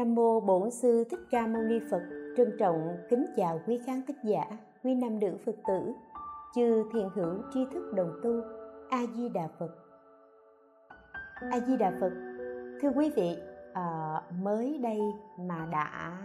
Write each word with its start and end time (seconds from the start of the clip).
Nam 0.00 0.14
mô 0.14 0.40
Bổn 0.40 0.70
sư 0.70 1.04
Thích 1.10 1.20
Ca 1.30 1.46
Mâu 1.46 1.62
Ni 1.62 1.80
Phật. 1.90 2.02
Trân 2.36 2.56
trọng 2.58 2.96
kính 3.10 3.26
chào 3.36 3.60
quý 3.66 3.80
khán 3.86 4.02
thính 4.06 4.16
giả, 4.24 4.44
quý 4.84 4.94
nam 4.94 5.18
nữ 5.18 5.36
Phật 5.46 5.54
tử, 5.68 5.92
chư 6.54 6.84
thiền 6.92 7.08
hữu 7.14 7.34
tri 7.54 7.60
thức 7.72 7.92
đồng 7.94 8.20
tu. 8.22 8.40
A 8.90 8.98
Di 9.14 9.28
Đà 9.28 9.48
Phật. 9.58 9.70
A 11.50 11.60
Di 11.66 11.76
Đà 11.76 11.92
Phật. 12.00 12.12
Thưa 12.82 12.88
quý 12.96 13.10
vị, 13.16 13.36
à, 13.72 14.22
mới 14.42 14.78
đây 14.78 15.00
mà 15.38 15.68
đã 15.72 16.18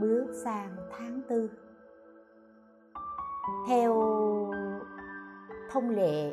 bước 0.00 0.26
sang 0.44 0.76
tháng 0.98 1.20
tư. 1.28 1.50
Theo 3.68 3.94
thông 5.70 5.90
lệ 5.90 6.32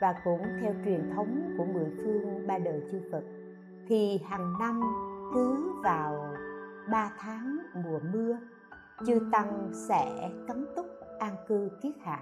và 0.00 0.14
cũng 0.24 0.42
theo 0.60 0.74
truyền 0.84 1.10
thống 1.16 1.54
của 1.58 1.64
mười 1.64 1.90
phương 1.96 2.46
ba 2.46 2.58
đời 2.58 2.82
chư 2.90 3.00
Phật 3.12 3.22
thì 3.88 4.20
hàng 4.28 4.52
năm 4.60 4.80
cứ 5.34 5.72
vào 5.82 6.34
ba 6.90 7.10
tháng 7.18 7.58
mùa 7.74 7.98
mưa, 8.12 8.36
chư 9.06 9.18
tăng 9.32 9.70
sẽ 9.88 10.30
cấm 10.48 10.66
túc 10.76 10.86
an 11.18 11.36
cư 11.48 11.70
kiết 11.82 11.92
hạ. 12.04 12.20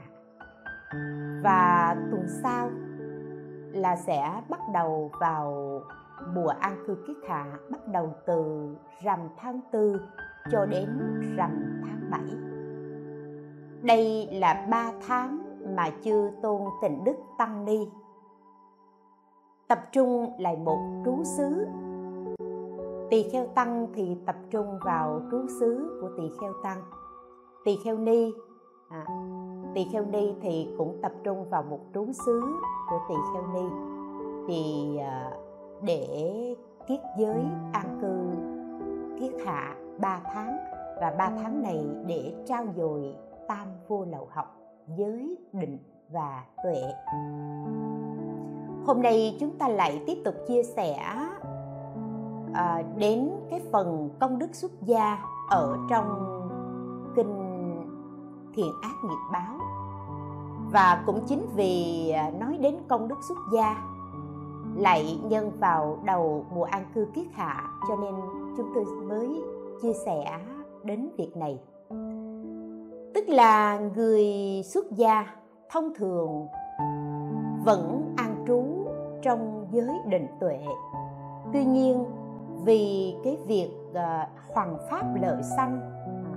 Và 1.43 1.97
tuần 2.11 2.27
sau 2.43 2.71
là 3.73 3.97
sẽ 3.97 4.43
bắt 4.49 4.61
đầu 4.75 5.11
vào 5.21 5.81
mùa 6.35 6.49
an 6.49 6.85
cư 6.87 6.97
kiết 7.07 7.17
hạ, 7.29 7.59
bắt 7.71 7.89
đầu 7.89 8.15
từ 8.27 8.69
rằm 9.03 9.21
tháng 9.37 9.61
tư 9.73 10.01
cho 10.51 10.67
đến 10.67 10.89
rằm 11.37 11.81
tháng 11.83 12.11
bảy. 12.11 12.37
Đây 13.83 14.29
là 14.33 14.67
ba 14.71 14.93
tháng 15.07 15.39
mà 15.77 15.91
chư 16.05 16.31
tôn 16.43 16.63
tịnh 16.83 17.05
đức 17.05 17.17
tăng 17.39 17.65
ni. 17.65 17.89
Tập 19.69 19.79
trung 19.93 20.33
lại 20.39 20.57
một 20.57 21.03
trú 21.05 21.25
xứ 21.25 21.67
tỳ 23.11 23.23
kheo 23.23 23.47
tăng 23.55 23.87
thì 23.95 24.17
tập 24.27 24.37
trung 24.51 24.79
vào 24.85 25.23
trú 25.31 25.47
xứ 25.61 25.99
của 26.01 26.11
tỳ 26.17 26.23
kheo 26.41 26.53
tăng. 26.63 26.83
Tỳ 27.65 27.77
kheo 27.85 27.99
ni 27.99 28.33
à, 28.89 29.07
tỳ 29.75 29.85
kheo 29.93 30.05
ni 30.05 30.35
thì 30.43 30.69
cũng 30.79 30.99
tập 31.03 31.13
trung 31.25 31.51
vào 31.51 31.63
một 31.63 31.81
trú 31.95 32.13
xứ 32.13 32.41
của 32.91 32.99
tỳ 33.09 33.15
kheo 33.33 33.47
ni. 33.55 33.69
Thì 34.49 34.97
à, 34.99 35.33
để 35.83 36.07
kiết 36.89 37.01
giới 37.19 37.43
an 37.73 37.99
cư 38.01 38.31
kiết 39.21 39.47
hạ 39.47 39.77
3 39.99 40.21
tháng 40.25 40.57
và 41.01 41.15
3 41.19 41.31
tháng 41.43 41.63
này 41.63 41.85
để 42.07 42.35
trao 42.47 42.65
dồi 42.77 43.15
tam 43.49 43.69
vô 43.89 44.05
lậu 44.11 44.29
học 44.31 44.57
giới 44.97 45.39
định 45.53 45.79
và 46.13 46.45
tuệ. 46.63 46.83
Hôm 48.87 49.03
nay 49.03 49.37
chúng 49.41 49.59
ta 49.59 49.69
lại 49.69 50.03
tiếp 50.07 50.19
tục 50.25 50.35
chia 50.49 50.63
sẻ 50.63 50.97
à, 52.55 52.83
đến 52.97 53.31
cái 53.51 53.61
phần 53.73 54.11
công 54.21 54.39
đức 54.39 54.55
xuất 54.55 54.73
gia 54.83 55.19
ở 55.51 55.77
trong 55.91 56.07
kinh 57.17 57.37
thiện 58.55 58.73
ác 58.83 58.95
nghiệp 59.05 59.31
báo. 59.33 59.59
Và 60.73 61.03
cũng 61.07 61.21
chính 61.27 61.47
vì 61.55 62.11
à, 62.11 62.31
nói 62.41 62.59
đến 62.61 62.77
công 62.89 63.09
đức 63.09 63.19
xuất 63.29 63.39
gia 63.53 63.77
lại 64.77 65.21
nhân 65.25 65.53
vào 65.61 65.99
đầu 66.05 66.47
mùa 66.55 66.65
an 66.65 66.85
cư 66.95 67.07
kiết 67.15 67.27
hạ 67.33 67.65
cho 67.89 67.97
nên 67.97 68.15
chúng 68.57 68.73
tôi 68.75 68.85
mới 68.85 69.43
chia 69.83 69.93
sẻ 69.93 70.39
đến 70.85 71.09
việc 71.19 71.37
này. 71.37 71.61
Tức 73.15 73.29
là 73.29 73.79
người 73.97 74.27
xuất 74.65 74.91
gia 74.91 75.27
thông 75.71 75.95
thường 75.95 76.47
vẫn 77.65 78.15
an 78.17 78.45
trú 78.47 78.65
trong 79.23 79.67
giới 79.71 79.91
định 80.07 80.27
tuệ. 80.41 80.59
Tuy 81.53 81.65
nhiên 81.65 82.05
vì 82.65 83.15
cái 83.25 83.39
việc 83.47 83.71
ờ, 83.95 84.23
uh, 84.23 84.55
hoàng 84.55 84.77
pháp 84.91 85.05
lợi 85.23 85.43
sanh 85.57 85.81
à, 86.25 86.35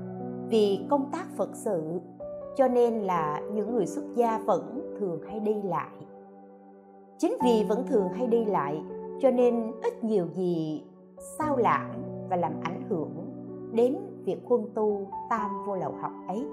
vì 0.47 0.85
công 0.89 1.11
tác 1.11 1.25
phật 1.37 1.49
sự 1.53 2.01
cho 2.55 2.67
nên 2.67 2.93
là 2.93 3.41
những 3.53 3.75
người 3.75 3.85
xuất 3.85 4.03
gia 4.15 4.37
vẫn 4.37 4.95
thường 4.99 5.21
hay 5.27 5.39
đi 5.39 5.61
lại. 5.61 5.91
Chính 7.17 7.37
vì 7.43 7.65
vẫn 7.69 7.87
thường 7.87 8.09
hay 8.09 8.27
đi 8.27 8.45
lại 8.45 8.83
cho 9.19 9.31
nên 9.31 9.71
ít 9.83 10.03
nhiều 10.03 10.27
gì 10.27 10.83
sao 11.37 11.57
lãng 11.57 12.03
và 12.29 12.35
làm 12.35 12.53
ảnh 12.63 12.81
hưởng 12.89 13.11
đến 13.71 13.97
việc 14.25 14.37
quân 14.47 14.65
tu 14.73 15.07
tam 15.29 15.65
vô 15.67 15.75
lậu 15.75 15.91
học 16.01 16.11
ấy. 16.27 16.45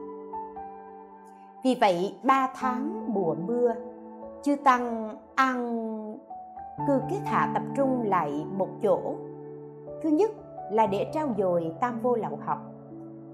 Vì 1.64 1.76
vậy 1.80 2.14
ba 2.22 2.52
tháng 2.56 3.14
mùa 3.14 3.34
mưa 3.34 3.74
chư 4.42 4.56
tăng 4.64 5.16
ăn 5.34 5.80
cư 6.86 7.00
kết 7.10 7.20
hạ 7.24 7.50
tập 7.54 7.62
trung 7.76 8.02
lại 8.02 8.46
một 8.56 8.68
chỗ 8.82 9.14
thứ 10.02 10.08
nhất 10.08 10.30
là 10.72 10.86
để 10.86 11.10
trao 11.14 11.28
dồi 11.38 11.72
tam 11.80 12.00
vô 12.00 12.16
lậu 12.16 12.38
học. 12.46 12.58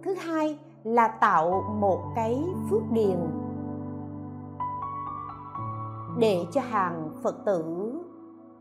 Thứ 0.03 0.15
hai 0.15 0.59
là 0.85 1.09
tạo 1.09 1.65
một 1.81 2.01
cái 2.15 2.45
phước 2.71 2.83
điền 2.91 3.19
để 6.19 6.47
cho 6.53 6.61
hàng 6.61 7.11
phật 7.23 7.45
tử 7.45 7.93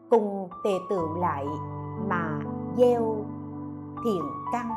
cùng 0.09 0.49
tề 0.63 0.71
tượng 0.89 1.19
lại 1.19 1.45
mà 2.09 2.39
gieo 2.77 3.15
thiện 4.03 4.21
căn, 4.51 4.69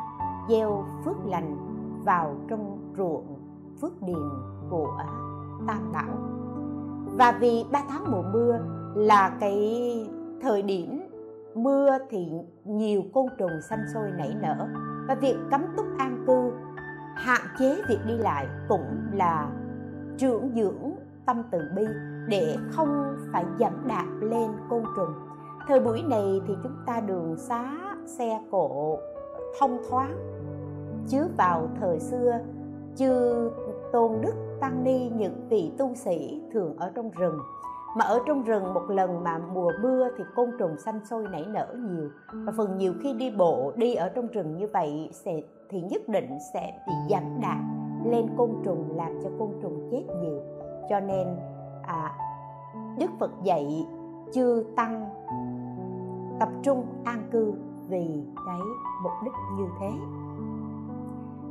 gieo 0.49 0.85
phước 1.05 1.25
lành 1.25 1.57
vào 2.05 2.35
trong 2.47 2.93
ruộng 2.97 3.39
phước 3.81 4.01
điền 4.01 4.29
của 4.69 4.97
tam 5.67 5.91
bảo. 5.93 6.17
Và 7.17 7.37
vì 7.39 7.65
ba 7.71 7.81
tháng 7.89 8.11
mùa 8.11 8.23
mưa 8.33 8.59
là 8.95 9.37
cái 9.39 10.09
thời 10.41 10.61
điểm 10.61 10.98
mưa 11.55 11.97
thì 12.09 12.31
nhiều 12.65 13.01
côn 13.13 13.25
trùng 13.37 13.61
xanh 13.69 13.83
sôi 13.93 14.11
nảy 14.17 14.35
nở. 14.41 14.67
Và 15.07 15.15
việc 15.15 15.35
cấm 15.51 15.65
túc 15.77 15.85
an 15.97 16.23
cư, 16.27 16.51
hạn 17.15 17.41
chế 17.59 17.81
việc 17.89 17.99
đi 18.07 18.17
lại 18.17 18.47
cũng 18.67 18.97
là 19.13 19.51
trưởng 20.17 20.51
dưỡng 20.55 20.91
tâm 21.25 21.43
từ 21.51 21.59
bi 21.75 21.85
để 22.27 22.55
không 22.71 23.15
phải 23.31 23.45
dẫm 23.57 23.87
đạp 23.87 24.07
lên 24.21 24.51
côn 24.69 24.83
trùng. 24.95 25.13
Thời 25.67 25.79
buổi 25.79 26.03
này 26.03 26.41
thì 26.47 26.53
chúng 26.63 26.75
ta 26.85 26.99
đường 26.99 27.35
xá 27.37 27.71
xe 28.05 28.41
cộ 28.51 28.97
thông 29.59 29.77
thoáng. 29.89 30.17
Chứ 31.07 31.27
vào 31.37 31.69
thời 31.79 31.99
xưa, 31.99 32.39
chư 32.95 33.51
tôn 33.91 34.21
đức 34.21 34.33
tăng 34.61 34.83
ni 34.83 35.09
những 35.09 35.47
vị 35.49 35.71
tu 35.77 35.95
sĩ 35.95 36.41
thường 36.53 36.75
ở 36.77 36.91
trong 36.95 37.09
rừng 37.09 37.39
mà 37.95 38.05
ở 38.05 38.19
trong 38.25 38.43
rừng 38.43 38.73
một 38.73 38.89
lần 38.89 39.23
mà 39.23 39.39
mùa 39.53 39.71
mưa 39.81 40.07
thì 40.17 40.23
côn 40.35 40.49
trùng 40.59 40.77
xanh 40.77 41.05
sôi 41.05 41.27
nảy 41.31 41.45
nở 41.45 41.75
nhiều. 41.77 42.09
Và 42.33 42.53
phần 42.57 42.77
nhiều 42.77 42.93
khi 43.03 43.13
đi 43.13 43.31
bộ 43.31 43.71
đi 43.75 43.93
ở 43.93 44.09
trong 44.09 44.27
rừng 44.27 44.57
như 44.57 44.67
vậy 44.73 45.09
sẽ 45.11 45.41
thì 45.69 45.81
nhất 45.81 46.01
định 46.07 46.37
sẽ 46.53 46.73
bị 46.87 46.93
giảm 47.09 47.41
đạp 47.41 47.63
lên 48.05 48.25
côn 48.37 48.49
trùng 48.63 48.97
làm 48.97 49.19
cho 49.23 49.29
côn 49.39 49.49
trùng 49.61 49.89
chết 49.91 50.03
nhiều. 50.21 50.41
Cho 50.89 50.99
nên 50.99 51.27
à, 51.83 52.15
đức 52.99 53.11
phật 53.19 53.31
dạy 53.43 53.87
chư 54.33 54.65
tăng 54.75 55.09
tập 56.39 56.49
trung 56.63 56.85
an 57.03 57.27
cư 57.31 57.53
vì 57.87 58.23
cái 58.45 58.59
mục 59.03 59.11
đích 59.23 59.33
như 59.57 59.65
thế. 59.79 59.89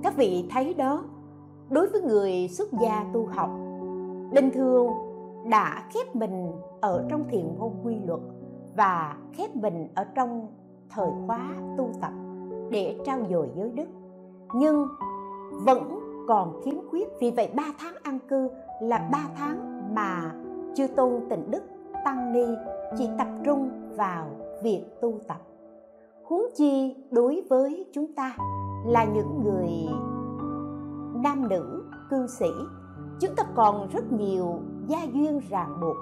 Các 0.03 0.17
vị 0.17 0.49
thấy 0.51 0.75
đó 0.75 1.05
đối 1.71 1.87
với 1.87 2.01
người 2.01 2.49
xuất 2.49 2.69
gia 2.73 3.05
tu 3.13 3.27
học 3.27 3.51
bình 4.33 4.51
thường 4.55 5.08
đã 5.49 5.89
khép 5.91 6.17
mình 6.17 6.53
ở 6.81 7.07
trong 7.09 7.25
thiền 7.29 7.59
môn 7.59 7.73
quy 7.85 7.97
luật 8.07 8.21
và 8.77 9.17
khép 9.33 9.57
mình 9.57 9.89
ở 9.95 10.05
trong 10.05 10.47
thời 10.91 11.09
khóa 11.27 11.55
tu 11.79 11.91
tập 12.01 12.13
để 12.71 12.99
trao 13.05 13.19
dồi 13.31 13.49
giới 13.57 13.71
đức. 13.71 13.89
Nhưng 14.55 14.89
vẫn 15.51 15.99
còn 16.29 16.61
khiếm 16.65 16.75
khuyết, 16.91 17.09
vì 17.21 17.31
vậy 17.31 17.51
ba 17.57 17.65
tháng 17.79 17.95
an 18.03 18.19
cư 18.29 18.49
là 18.83 19.09
ba 19.13 19.29
tháng 19.37 19.85
mà 19.95 20.35
chư 20.75 20.87
tôn 20.87 21.13
tịnh 21.31 21.51
đức 21.51 21.63
tăng 22.05 22.33
ni 22.33 22.45
chỉ 22.99 23.09
tập 23.19 23.29
trung 23.45 23.71
vào 23.97 24.27
việc 24.63 24.85
tu 25.01 25.15
tập. 25.29 25.41
Huống 26.25 26.47
chi 26.57 26.97
đối 27.11 27.43
với 27.51 27.87
chúng 27.93 28.13
ta 28.13 28.37
là 28.87 29.05
những 29.05 29.41
người 29.45 29.71
nam 31.23 31.49
nữ 31.49 31.85
cư 32.11 32.27
sĩ, 32.27 32.51
chúng 33.21 33.35
ta 33.37 33.45
còn 33.55 33.89
rất 33.93 34.13
nhiều 34.13 34.61
gia 34.89 34.99
duyên 35.13 35.41
ràng 35.51 35.81
buộc, 35.81 35.97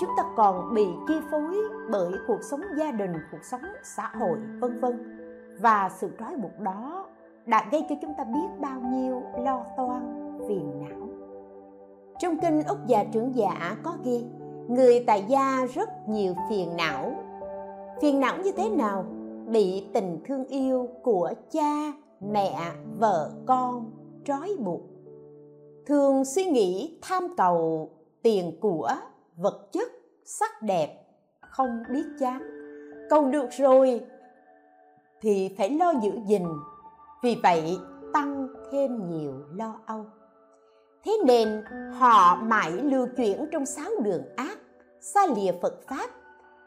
chúng 0.00 0.10
ta 0.16 0.22
còn 0.36 0.74
bị 0.74 0.86
chi 1.08 1.14
phối 1.30 1.56
bởi 1.90 2.12
cuộc 2.26 2.42
sống 2.50 2.60
gia 2.78 2.90
đình, 2.90 3.12
cuộc 3.32 3.44
sống 3.50 3.62
xã 3.82 4.12
hội, 4.20 4.38
vân 4.60 4.80
vân. 4.80 5.18
Và 5.60 5.90
sự 6.00 6.10
trói 6.18 6.36
buộc 6.36 6.60
đó 6.60 7.06
đã 7.46 7.68
gây 7.72 7.86
cho 7.88 7.94
chúng 8.02 8.14
ta 8.18 8.24
biết 8.24 8.60
bao 8.60 8.80
nhiêu 8.80 9.22
lo 9.44 9.64
toan, 9.76 10.32
phiền 10.48 10.72
não. 10.80 11.08
Trong 12.18 12.38
kinh 12.42 12.62
úc 12.62 12.86
già 12.86 13.04
trưởng 13.12 13.36
giả 13.36 13.76
có 13.82 13.96
ghi, 14.04 14.24
người 14.68 15.04
tại 15.06 15.24
gia 15.28 15.66
rất 15.74 16.08
nhiều 16.08 16.34
phiền 16.50 16.76
não. 16.76 17.14
Phiền 18.00 18.20
não 18.20 18.36
như 18.44 18.52
thế 18.52 18.68
nào? 18.68 19.04
Bị 19.46 19.88
tình 19.94 20.20
thương 20.26 20.44
yêu 20.44 20.88
của 21.02 21.32
cha, 21.50 21.92
mẹ, 22.20 22.58
vợ, 22.98 23.30
con 23.46 23.90
trói 24.24 24.56
buộc. 24.58 24.80
Thường 25.86 26.24
suy 26.24 26.44
nghĩ 26.44 26.98
tham 27.02 27.24
cầu 27.36 27.90
tiền 28.22 28.58
của 28.60 28.90
vật 29.36 29.68
chất, 29.72 29.88
sắc 30.24 30.62
đẹp, 30.62 31.06
không 31.40 31.82
biết 31.92 32.04
chán. 32.20 32.42
Cầu 33.10 33.24
được 33.24 33.48
rồi 33.50 34.00
thì 35.20 35.54
phải 35.58 35.70
lo 35.70 35.92
giữ 36.02 36.10
gìn. 36.26 36.46
Vì 37.22 37.36
vậy, 37.42 37.78
tăng 38.12 38.48
thêm 38.72 39.10
nhiều 39.10 39.32
lo 39.54 39.80
âu. 39.86 40.06
Thế 41.04 41.18
nên, 41.26 41.64
họ 41.98 42.36
mãi 42.36 42.72
lưu 42.72 43.06
chuyển 43.16 43.46
trong 43.52 43.66
sáu 43.66 43.90
đường 44.02 44.22
ác, 44.36 44.58
xa 45.00 45.20
lìa 45.36 45.52
phật 45.62 45.74
pháp, 45.88 46.10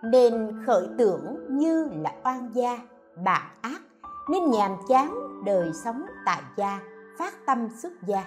nên 0.03 0.63
khởi 0.65 0.87
tưởng 0.97 1.45
như 1.49 1.89
là 1.91 2.13
oan 2.23 2.49
gia, 2.53 2.79
bạc 3.23 3.51
ác, 3.61 3.81
nên 4.29 4.51
nhàm 4.51 4.71
chán 4.87 5.13
đời 5.45 5.71
sống 5.73 6.01
tại 6.25 6.41
gia, 6.57 6.79
phát 7.19 7.33
tâm 7.45 7.67
xuất 7.81 7.91
gia 8.07 8.23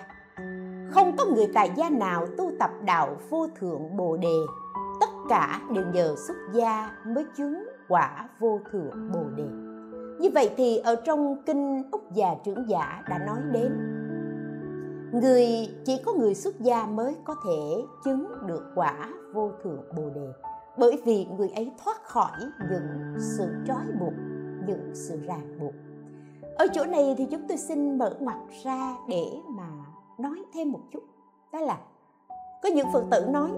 không 0.90 1.16
có 1.16 1.24
người 1.24 1.46
tại 1.54 1.70
gia 1.76 1.90
nào 1.90 2.26
tu 2.36 2.50
tập 2.58 2.70
đạo 2.84 3.16
vô 3.30 3.46
thượng 3.60 3.96
bồ 3.96 4.16
đề. 4.16 4.38
Tất 5.00 5.06
cả 5.28 5.60
đều 5.74 5.84
nhờ 5.92 6.14
xuất 6.26 6.36
gia 6.54 6.90
mới 7.06 7.24
chứng 7.36 7.64
quả 7.88 8.28
vô 8.40 8.60
thượng 8.72 9.12
bồ 9.12 9.24
đề. 9.36 9.48
Như 10.20 10.30
vậy 10.34 10.50
thì 10.56 10.78
ở 10.78 10.96
trong 10.96 11.42
kinh 11.46 11.90
úc 11.90 12.12
già 12.12 12.34
trưởng 12.44 12.68
giả 12.68 13.02
đã 13.08 13.18
nói 13.18 13.38
đến, 13.52 13.72
người, 15.12 15.46
chỉ 15.84 16.02
có 16.04 16.12
người 16.12 16.34
xuất 16.34 16.60
gia 16.60 16.86
mới 16.86 17.16
có 17.24 17.34
thể 17.44 17.86
chứng 18.04 18.26
được 18.46 18.62
quả 18.74 19.08
vô 19.34 19.50
thượng 19.64 19.82
bồ 19.96 20.10
đề. 20.14 20.28
Bởi 20.78 21.02
vì 21.04 21.26
người 21.36 21.48
ấy 21.48 21.72
thoát 21.84 22.04
khỏi 22.04 22.38
những 22.70 23.14
sự 23.36 23.44
trói 23.66 23.86
buộc, 24.00 24.14
những 24.66 24.90
sự 24.94 25.20
ràng 25.26 25.58
buộc. 25.60 25.74
Ở 26.56 26.66
chỗ 26.72 26.84
này 26.84 27.14
thì 27.18 27.26
chúng 27.30 27.48
tôi 27.48 27.56
xin 27.56 27.98
mở 27.98 28.16
mặt 28.20 28.38
ra 28.64 28.96
để 29.08 29.24
nói 30.18 30.44
thêm 30.54 30.72
một 30.72 30.80
chút. 30.90 31.02
Đó 31.52 31.60
là, 31.60 31.78
có 32.62 32.68
những 32.68 32.86
phật 32.92 33.04
tử 33.10 33.26
nói, 33.30 33.50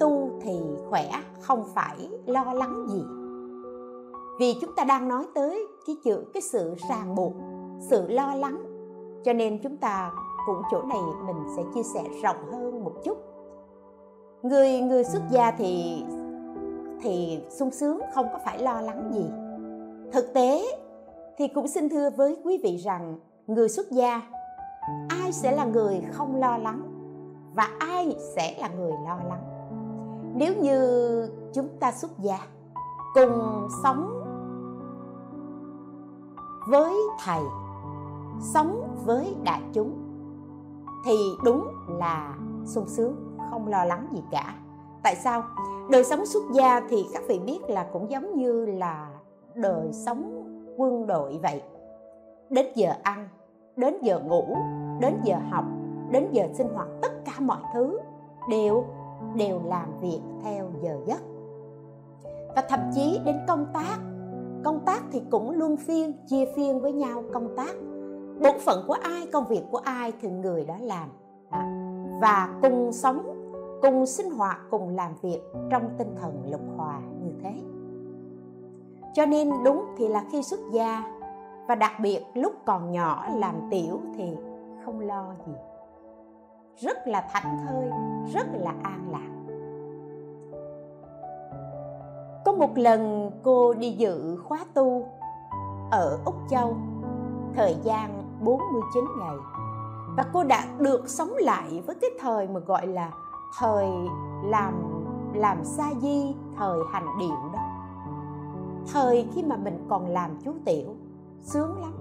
tu 0.00 0.30
thì 0.42 0.60
khỏe, 0.88 1.10
không 1.40 1.64
phải 1.74 2.08
lo 2.26 2.52
lắng 2.52 2.86
gì. 2.88 3.02
Vì 4.38 4.54
chúng 4.60 4.74
ta 4.76 4.84
đang 4.84 5.08
nói 5.08 5.26
tới 5.34 5.66
cái 5.86 5.96
chữ, 6.04 6.24
cái 6.34 6.40
sự 6.42 6.74
ràng 6.88 7.14
buộc, 7.14 7.32
sự 7.80 8.08
lo 8.08 8.34
lắng. 8.34 8.64
Cho 9.24 9.32
nên 9.32 9.58
chúng 9.62 9.76
ta 9.76 10.12
cũng 10.46 10.62
chỗ 10.70 10.82
này 10.82 11.02
mình 11.26 11.36
sẽ 11.56 11.62
chia 11.74 11.82
sẻ 11.82 12.04
rộng 12.22 12.52
hơn 12.52 12.84
một 12.84 12.92
chút. 13.04 13.18
Người 14.42 14.80
người 14.80 15.04
xuất 15.04 15.22
gia 15.30 15.50
thì 15.50 16.02
thì 17.00 17.40
sung 17.50 17.70
sướng, 17.70 18.00
không 18.14 18.26
có 18.32 18.38
phải 18.44 18.58
lo 18.58 18.80
lắng 18.80 19.10
gì. 19.14 19.24
Thực 20.12 20.34
tế 20.34 20.64
thì 21.38 21.48
cũng 21.48 21.68
xin 21.68 21.88
thưa 21.88 22.10
với 22.10 22.36
quý 22.44 22.60
vị 22.62 22.76
rằng 22.76 23.18
người 23.46 23.68
xuất 23.68 23.90
gia 23.90 24.22
ai 25.08 25.32
sẽ 25.32 25.52
là 25.52 25.64
người 25.64 26.02
không 26.12 26.36
lo 26.36 26.56
lắng 26.56 26.82
và 27.54 27.68
ai 27.78 28.16
sẽ 28.36 28.56
là 28.60 28.68
người 28.68 28.92
lo 29.04 29.18
lắng? 29.28 29.44
Nếu 30.34 30.54
như 30.60 31.28
chúng 31.52 31.68
ta 31.80 31.92
xuất 31.92 32.18
gia 32.18 32.38
cùng 33.14 33.68
sống 33.82 34.20
với 36.68 36.94
thầy, 37.24 37.42
sống 38.40 38.96
với 39.04 39.36
đại 39.44 39.60
chúng, 39.72 39.92
thì 41.04 41.16
đúng 41.44 41.68
là 41.88 42.34
sung 42.64 42.88
sướng, 42.88 43.36
không 43.50 43.68
lo 43.68 43.84
lắng 43.84 44.08
gì 44.12 44.22
cả. 44.30 44.54
Tại 45.02 45.16
sao? 45.16 45.42
Đời 45.90 46.04
sống 46.04 46.26
xuất 46.26 46.42
gia 46.52 46.80
thì 46.88 47.06
các 47.12 47.22
vị 47.28 47.38
biết 47.38 47.60
là 47.68 47.86
cũng 47.92 48.10
giống 48.10 48.36
như 48.36 48.66
là 48.66 49.10
đời 49.54 49.92
sống 49.92 50.44
quân 50.76 51.06
đội 51.06 51.38
vậy. 51.42 51.62
Đến 52.50 52.66
giờ 52.74 52.92
ăn 53.02 53.28
đến 53.76 53.94
giờ 54.02 54.20
ngủ, 54.20 54.56
đến 55.00 55.14
giờ 55.24 55.36
học, 55.50 55.64
đến 56.10 56.28
giờ 56.32 56.48
sinh 56.52 56.68
hoạt, 56.74 56.88
tất 57.02 57.24
cả 57.24 57.32
mọi 57.40 57.60
thứ 57.74 57.98
đều 58.50 58.84
đều 59.34 59.60
làm 59.64 59.88
việc 60.00 60.20
theo 60.42 60.70
giờ 60.82 60.98
giấc. 61.06 61.20
Và 62.56 62.62
thậm 62.68 62.80
chí 62.94 63.20
đến 63.24 63.36
công 63.48 63.66
tác 63.74 63.98
công 64.64 64.80
tác 64.80 65.02
thì 65.12 65.22
cũng 65.30 65.50
luôn 65.50 65.76
phiên, 65.76 66.12
chia 66.26 66.44
phiên 66.56 66.80
với 66.80 66.92
nhau 66.92 67.22
công 67.32 67.56
tác. 67.56 67.74
Bổn 68.40 68.58
phận 68.60 68.84
của 68.88 68.96
ai, 69.02 69.26
công 69.32 69.44
việc 69.48 69.62
của 69.70 69.78
ai 69.78 70.12
thì 70.20 70.30
người 70.30 70.64
đó 70.64 70.74
làm. 70.80 71.08
Và 72.20 72.58
cùng 72.62 72.92
sống, 72.92 73.22
cùng 73.82 74.06
sinh 74.06 74.30
hoạt, 74.30 74.56
cùng 74.70 74.88
làm 74.88 75.12
việc 75.22 75.40
trong 75.70 75.82
tinh 75.98 76.14
thần 76.20 76.50
lục 76.50 76.60
hòa 76.76 77.00
như 77.22 77.30
thế. 77.42 77.52
Cho 79.14 79.26
nên 79.26 79.50
đúng 79.64 79.84
thì 79.98 80.08
là 80.08 80.24
khi 80.32 80.42
xuất 80.42 80.60
gia 80.72 81.02
và 81.66 81.74
đặc 81.74 81.92
biệt 82.00 82.24
lúc 82.34 82.52
còn 82.64 82.92
nhỏ 82.92 83.26
làm 83.34 83.54
tiểu 83.70 84.00
thì 84.16 84.36
không 84.84 85.00
lo 85.00 85.34
gì. 85.46 85.52
Rất 86.76 87.06
là 87.06 87.28
thảnh 87.32 87.58
thơi, 87.66 87.90
rất 88.32 88.46
là 88.52 88.74
an 88.82 89.08
lạc. 89.10 89.30
Có 92.44 92.52
một 92.52 92.78
lần 92.78 93.30
cô 93.42 93.74
đi 93.74 93.90
dự 93.90 94.36
khóa 94.36 94.58
tu 94.74 95.08
ở 95.90 96.18
Úc 96.24 96.34
Châu, 96.50 96.76
thời 97.54 97.76
gian 97.82 98.22
49 98.40 99.04
ngày. 99.20 99.36
Và 100.16 100.24
cô 100.32 100.44
đã 100.44 100.64
được 100.78 101.08
sống 101.08 101.32
lại 101.36 101.82
với 101.86 101.96
cái 102.00 102.10
thời 102.20 102.48
mà 102.48 102.60
gọi 102.60 102.86
là 102.86 103.10
thời 103.58 103.86
làm 104.44 104.74
làm 105.34 105.64
sa 105.64 105.90
di, 106.00 106.34
thời 106.56 106.78
hành 106.92 107.06
điệu 107.18 107.36
đó. 107.52 107.60
Thời 108.92 109.28
khi 109.34 109.42
mà 109.42 109.56
mình 109.56 109.86
còn 109.88 110.06
làm 110.06 110.30
chú 110.44 110.52
tiểu 110.64 110.94
sướng 111.44 111.80
lắm. 111.80 111.92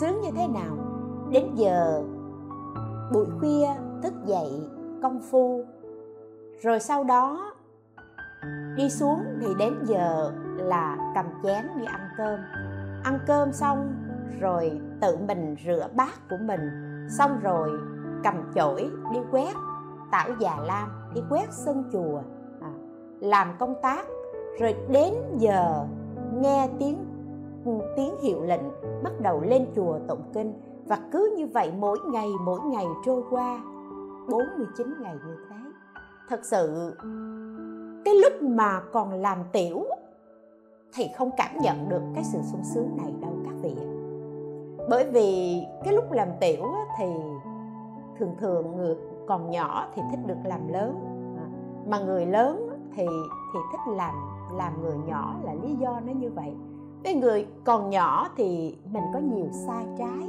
Sướng 0.00 0.20
như 0.20 0.30
thế 0.36 0.48
nào? 0.48 0.76
Đến 1.30 1.54
giờ 1.54 2.02
buổi 3.12 3.26
khuya 3.40 3.68
thức 4.02 4.12
dậy 4.26 4.62
công 5.02 5.20
phu. 5.30 5.64
Rồi 6.62 6.80
sau 6.80 7.04
đó 7.04 7.52
đi 8.76 8.90
xuống 8.90 9.24
thì 9.40 9.46
đến 9.58 9.74
giờ 9.84 10.32
là 10.56 11.12
cầm 11.14 11.26
chén 11.42 11.66
đi 11.78 11.84
ăn 11.84 12.00
cơm. 12.18 12.40
Ăn 13.04 13.18
cơm 13.26 13.52
xong 13.52 13.94
rồi 14.40 14.80
tự 15.00 15.16
mình 15.28 15.56
rửa 15.66 15.88
bát 15.96 16.28
của 16.30 16.36
mình. 16.44 16.60
Xong 17.18 17.40
rồi 17.42 17.70
cầm 18.24 18.34
chổi 18.54 18.90
đi 19.12 19.18
quét 19.30 19.54
tảo 20.10 20.28
già 20.40 20.56
lam 20.66 20.88
đi 21.14 21.22
quét 21.30 21.46
sân 21.50 21.84
chùa. 21.92 22.20
À, 22.60 22.70
làm 23.20 23.48
công 23.58 23.74
tác. 23.82 24.06
Rồi 24.60 24.76
đến 24.90 25.14
giờ 25.38 25.86
nghe 26.34 26.68
tiếng 26.78 27.07
tiếng 27.96 28.18
hiệu 28.20 28.42
lệnh 28.42 28.60
bắt 29.02 29.12
đầu 29.20 29.40
lên 29.40 29.66
chùa 29.76 29.98
tụng 30.08 30.22
kinh 30.34 30.52
và 30.86 30.98
cứ 31.12 31.34
như 31.36 31.46
vậy 31.46 31.72
mỗi 31.78 31.98
ngày 32.12 32.28
mỗi 32.44 32.60
ngày 32.60 32.86
trôi 33.04 33.22
qua. 33.30 33.60
49 34.30 34.86
ngày 35.02 35.14
như 35.26 35.36
thế. 35.50 35.56
Thật 36.28 36.40
sự, 36.44 36.96
cái 38.04 38.14
lúc 38.14 38.42
mà 38.42 38.80
còn 38.92 39.12
làm 39.12 39.38
tiểu 39.52 39.84
thì 40.94 41.08
không 41.16 41.30
cảm 41.36 41.58
nhận 41.62 41.88
được 41.88 42.02
cái 42.14 42.24
sự 42.24 42.38
sung 42.52 42.62
sướng 42.74 42.96
này 42.96 43.14
đâu 43.20 43.32
các 43.44 43.54
vị 43.62 43.76
bởi 44.88 45.10
vì 45.10 45.60
cái 45.84 45.94
lúc 45.94 46.12
làm 46.12 46.28
tiểu 46.40 46.64
thì 46.98 47.06
thường 48.18 48.34
thường 48.38 48.76
người 48.76 48.96
còn 49.26 49.50
nhỏ 49.50 49.88
thì 49.94 50.02
thích 50.10 50.20
được 50.26 50.38
làm 50.44 50.68
lớn. 50.68 50.94
À, 51.38 51.46
mà 51.86 51.98
người 51.98 52.26
lớn 52.26 52.68
thì 52.94 53.06
thì 53.52 53.58
thích 53.72 53.94
làm 53.96 54.14
làm 54.52 54.82
người 54.82 54.96
nhỏ 55.06 55.36
là 55.42 55.54
lý 55.54 55.74
do 55.74 56.00
nó 56.06 56.12
như 56.12 56.30
vậy 56.30 56.56
cái 57.04 57.14
người 57.14 57.46
còn 57.64 57.90
nhỏ 57.90 58.28
thì 58.36 58.76
mình 58.92 59.02
có 59.12 59.18
nhiều 59.18 59.48
sai 59.66 59.84
trái. 59.98 60.28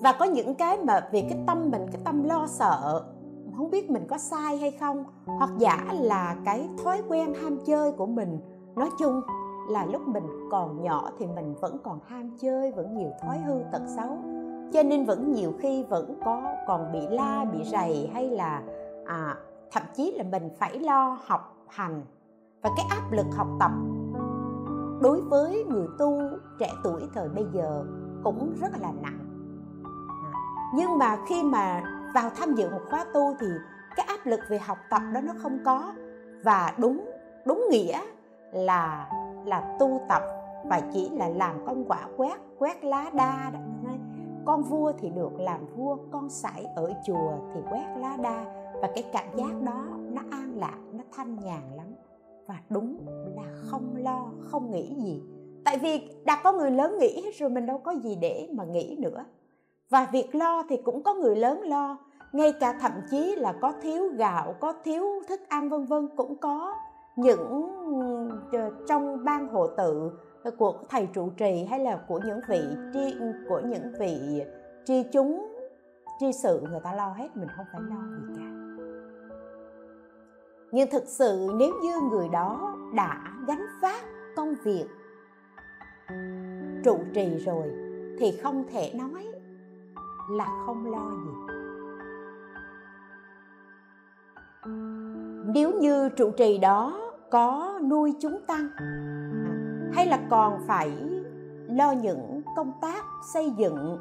Và 0.00 0.12
có 0.18 0.24
những 0.24 0.54
cái 0.54 0.78
mà 0.84 1.08
vì 1.12 1.20
cái 1.20 1.38
tâm 1.46 1.70
mình 1.70 1.86
cái 1.92 2.00
tâm 2.04 2.22
lo 2.22 2.46
sợ 2.46 3.04
không 3.56 3.70
biết 3.70 3.90
mình 3.90 4.06
có 4.08 4.18
sai 4.18 4.56
hay 4.56 4.70
không 4.70 5.04
hoặc 5.26 5.50
giả 5.58 5.84
là 5.92 6.36
cái 6.44 6.68
thói 6.84 7.02
quen 7.08 7.34
ham 7.34 7.58
chơi 7.66 7.92
của 7.92 8.06
mình. 8.06 8.38
Nói 8.76 8.90
chung 8.98 9.20
là 9.68 9.86
lúc 9.86 10.08
mình 10.08 10.26
còn 10.50 10.82
nhỏ 10.82 11.10
thì 11.18 11.26
mình 11.26 11.54
vẫn 11.60 11.76
còn 11.84 12.00
ham 12.06 12.36
chơi 12.40 12.72
vẫn 12.72 12.94
nhiều 12.94 13.10
thói 13.22 13.38
hư 13.38 13.54
tật 13.72 13.82
xấu. 13.96 14.18
Cho 14.72 14.82
nên 14.82 15.04
vẫn 15.04 15.32
nhiều 15.32 15.52
khi 15.58 15.82
vẫn 15.82 16.20
có 16.24 16.42
còn 16.66 16.92
bị 16.92 17.00
la 17.10 17.44
bị 17.52 17.64
rầy 17.64 18.10
hay 18.12 18.30
là 18.30 18.62
à, 19.06 19.36
thậm 19.72 19.82
chí 19.94 20.12
là 20.12 20.24
mình 20.32 20.48
phải 20.58 20.78
lo 20.78 21.18
học 21.24 21.56
hành. 21.68 22.02
Và 22.62 22.70
cái 22.76 22.86
áp 22.90 23.12
lực 23.12 23.26
học 23.36 23.48
tập 23.60 23.70
đối 25.04 25.20
với 25.20 25.64
người 25.68 25.86
tu 25.98 26.20
trẻ 26.58 26.70
tuổi 26.84 27.02
thời 27.14 27.28
bây 27.28 27.44
giờ 27.52 27.84
cũng 28.22 28.54
rất 28.60 28.72
là 28.80 28.92
nặng. 29.02 29.18
Nhưng 30.74 30.98
mà 30.98 31.16
khi 31.28 31.42
mà 31.42 31.82
vào 32.14 32.30
tham 32.36 32.54
dự 32.54 32.70
một 32.70 32.80
khóa 32.90 33.04
tu 33.14 33.34
thì 33.40 33.46
cái 33.96 34.06
áp 34.08 34.26
lực 34.26 34.40
về 34.48 34.58
học 34.58 34.78
tập 34.90 35.02
đó 35.14 35.20
nó 35.20 35.32
không 35.42 35.58
có. 35.64 35.92
Và 36.44 36.74
đúng 36.78 37.10
đúng 37.46 37.64
nghĩa 37.70 38.00
là 38.52 39.10
là 39.44 39.76
tu 39.80 40.00
tập 40.08 40.22
và 40.64 40.80
chỉ 40.92 41.10
là 41.10 41.28
làm 41.28 41.66
con 41.66 41.84
quả 41.84 42.08
quét 42.16 42.36
quét 42.58 42.84
lá 42.84 43.10
đa 43.14 43.50
đó. 43.52 43.60
Con 44.46 44.62
vua 44.62 44.92
thì 44.98 45.10
được 45.10 45.40
làm 45.40 45.66
vua, 45.76 45.96
con 46.12 46.28
sải 46.28 46.66
ở 46.76 46.92
chùa 47.06 47.32
thì 47.54 47.60
quét 47.70 47.86
lá 47.98 48.16
đa. 48.22 48.44
Và 48.82 48.90
cái 48.94 49.04
cảm 49.12 49.36
giác 49.36 49.62
đó 49.62 49.84
nó 49.98 50.22
an 50.30 50.52
lạc, 50.56 50.78
nó 50.92 51.04
thanh 51.16 51.36
nhàn 51.36 51.62
lắm 51.76 51.93
và 52.46 52.54
đúng 52.70 53.06
là 53.36 53.42
không 53.54 53.96
lo, 53.96 54.30
không 54.40 54.70
nghĩ 54.70 54.94
gì. 54.98 55.22
Tại 55.64 55.78
vì 55.78 56.00
đã 56.24 56.40
có 56.44 56.52
người 56.52 56.70
lớn 56.70 56.98
nghĩ 56.98 57.22
hết 57.24 57.30
rồi, 57.38 57.50
mình 57.50 57.66
đâu 57.66 57.78
có 57.78 57.92
gì 57.92 58.16
để 58.20 58.48
mà 58.52 58.64
nghĩ 58.64 58.96
nữa. 59.00 59.24
Và 59.90 60.08
việc 60.12 60.34
lo 60.34 60.62
thì 60.68 60.76
cũng 60.76 61.02
có 61.02 61.14
người 61.14 61.36
lớn 61.36 61.60
lo, 61.62 61.98
ngay 62.32 62.52
cả 62.60 62.78
thậm 62.80 62.92
chí 63.10 63.34
là 63.36 63.54
có 63.60 63.72
thiếu 63.82 64.08
gạo, 64.16 64.54
có 64.60 64.74
thiếu 64.84 65.04
thức 65.28 65.40
ăn, 65.48 65.68
vân 65.68 65.84
vân, 65.84 66.08
cũng 66.16 66.36
có. 66.36 66.74
Những 67.16 67.68
ờ, 68.52 68.70
trong 68.88 69.24
ban 69.24 69.48
hộ 69.48 69.66
tự 69.66 70.10
của 70.58 70.74
thầy 70.90 71.08
trụ 71.14 71.30
trì 71.36 71.64
hay 71.64 71.78
là 71.78 71.96
của 72.08 72.20
những 72.26 72.40
vị 72.48 72.60
tri, 72.92 73.14
của 73.48 73.60
những 73.64 73.92
vị 73.98 74.42
tri 74.84 75.02
chúng, 75.12 75.46
tri 76.20 76.32
sự 76.32 76.60
người 76.70 76.80
ta 76.84 76.94
lo 76.94 77.08
hết, 77.08 77.36
mình 77.36 77.48
không 77.56 77.66
phải 77.72 77.80
lo 77.82 78.02
gì 78.18 78.34
cả 78.36 78.53
nhưng 80.74 80.90
thực 80.90 81.04
sự 81.06 81.48
nếu 81.56 81.74
như 81.82 82.00
người 82.10 82.28
đó 82.28 82.76
đã 82.94 83.32
gánh 83.46 83.66
vác 83.82 84.04
công 84.36 84.54
việc 84.64 84.84
trụ 86.84 86.98
trì 87.14 87.38
rồi 87.38 87.72
thì 88.18 88.38
không 88.42 88.64
thể 88.72 88.92
nói 88.94 89.26
là 90.30 90.46
không 90.66 90.92
lo 90.92 91.10
gì. 91.24 91.54
Nếu 95.54 95.72
như 95.80 96.08
trụ 96.08 96.30
trì 96.30 96.58
đó 96.58 97.00
có 97.30 97.80
nuôi 97.90 98.14
chúng 98.20 98.38
tăng 98.46 98.68
hay 99.92 100.06
là 100.06 100.18
còn 100.30 100.58
phải 100.66 100.92
lo 101.68 101.92
những 101.92 102.42
công 102.56 102.72
tác 102.82 103.04
xây 103.34 103.52
dựng 103.58 103.98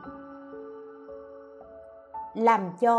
làm 2.35 2.61
cho 2.79 2.95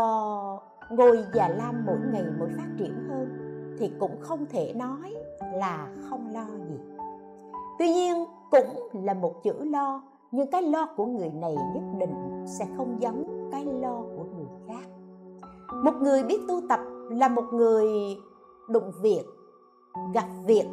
ngôi 0.89 1.25
già 1.33 1.47
lam 1.47 1.85
mỗi 1.85 1.97
ngày 2.11 2.25
mỗi 2.39 2.49
phát 2.57 2.67
triển 2.77 3.09
hơn? 3.09 3.44
Thì 3.79 3.91
cũng 3.99 4.17
không 4.21 4.45
thể 4.49 4.73
nói 4.75 5.15
là 5.53 5.87
không 6.09 6.33
lo 6.33 6.45
gì. 6.69 6.79
Tuy 7.79 7.93
nhiên, 7.93 8.25
cũng 8.51 9.03
là 9.03 9.13
một 9.13 9.43
chữ 9.43 9.53
lo, 9.63 10.03
nhưng 10.31 10.51
cái 10.51 10.61
lo 10.61 10.87
của 10.97 11.05
người 11.05 11.29
này 11.29 11.55
nhất 11.73 11.83
định 11.97 12.43
sẽ 12.45 12.65
không 12.77 12.97
giống 12.99 13.49
cái 13.51 13.65
lo 13.65 14.01
của 14.17 14.23
người 14.35 14.47
khác. 14.67 14.89
Một 15.83 15.93
người 16.01 16.23
biết 16.23 16.39
tu 16.47 16.61
tập 16.69 16.79
là 17.09 17.27
một 17.27 17.45
người 17.53 17.85
đụng 18.69 18.91
việc, 19.01 19.23
gặp 20.13 20.25
việc 20.45 20.65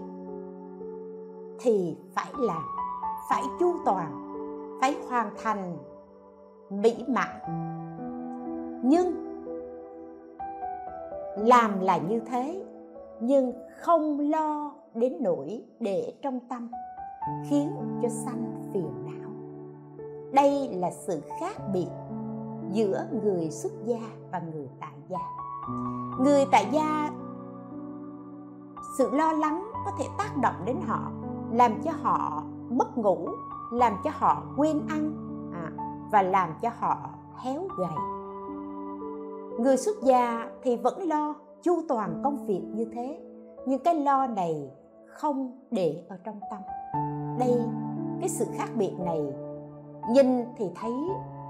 thì 1.60 1.96
phải 2.14 2.32
làm, 2.38 2.62
phải 3.30 3.42
chu 3.60 3.74
toàn, 3.84 4.22
phải 4.80 4.96
hoàn 5.08 5.30
thành, 5.42 5.78
mỹ 6.70 7.04
mãn. 7.08 7.40
Nhưng 8.84 9.22
làm 11.36 11.80
là 11.80 11.96
như 11.98 12.20
thế 12.20 12.64
nhưng 13.22 13.52
không 13.80 14.20
lo 14.20 14.72
đến 14.94 15.16
nỗi 15.20 15.64
để 15.80 16.14
trong 16.22 16.40
tâm 16.48 16.70
khiến 17.50 17.70
cho 18.02 18.08
sanh 18.08 18.70
phiền 18.72 18.90
não. 19.04 19.30
Đây 20.32 20.68
là 20.72 20.90
sự 20.90 21.22
khác 21.40 21.56
biệt 21.72 21.88
giữa 22.72 23.06
người 23.24 23.50
xuất 23.50 23.72
gia 23.84 24.00
và 24.32 24.42
người 24.52 24.68
tại 24.80 24.94
gia. 25.08 25.18
Người 26.24 26.44
tại 26.52 26.66
gia 26.72 27.10
sự 28.98 29.10
lo 29.12 29.32
lắng 29.32 29.70
có 29.84 29.90
thể 29.98 30.04
tác 30.18 30.36
động 30.42 30.54
đến 30.64 30.76
họ 30.86 31.12
làm 31.52 31.82
cho 31.82 31.90
họ 32.02 32.42
mất 32.70 32.98
ngủ 32.98 33.28
làm 33.72 33.92
cho 34.04 34.10
họ 34.14 34.42
quên 34.56 34.80
ăn 34.88 35.12
à, 35.54 35.72
và 36.12 36.22
làm 36.22 36.48
cho 36.62 36.70
họ 36.78 36.96
héo 37.36 37.68
gầy. 37.78 37.96
Người 39.58 39.76
xuất 39.76 40.02
gia 40.02 40.50
thì 40.62 40.76
vẫn 40.76 41.08
lo 41.08 41.34
chu 41.62 41.82
toàn 41.88 42.20
công 42.24 42.46
việc 42.46 42.62
như 42.74 42.84
thế. 42.84 43.20
Nhưng 43.66 43.82
cái 43.84 43.94
lo 43.94 44.26
này 44.26 44.70
không 45.06 45.58
để 45.70 46.04
ở 46.08 46.16
trong 46.24 46.40
tâm. 46.50 46.60
Đây, 47.38 47.60
cái 48.20 48.28
sự 48.28 48.44
khác 48.54 48.68
biệt 48.78 48.92
này, 49.04 49.20
nhìn 50.10 50.44
thì 50.56 50.70
thấy 50.74 50.92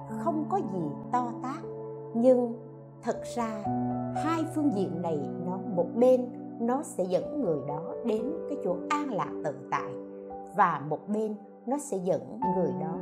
không 0.09 0.45
có 0.49 0.61
gì 0.73 0.83
to 1.13 1.33
tát, 1.43 1.65
nhưng 2.15 2.55
thật 3.03 3.23
ra 3.37 3.65
hai 4.15 4.45
phương 4.55 4.71
diện 4.75 5.03
này, 5.03 5.19
nó, 5.47 5.59
một 5.77 5.87
bên 5.97 6.29
nó 6.61 6.83
sẽ 6.83 7.05
dẫn 7.05 7.41
người 7.41 7.59
đó 7.69 7.95
đến 8.05 8.33
cái 8.49 8.59
chỗ 8.65 8.77
an 8.91 9.11
lạc 9.11 9.33
tự 9.45 9.55
tại 9.71 9.93
và 10.57 10.83
một 10.89 11.09
bên 11.09 11.35
nó 11.67 11.79
sẽ 11.79 11.97
dẫn 11.97 12.41
người 12.57 12.71
đó 12.81 12.99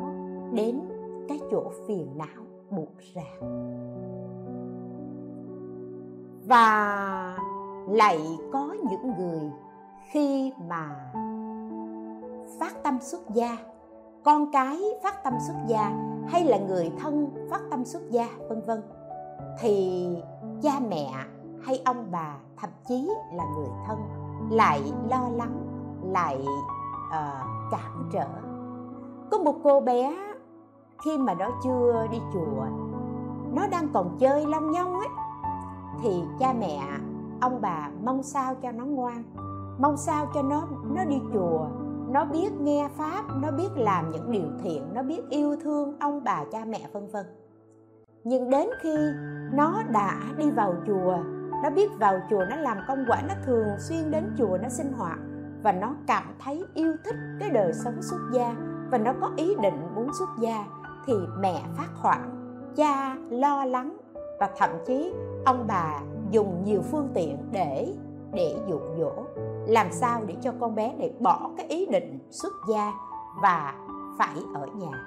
đến 0.52 0.80
cái 1.28 1.38
chỗ 1.50 1.70
phiền 1.86 2.08
não 2.16 2.44
buộc 2.70 2.98
ràng 3.14 3.70
và 6.50 7.36
lại 7.88 8.38
có 8.52 8.76
những 8.90 9.14
người 9.18 9.52
khi 10.10 10.52
mà 10.68 11.12
phát 12.60 12.82
tâm 12.82 12.98
xuất 13.00 13.20
gia 13.34 13.56
con 14.24 14.52
cái 14.52 14.80
phát 15.02 15.24
tâm 15.24 15.34
xuất 15.46 15.54
gia 15.66 15.92
hay 16.28 16.44
là 16.44 16.58
người 16.58 16.92
thân 16.98 17.46
phát 17.50 17.60
tâm 17.70 17.84
xuất 17.84 18.10
gia 18.10 18.28
vân 18.48 18.60
vân 18.66 18.82
thì 19.60 20.06
cha 20.62 20.72
mẹ 20.88 21.10
hay 21.62 21.82
ông 21.84 22.06
bà 22.10 22.36
thậm 22.56 22.70
chí 22.88 23.10
là 23.32 23.44
người 23.56 23.68
thân 23.86 23.98
lại 24.50 24.92
lo 25.10 25.28
lắng 25.36 25.60
lại 26.02 26.46
uh, 27.08 27.70
cản 27.70 28.08
trở. 28.12 28.28
Có 29.30 29.38
một 29.38 29.54
cô 29.64 29.80
bé 29.80 30.16
khi 31.04 31.18
mà 31.18 31.34
nó 31.34 31.50
chưa 31.64 32.06
đi 32.10 32.18
chùa 32.32 32.64
nó 33.52 33.66
đang 33.66 33.88
còn 33.94 34.16
chơi 34.18 34.46
long 34.46 34.70
nhông 34.70 34.98
ấy 34.98 35.08
thì 36.02 36.22
cha 36.40 36.52
mẹ, 36.52 36.80
ông 37.40 37.60
bà 37.60 37.90
mong 38.04 38.22
sao 38.22 38.54
cho 38.62 38.72
nó 38.72 38.84
ngoan, 38.84 39.22
mong 39.78 39.96
sao 39.96 40.30
cho 40.34 40.42
nó 40.42 40.68
nó 40.94 41.04
đi 41.04 41.16
chùa, 41.32 41.66
nó 42.08 42.24
biết 42.24 42.52
nghe 42.60 42.88
pháp, 42.96 43.24
nó 43.42 43.50
biết 43.50 43.68
làm 43.76 44.10
những 44.10 44.30
điều 44.30 44.46
thiện, 44.62 44.94
nó 44.94 45.02
biết 45.02 45.20
yêu 45.30 45.56
thương 45.62 45.96
ông 46.00 46.24
bà, 46.24 46.44
cha 46.52 46.64
mẹ, 46.64 46.88
vân 46.92 47.08
vân. 47.10 47.26
Nhưng 48.24 48.50
đến 48.50 48.68
khi 48.82 48.96
nó 49.52 49.82
đã 49.92 50.20
đi 50.38 50.50
vào 50.50 50.74
chùa, 50.86 51.18
nó 51.62 51.70
biết 51.70 51.90
vào 51.98 52.20
chùa 52.30 52.44
nó 52.50 52.56
làm 52.56 52.78
công 52.88 53.04
quả, 53.08 53.22
nó 53.28 53.34
thường 53.46 53.68
xuyên 53.78 54.10
đến 54.10 54.34
chùa 54.38 54.58
nó 54.62 54.68
sinh 54.68 54.92
hoạt 54.92 55.18
và 55.62 55.72
nó 55.72 55.94
cảm 56.06 56.24
thấy 56.44 56.64
yêu 56.74 56.96
thích 57.04 57.16
cái 57.40 57.50
đời 57.50 57.72
sống 57.72 58.02
xuất 58.02 58.20
gia 58.32 58.54
và 58.90 58.98
nó 58.98 59.12
có 59.20 59.30
ý 59.36 59.54
định 59.62 59.94
muốn 59.94 60.08
xuất 60.18 60.28
gia 60.38 60.64
thì 61.06 61.14
mẹ 61.38 61.62
phát 61.76 61.88
hoảng, 61.94 62.30
cha 62.76 63.16
lo 63.30 63.64
lắng 63.64 63.96
và 64.40 64.50
thậm 64.58 64.70
chí 64.86 65.12
ông 65.44 65.64
bà 65.68 66.00
dùng 66.30 66.64
nhiều 66.64 66.82
phương 66.82 67.08
tiện 67.14 67.38
để 67.52 67.94
để 68.32 68.56
dụ 68.68 68.78
dỗ. 68.98 69.12
Làm 69.66 69.86
sao 69.92 70.20
để 70.26 70.34
cho 70.40 70.52
con 70.60 70.74
bé 70.74 70.92
này 70.98 71.12
bỏ 71.20 71.50
cái 71.56 71.66
ý 71.66 71.86
định 71.86 72.18
xuất 72.30 72.52
gia 72.70 72.92
và 73.42 73.74
phải 74.18 74.36
ở 74.54 74.66
nhà? 74.66 75.04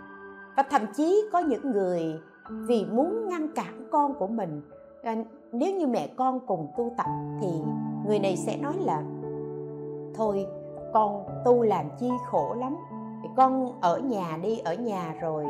Và 0.57 0.63
thậm 0.63 0.81
chí 0.95 1.21
có 1.31 1.39
những 1.39 1.71
người 1.71 2.19
vì 2.49 2.85
muốn 2.85 3.29
ngăn 3.29 3.53
cản 3.55 3.87
con 3.91 4.13
của 4.13 4.27
mình 4.27 4.61
à, 5.03 5.15
nếu 5.51 5.75
như 5.75 5.87
mẹ 5.87 6.07
con 6.17 6.39
cùng 6.47 6.67
tu 6.77 6.91
tập 6.97 7.05
thì 7.41 7.47
người 8.07 8.19
này 8.19 8.37
sẽ 8.37 8.57
nói 8.57 8.73
là, 8.79 9.03
thôi, 10.15 10.47
con 10.93 11.23
tu 11.45 11.61
làm 11.61 11.85
chi 11.99 12.09
khổ 12.31 12.55
lắm. 12.57 12.75
Thì 13.23 13.29
con 13.37 13.81
ở 13.81 13.99
nhà 13.99 14.37
đi, 14.43 14.57
ở 14.57 14.73
nhà 14.73 15.13
rồi 15.21 15.45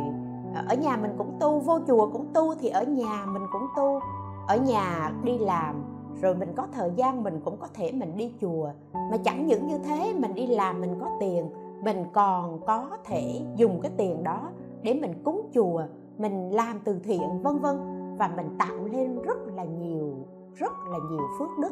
à, 0.56 0.66
ở 0.70 0.76
nhà 0.76 0.98
mình 0.98 1.12
cũng 1.18 1.38
tu, 1.40 1.60
vô 1.60 1.80
chùa 1.88 2.10
cũng 2.14 2.26
tu 2.34 2.56
thì 2.56 2.70
ở 2.70 2.84
nhà 2.84 3.26
mình 3.26 3.44
cũng 3.52 3.68
tu 3.78 4.00
ở 4.48 4.58
nhà 4.58 5.12
đi 5.24 5.38
làm, 5.38 5.84
rồi 6.22 6.36
mình 6.36 6.50
có 6.56 6.68
thời 6.72 6.92
gian 6.96 7.24
mình 7.24 7.42
cũng 7.46 7.58
có 7.58 7.68
thể 7.74 7.92
mình 7.92 8.18
đi 8.18 8.34
chùa. 8.42 8.70
Mà 8.94 9.18
chẳng 9.24 9.48
những 9.48 9.68
như 9.68 9.78
thế, 9.78 10.14
mình 10.20 10.34
đi 10.34 10.48
làm 10.48 10.82
mình 10.82 10.96
có 11.00 11.08
tiền, 11.20 11.50
mình 11.84 12.06
còn 12.14 12.60
có 12.66 12.90
thể 13.04 13.42
dùng 13.56 13.82
cái 13.82 13.92
tiền 13.98 14.24
đó 14.24 14.50
để 14.82 14.94
mình 14.94 15.14
cúng 15.24 15.50
chùa, 15.54 15.84
mình 16.18 16.50
làm 16.50 16.80
từ 16.84 17.00
thiện, 17.04 17.42
vân 17.44 17.60
vân. 17.60 17.76
Và 18.18 18.32
mình 18.36 18.56
tạo 18.60 18.86
lên 18.92 19.22
rất 19.22 19.38
là 19.56 19.64
nhiều, 19.64 20.14
rất 20.56 20.74
là 20.92 20.98
nhiều 21.12 21.22
phước 21.40 21.50
đức. 21.62 21.72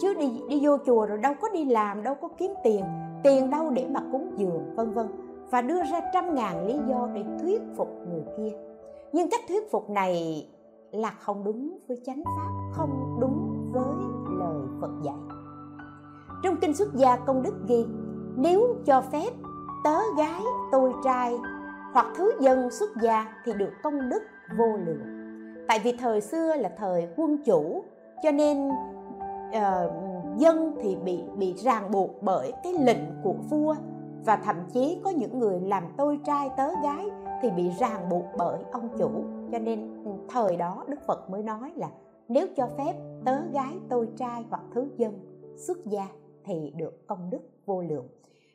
Chứ 0.00 0.14
đi 0.14 0.42
đi 0.48 0.66
vô 0.66 0.76
chùa 0.86 1.06
rồi 1.06 1.18
đâu 1.18 1.34
có 1.40 1.48
đi 1.48 1.64
làm, 1.64 2.02
đâu 2.02 2.14
có 2.14 2.28
kiếm 2.38 2.54
tiền. 2.64 2.84
Tiền 3.22 3.50
đâu 3.50 3.70
để 3.70 3.86
mà 3.90 4.00
cúng 4.12 4.32
dường, 4.36 4.74
vân 4.76 4.92
vân. 4.92 5.06
Và 5.50 5.62
đưa 5.62 5.82
ra 5.82 6.00
trăm 6.14 6.34
ngàn 6.34 6.66
lý 6.66 6.78
do 6.88 7.08
để 7.14 7.24
thuyết 7.40 7.62
phục 7.76 7.88
người 8.08 8.22
kia. 8.36 8.56
Nhưng 9.12 9.30
cách 9.30 9.40
thuyết 9.48 9.70
phục 9.70 9.90
này 9.90 10.46
là 10.92 11.10
không 11.10 11.44
đúng 11.44 11.78
với 11.88 12.00
chánh 12.06 12.22
pháp 12.24 12.50
không 12.72 13.18
đúng 13.20 13.68
với 13.72 13.94
lời 14.38 14.62
phật 14.80 14.90
dạy. 15.02 15.38
Trong 16.42 16.56
kinh 16.60 16.74
xuất 16.74 16.94
gia 16.94 17.16
công 17.16 17.42
đức 17.42 17.54
ghi 17.68 17.86
nếu 18.36 18.76
cho 18.86 19.00
phép 19.00 19.30
tớ 19.84 19.98
gái 20.16 20.42
tôi 20.72 20.92
trai 21.04 21.38
hoặc 21.92 22.06
thứ 22.16 22.32
dân 22.40 22.70
xuất 22.70 22.90
gia 23.02 23.34
thì 23.44 23.52
được 23.52 23.70
công 23.82 24.08
đức 24.10 24.22
vô 24.58 24.76
lượng. 24.76 25.02
Tại 25.68 25.80
vì 25.84 25.92
thời 25.92 26.20
xưa 26.20 26.54
là 26.56 26.70
thời 26.78 27.08
quân 27.16 27.38
chủ 27.44 27.84
cho 28.22 28.30
nên 28.30 28.68
uh, 28.68 29.92
dân 30.36 30.76
thì 30.82 30.96
bị 30.96 31.22
bị 31.36 31.54
ràng 31.54 31.90
buộc 31.90 32.22
bởi 32.22 32.52
cái 32.64 32.72
lệnh 32.72 33.22
của 33.22 33.34
vua 33.50 33.74
và 34.24 34.36
thậm 34.36 34.56
chí 34.72 35.00
có 35.04 35.10
những 35.10 35.38
người 35.38 35.60
làm 35.60 35.84
tôi 35.96 36.20
trai 36.24 36.50
tớ 36.56 36.68
gái 36.82 37.10
thì 37.42 37.50
bị 37.50 37.70
ràng 37.78 38.08
buộc 38.08 38.24
bởi 38.38 38.58
ông 38.72 38.88
chủ 38.98 39.10
cho 39.52 39.58
nên 39.58 40.04
ừ, 40.04 40.10
thời 40.28 40.56
đó 40.56 40.84
đức 40.88 40.96
phật 41.06 41.30
mới 41.30 41.42
nói 41.42 41.72
là 41.76 41.88
nếu 42.28 42.46
cho 42.56 42.68
phép 42.78 42.94
tớ 43.24 43.32
gái 43.52 43.78
tôi 43.88 44.08
trai 44.16 44.44
hoặc 44.50 44.62
thứ 44.74 44.86
dân 44.96 45.12
xuất 45.56 45.86
gia 45.86 46.06
thì 46.44 46.72
được 46.76 47.06
công 47.06 47.30
đức 47.30 47.40
vô 47.66 47.82
lượng. 47.82 48.08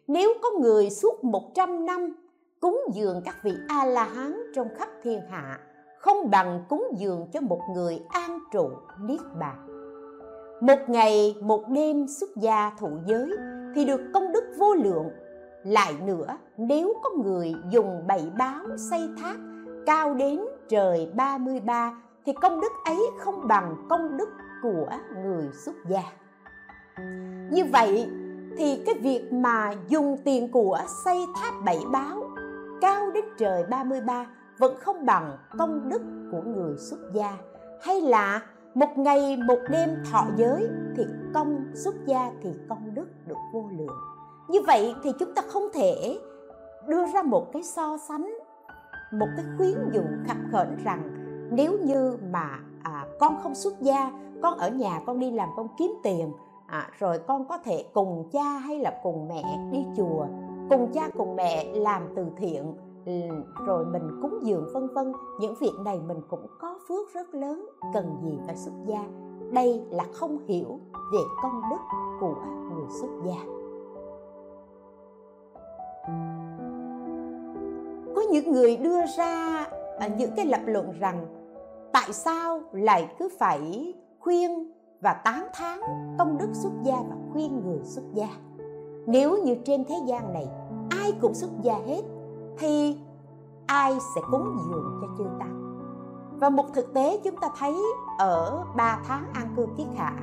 Nếu 0.08 0.34
có 0.44 0.50
người 0.60 0.90
suốt 0.90 1.24
100 1.24 1.86
năm 1.86 2.16
cúng 2.60 2.82
dường 2.94 3.22
các 3.26 3.36
vị 3.44 3.52
a 3.68 3.86
la 3.86 4.04
hán 4.04 4.34
trong 4.56 4.68
khắp 4.76 4.90
thiên 5.04 5.22
hạ, 5.30 5.60
không 6.00 6.30
bằng 6.32 6.66
cúng 6.70 6.88
dường 6.98 7.28
cho 7.32 7.42
một 7.42 7.60
người 7.76 8.00
an 8.10 8.40
trụ 8.52 8.70
niết 9.02 9.22
bàn. 9.40 9.68
Một 10.62 10.80
ngày, 10.88 11.36
một 11.42 11.64
đêm 11.70 12.08
xuất 12.08 12.30
gia 12.36 12.72
thụ 12.80 12.90
giới 13.06 13.30
thì 13.76 13.86
được 13.86 14.02
công 14.14 14.32
đức 14.32 14.44
vô 14.58 14.74
lượng. 14.74 15.10
Lại 15.64 15.94
nữa, 16.06 16.38
nếu 16.58 16.94
có 17.04 17.10
người 17.24 17.54
dùng 17.70 18.08
bảy 18.08 18.32
báo 18.38 18.78
xây 18.78 19.10
tháp 19.22 19.36
cao 19.86 20.14
đến 20.14 20.40
trời 20.70 21.12
33 21.16 21.94
thì 22.26 22.34
công 22.34 22.62
đức 22.62 22.72
ấy 22.86 23.00
không 23.20 23.48
bằng 23.48 23.86
công 23.90 24.18
đức 24.18 24.30
của 24.64 24.88
người 25.24 25.50
xuất 25.54 25.76
gia. 25.90 26.04
Như 27.52 27.66
vậy 27.74 28.10
thì 28.58 28.84
cái 28.86 28.96
việc 29.02 29.34
mà 29.34 29.74
dùng 29.88 30.18
tiền 30.26 30.52
của 30.52 30.80
xây 31.06 31.26
tháp 31.36 31.54
bảy 31.66 31.80
báo 31.92 32.24
cao 32.82 33.12
đến 33.12 33.26
trời 33.38 33.64
33 33.70 34.26
vẫn 34.58 34.76
không 34.80 35.06
bằng 35.06 35.38
công 35.58 35.90
đức 35.90 36.02
của 36.32 36.42
người 36.42 36.78
xuất 36.78 37.00
gia. 37.14 37.38
Hay 37.82 38.02
là 38.02 38.42
một 38.74 38.98
ngày, 38.98 39.38
một 39.38 39.60
đêm 39.70 39.90
thọ 40.12 40.26
giới 40.36 40.70
thì 40.98 41.04
công 41.34 41.66
xuất 41.74 41.96
gia 42.06 42.32
thì 42.44 42.50
công 42.70 42.94
đức 42.94 43.08
được 43.26 43.38
vô 43.54 43.70
lượng. 43.78 43.98
Như 44.48 44.60
vậy 44.68 44.96
thì 45.04 45.12
chúng 45.20 45.34
ta 45.34 45.42
không 45.48 45.68
thể 45.74 46.20
đưa 46.88 47.06
ra 47.14 47.24
một 47.24 47.54
cái 47.54 47.64
so 47.64 47.98
sánh 48.08 48.37
một 49.12 49.28
cái 49.38 49.46
khuyến 49.58 49.90
dụ 49.92 50.02
khập 50.28 50.38
khệnh 50.52 50.84
rằng 50.84 51.02
nếu 51.52 51.78
như 51.84 52.18
mà 52.32 52.60
à, 52.84 53.06
con 53.20 53.38
không 53.44 53.56
xuất 53.56 53.82
gia 53.82 54.12
con 54.42 54.58
ở 54.58 54.70
nhà 54.70 55.02
con 55.06 55.20
đi 55.20 55.32
làm 55.32 55.50
con 55.56 55.68
kiếm 55.78 55.92
tiền 56.04 56.32
à, 56.68 56.90
rồi 57.00 57.20
con 57.20 57.48
có 57.48 57.58
thể 57.58 57.86
cùng 57.94 58.30
cha 58.32 58.44
hay 58.44 58.80
là 58.80 59.00
cùng 59.04 59.28
mẹ 59.28 59.44
đi 59.72 59.86
chùa 59.98 60.26
cùng 60.70 60.92
cha 60.94 61.10
cùng 61.18 61.36
mẹ 61.36 61.66
làm 61.74 62.02
từ 62.16 62.26
thiện 62.38 62.74
rồi 63.66 63.86
mình 63.86 64.20
cúng 64.22 64.40
dường 64.44 64.70
vân 64.74 64.88
vân 64.94 65.14
những 65.40 65.54
việc 65.60 65.74
này 65.86 66.00
mình 66.08 66.22
cũng 66.30 66.46
có 66.60 66.80
phước 66.88 67.14
rất 67.14 67.36
lớn 67.36 67.66
cần 67.94 68.18
gì 68.24 68.40
phải 68.46 68.56
xuất 68.56 68.72
gia. 68.86 69.04
Đây 69.52 69.84
là 69.90 70.06
không 70.14 70.40
hiểu 70.48 70.80
về 71.14 71.20
công 71.44 71.62
đức 71.72 71.78
của 72.20 72.36
người 72.74 72.88
xuất 73.02 73.10
gia. 73.26 73.57
Những 78.32 78.52
người 78.52 78.78
đưa 78.78 79.06
ra 79.18 79.66
à, 80.00 80.08
những 80.08 80.32
cái 80.36 80.46
lập 80.46 80.62
luận 80.66 80.92
rằng 81.00 81.26
tại 81.94 82.14
sao 82.14 82.62
lại 82.72 83.16
cứ 83.20 83.30
phải 83.40 83.94
khuyên 84.20 84.72
và 85.02 85.14
tán 85.14 85.48
thán 85.54 85.80
công 86.20 86.38
đức 86.38 86.50
xuất 86.54 86.72
gia 86.84 86.96
và 86.96 87.16
khuyên 87.32 87.62
người 87.66 87.80
xuất 87.84 88.04
gia? 88.14 88.28
Nếu 89.06 89.38
như 89.44 89.56
trên 89.66 89.86
thế 89.86 89.96
gian 90.06 90.34
này 90.34 90.48
ai 90.90 91.14
cũng 91.22 91.34
xuất 91.34 91.50
gia 91.62 91.74
hết, 91.74 92.02
thì 92.58 92.98
ai 93.66 93.98
sẽ 94.16 94.22
cúng 94.32 94.58
dường 94.70 95.00
cho 95.02 95.08
chư 95.18 95.24
tăng? 95.40 95.58
Và 96.40 96.50
một 96.50 96.66
thực 96.74 96.94
tế 96.94 97.20
chúng 97.24 97.36
ta 97.38 97.48
thấy 97.60 97.76
ở 98.18 98.64
3 98.76 99.00
tháng 99.08 99.26
an 99.34 99.48
cư 99.56 99.68
kiết 99.78 99.88
hạ 99.96 100.14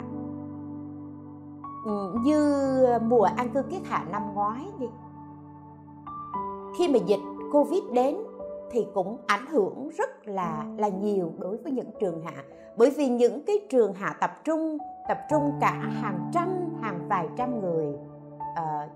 như 2.25 2.64
mùa 3.02 3.28
an 3.37 3.49
cư 3.54 3.62
kiết 3.62 3.80
hạ 3.84 4.04
năm 4.11 4.34
ngoái 4.34 4.66
đi, 4.78 4.87
khi 6.78 6.88
mà 6.88 6.99
dịch 7.06 7.20
covid 7.53 7.83
đến 7.93 8.17
thì 8.71 8.87
cũng 8.95 9.19
ảnh 9.27 9.47
hưởng 9.47 9.89
rất 9.89 10.29
là 10.29 10.65
là 10.79 10.89
nhiều 10.89 11.33
đối 11.39 11.57
với 11.57 11.73
những 11.73 11.91
trường 12.01 12.23
hạ. 12.25 12.45
Bởi 12.77 12.91
vì 12.91 13.09
những 13.09 13.45
cái 13.47 13.57
trường 13.71 13.95
hạ 13.95 14.17
tập 14.21 14.30
trung 14.45 14.78
tập 15.09 15.19
trung 15.30 15.52
cả 15.61 15.73
hàng 15.73 16.30
trăm 16.33 16.49
hàng 16.80 17.09
vài 17.09 17.28
trăm 17.37 17.61
người 17.61 17.89
uh, 18.41 18.91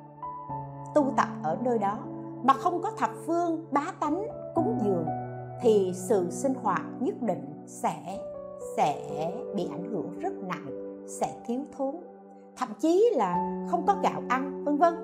tu 0.95 1.13
tập 1.17 1.29
ở 1.43 1.59
nơi 1.63 1.79
đó 1.79 1.99
mà 2.43 2.55
không 2.55 2.83
có 2.83 2.91
thập 2.91 3.11
phương 3.27 3.67
bá 3.71 3.85
tánh 4.01 4.27
cúng 4.55 4.79
dường 4.85 5.07
thì 5.63 5.93
sự 5.95 6.31
sinh 6.31 6.55
hoạt 6.63 6.83
nhất 7.01 7.23
định 7.23 7.65
sẽ 7.67 8.19
sẽ 8.77 9.33
bị 9.55 9.69
ảnh 9.71 9.91
hưởng 9.91 10.19
rất 10.19 10.33
nặng 10.33 10.67
sẽ 11.07 11.35
thiếu 11.47 11.61
thốn. 11.77 11.97
Thậm 12.57 12.69
chí 12.79 13.11
là 13.15 13.37
không 13.71 13.87
có 13.87 13.97
gạo 14.03 14.23
ăn 14.29 14.65
vân 14.65 14.77
vân. 14.77 14.95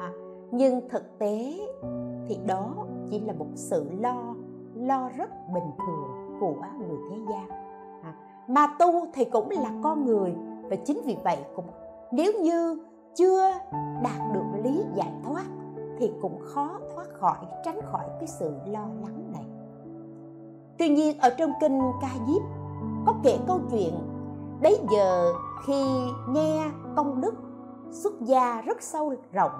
À, 0.00 0.10
nhưng 0.50 0.88
thực 0.88 1.18
tế 1.18 1.54
thì 2.28 2.38
đó 2.46 2.85
chỉ 3.10 3.20
là 3.20 3.32
một 3.32 3.46
sự 3.54 3.90
lo 4.00 4.34
lo 4.74 5.08
rất 5.16 5.30
bình 5.54 5.70
thường 5.78 6.38
của 6.40 6.54
người 6.78 6.98
thế 7.10 7.16
gian. 7.30 7.48
À, 8.02 8.14
mà 8.48 8.66
tu 8.78 9.06
thì 9.14 9.24
cũng 9.24 9.50
là 9.50 9.70
con 9.82 10.06
người 10.06 10.34
và 10.70 10.76
chính 10.76 11.00
vì 11.04 11.16
vậy 11.24 11.38
cũng 11.56 11.66
nếu 12.12 12.32
như 12.42 12.78
chưa 13.14 13.52
đạt 14.02 14.32
được 14.34 14.44
lý 14.64 14.82
giải 14.94 15.12
thoát 15.24 15.46
thì 15.98 16.12
cũng 16.22 16.38
khó 16.40 16.78
thoát 16.94 17.06
khỏi 17.12 17.36
tránh 17.64 17.80
khỏi 17.82 18.04
cái 18.20 18.26
sự 18.26 18.52
lo 18.66 18.86
lắng 19.02 19.32
này. 19.32 19.44
Tuy 20.78 20.88
nhiên 20.88 21.18
ở 21.18 21.30
trong 21.38 21.52
kinh 21.60 21.80
ca 22.00 22.10
diếp 22.26 22.42
có 23.06 23.14
kể 23.22 23.38
câu 23.46 23.60
chuyện 23.70 23.94
đấy 24.60 24.78
giờ 24.90 25.32
khi 25.66 25.84
nghe 26.28 26.70
công 26.96 27.20
đức 27.20 27.34
xuất 27.90 28.20
gia 28.20 28.62
rất 28.62 28.82
sâu 28.82 29.14
rộng 29.32 29.52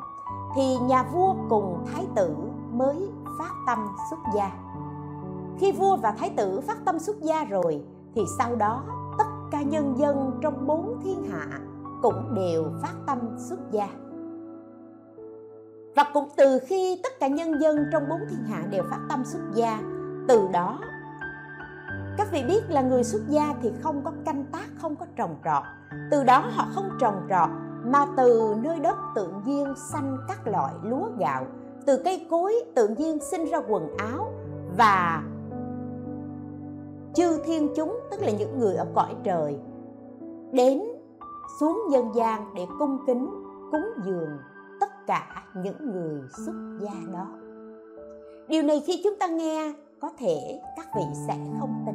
thì 0.56 0.76
nhà 0.88 1.02
vua 1.12 1.35
cùng 1.48 1.85
thái 1.92 2.06
tử 2.14 2.37
mới 2.72 3.09
phát 3.38 3.53
tâm 3.66 3.79
xuất 4.11 4.18
gia. 4.35 4.51
Khi 5.59 5.72
vua 5.72 5.96
và 5.96 6.12
thái 6.12 6.35
tử 6.37 6.61
phát 6.61 6.77
tâm 6.85 6.99
xuất 6.99 7.22
gia 7.22 7.44
rồi, 7.44 7.83
thì 8.14 8.22
sau 8.38 8.57
đó 8.57 8.85
tất 9.18 9.25
cả 9.51 9.62
nhân 9.62 9.94
dân 9.99 10.38
trong 10.42 10.66
bốn 10.66 11.01
thiên 11.05 11.25
hạ 11.31 11.61
cũng 12.03 12.35
đều 12.35 12.64
phát 12.83 12.94
tâm 13.07 13.18
xuất 13.38 13.59
gia. 13.70 13.88
Và 15.96 16.05
cũng 16.14 16.29
từ 16.37 16.59
khi 16.66 17.01
tất 17.03 17.12
cả 17.20 17.29
nhân 17.29 17.61
dân 17.61 17.77
trong 17.92 18.03
bốn 18.09 18.20
thiên 18.31 18.44
hạ 18.44 18.62
đều 18.70 18.85
phát 18.90 19.01
tâm 19.09 19.25
xuất 19.25 19.40
gia, 19.55 19.81
từ 20.29 20.49
đó, 20.53 20.79
các 22.18 22.29
vị 22.33 22.44
biết 22.49 22.61
là 22.68 22.83
người 22.83 23.05
xuất 23.05 23.22
gia 23.29 23.55
thì 23.62 23.72
không 23.83 24.05
có 24.05 24.12
canh 24.25 24.44
tác, 24.44 24.66
không 24.79 24.96
có 24.96 25.07
trồng 25.16 25.37
trọt. 25.44 25.62
Từ 26.11 26.25
đó 26.25 26.44
họ 26.51 26.66
không 26.75 26.88
trồng 27.01 27.27
trọt, 27.31 27.49
mà 27.85 28.07
từ 28.16 28.55
nơi 28.62 28.79
đất 28.79 28.96
tự 29.14 29.29
nhiên 29.44 29.75
xanh 29.92 30.16
các 30.29 30.46
loại 30.46 30.75
lúa 30.83 31.09
gạo 31.18 31.46
từ 31.87 32.03
cây 32.05 32.27
cối 32.31 32.55
tự 32.75 32.88
nhiên 32.88 33.18
sinh 33.20 33.44
ra 33.44 33.59
quần 33.68 33.96
áo 33.96 34.33
và 34.77 35.22
chư 37.14 37.42
thiên 37.44 37.68
chúng, 37.77 38.01
tức 38.11 38.22
là 38.22 38.31
những 38.38 38.59
người 38.59 38.75
ở 38.75 38.87
cõi 38.94 39.14
trời, 39.25 39.59
đến 40.53 40.83
xuống 41.61 41.81
nhân 41.90 42.05
gian 42.14 42.55
để 42.55 42.66
cung 42.79 42.99
kính, 43.07 43.27
cúng 43.72 43.87
dường 44.05 44.29
tất 44.81 45.07
cả 45.07 45.44
những 45.57 45.92
người 45.92 46.20
xuất 46.46 46.55
gia 46.81 47.12
đó. 47.12 47.27
Điều 48.49 48.62
này 48.62 48.83
khi 48.87 49.01
chúng 49.05 49.14
ta 49.18 49.27
nghe, 49.27 49.75
có 50.01 50.11
thể 50.18 50.61
các 50.77 50.87
vị 50.96 51.03
sẽ 51.29 51.37
không 51.61 51.83
tin. 51.87 51.94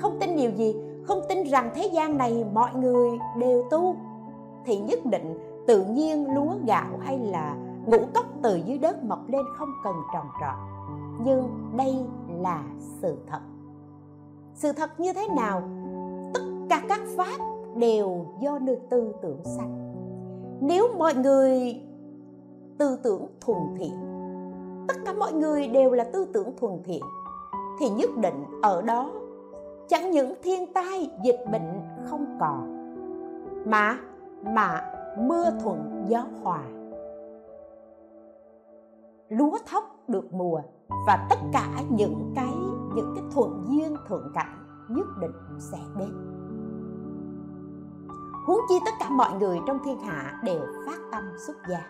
Không 0.00 0.16
tin 0.20 0.36
điều 0.36 0.50
gì? 0.50 0.76
Không 1.04 1.20
tin 1.28 1.42
rằng 1.42 1.70
thế 1.74 1.90
gian 1.92 2.18
này 2.18 2.44
mọi 2.52 2.70
người 2.74 3.10
đều 3.38 3.64
tu, 3.70 3.96
thì 4.64 4.78
nhất 4.78 4.98
định 5.04 5.38
tự 5.66 5.84
nhiên 5.84 6.34
lúa 6.34 6.54
gạo 6.66 6.98
hay 7.00 7.18
là 7.18 7.56
ngũ 7.86 7.98
cốc 8.14 8.26
từ 8.42 8.56
dưới 8.66 8.78
đất 8.78 9.04
mọc 9.04 9.28
lên 9.28 9.44
không 9.58 9.68
cần 9.84 9.94
trồng 10.12 10.26
trọt 10.40 10.72
nhưng 11.24 11.48
đây 11.76 11.94
là 12.40 12.64
sự 12.78 13.18
thật. 13.26 13.40
Sự 14.54 14.72
thật 14.72 15.00
như 15.00 15.12
thế 15.12 15.28
nào? 15.36 15.62
Tất 16.34 16.40
cả 16.70 16.82
các 16.88 17.00
pháp 17.16 17.38
đều 17.76 18.26
do 18.40 18.58
nơi 18.58 18.78
tư 18.90 19.14
tưởng 19.22 19.40
sanh. 19.44 19.92
Nếu 20.60 20.88
mọi 20.98 21.14
người 21.14 21.80
tư 22.78 22.98
tưởng 23.02 23.26
thuần 23.40 23.58
thiện, 23.78 23.94
tất 24.88 24.94
cả 25.04 25.12
mọi 25.12 25.32
người 25.32 25.68
đều 25.68 25.90
là 25.90 26.04
tư 26.04 26.26
tưởng 26.32 26.56
thuần 26.60 26.72
thiện, 26.84 27.02
thì 27.80 27.88
nhất 27.88 28.10
định 28.16 28.44
ở 28.62 28.82
đó 28.82 29.10
chẳng 29.88 30.10
những 30.10 30.34
thiên 30.42 30.72
tai, 30.72 31.10
dịch 31.24 31.40
bệnh 31.52 31.80
không 32.04 32.36
còn, 32.40 32.82
mà 33.70 33.98
mà 34.42 34.94
mưa 35.18 35.44
thuận 35.62 36.04
gió 36.08 36.24
hòa 36.42 36.62
lúa 39.32 39.58
thóc 39.70 39.84
được 40.08 40.32
mùa 40.32 40.60
và 41.06 41.26
tất 41.30 41.36
cả 41.52 41.82
những 41.90 42.32
cái 42.36 42.54
những 42.94 43.12
cái 43.14 43.24
thuận 43.34 43.64
duyên 43.68 43.96
thuận 44.08 44.32
cảnh 44.34 44.66
nhất 44.88 45.06
định 45.20 45.32
sẽ 45.58 45.78
đến. 45.98 46.12
Huống 48.46 48.60
chi 48.68 48.74
tất 48.84 48.90
cả 49.00 49.10
mọi 49.10 49.32
người 49.32 49.58
trong 49.66 49.78
thiên 49.84 49.98
hạ 49.98 50.40
đều 50.44 50.60
phát 50.86 50.98
tâm 51.12 51.24
xuất 51.46 51.56
gia. 51.68 51.86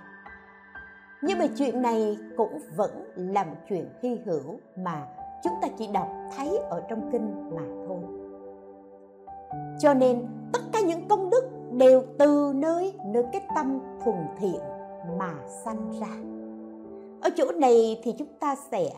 Nhưng 1.22 1.38
mà 1.38 1.46
chuyện 1.58 1.82
này 1.82 2.18
cũng 2.36 2.58
vẫn 2.76 2.90
là 3.16 3.44
một 3.44 3.56
chuyện 3.68 3.88
hy 4.02 4.18
hữu 4.24 4.58
mà 4.76 5.06
chúng 5.44 5.52
ta 5.62 5.68
chỉ 5.78 5.86
đọc 5.86 6.08
thấy 6.36 6.58
ở 6.58 6.82
trong 6.88 7.08
kinh 7.12 7.50
mà 7.56 7.62
thôi. 7.88 7.98
Cho 9.78 9.94
nên 9.94 10.26
tất 10.52 10.60
cả 10.72 10.80
những 10.80 11.08
công 11.08 11.30
đức 11.30 11.44
đều 11.72 12.02
từ 12.18 12.52
nơi 12.54 12.94
nơi 13.04 13.24
cái 13.32 13.46
tâm 13.54 13.78
thuần 14.04 14.16
thiện 14.38 14.60
mà 15.18 15.34
sanh 15.64 15.90
ra 16.00 16.31
ở 17.22 17.30
chỗ 17.36 17.52
này 17.52 18.00
thì 18.02 18.14
chúng 18.18 18.38
ta 18.40 18.56
sẽ 18.70 18.90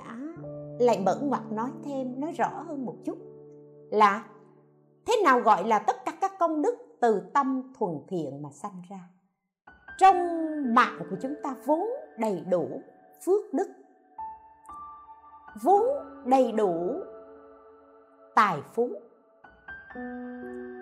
lại 0.79 1.01
mở 1.01 1.19
ngoặt 1.23 1.43
nói 1.53 1.71
thêm, 1.85 2.21
nói 2.21 2.33
rõ 2.33 2.65
hơn 2.69 2.87
một 2.87 2.95
chút 3.05 3.19
là 3.91 4.25
thế 5.07 5.15
nào 5.25 5.41
gọi 5.41 5.65
là 5.65 5.79
tất 5.79 5.97
cả 6.05 6.13
các 6.21 6.33
công 6.39 6.63
đức 6.63 6.75
từ 7.01 7.23
tâm 7.35 7.73
thuần 7.79 7.93
thiện 8.09 8.43
mà 8.43 8.51
sanh 8.51 8.83
ra. 8.91 9.01
Trong 9.99 10.17
mạng 10.75 10.99
của 11.11 11.17
chúng 11.23 11.35
ta 11.43 11.55
vốn 11.67 11.89
đầy 12.19 12.45
đủ 12.51 12.81
phước 13.25 13.55
đức, 13.55 13.69
vốn 15.63 15.87
đầy 16.25 16.53
đủ 16.53 16.95
tài 18.35 18.59
phú. 18.75 18.91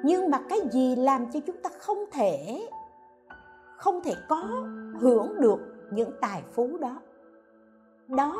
Nhưng 0.05 0.31
mà 0.31 0.43
cái 0.49 0.59
gì 0.73 0.97
làm 0.97 1.31
cho 1.33 1.41
chúng 1.47 1.57
ta 1.63 1.71
không 1.79 1.99
thể 2.13 2.69
không 3.77 4.01
thể 4.05 4.13
có 4.29 4.37
hưởng 5.01 5.41
được 5.41 5.59
những 5.93 6.11
tài 6.21 6.43
phú 6.53 6.79
đó? 6.81 7.01
Đó 8.17 8.37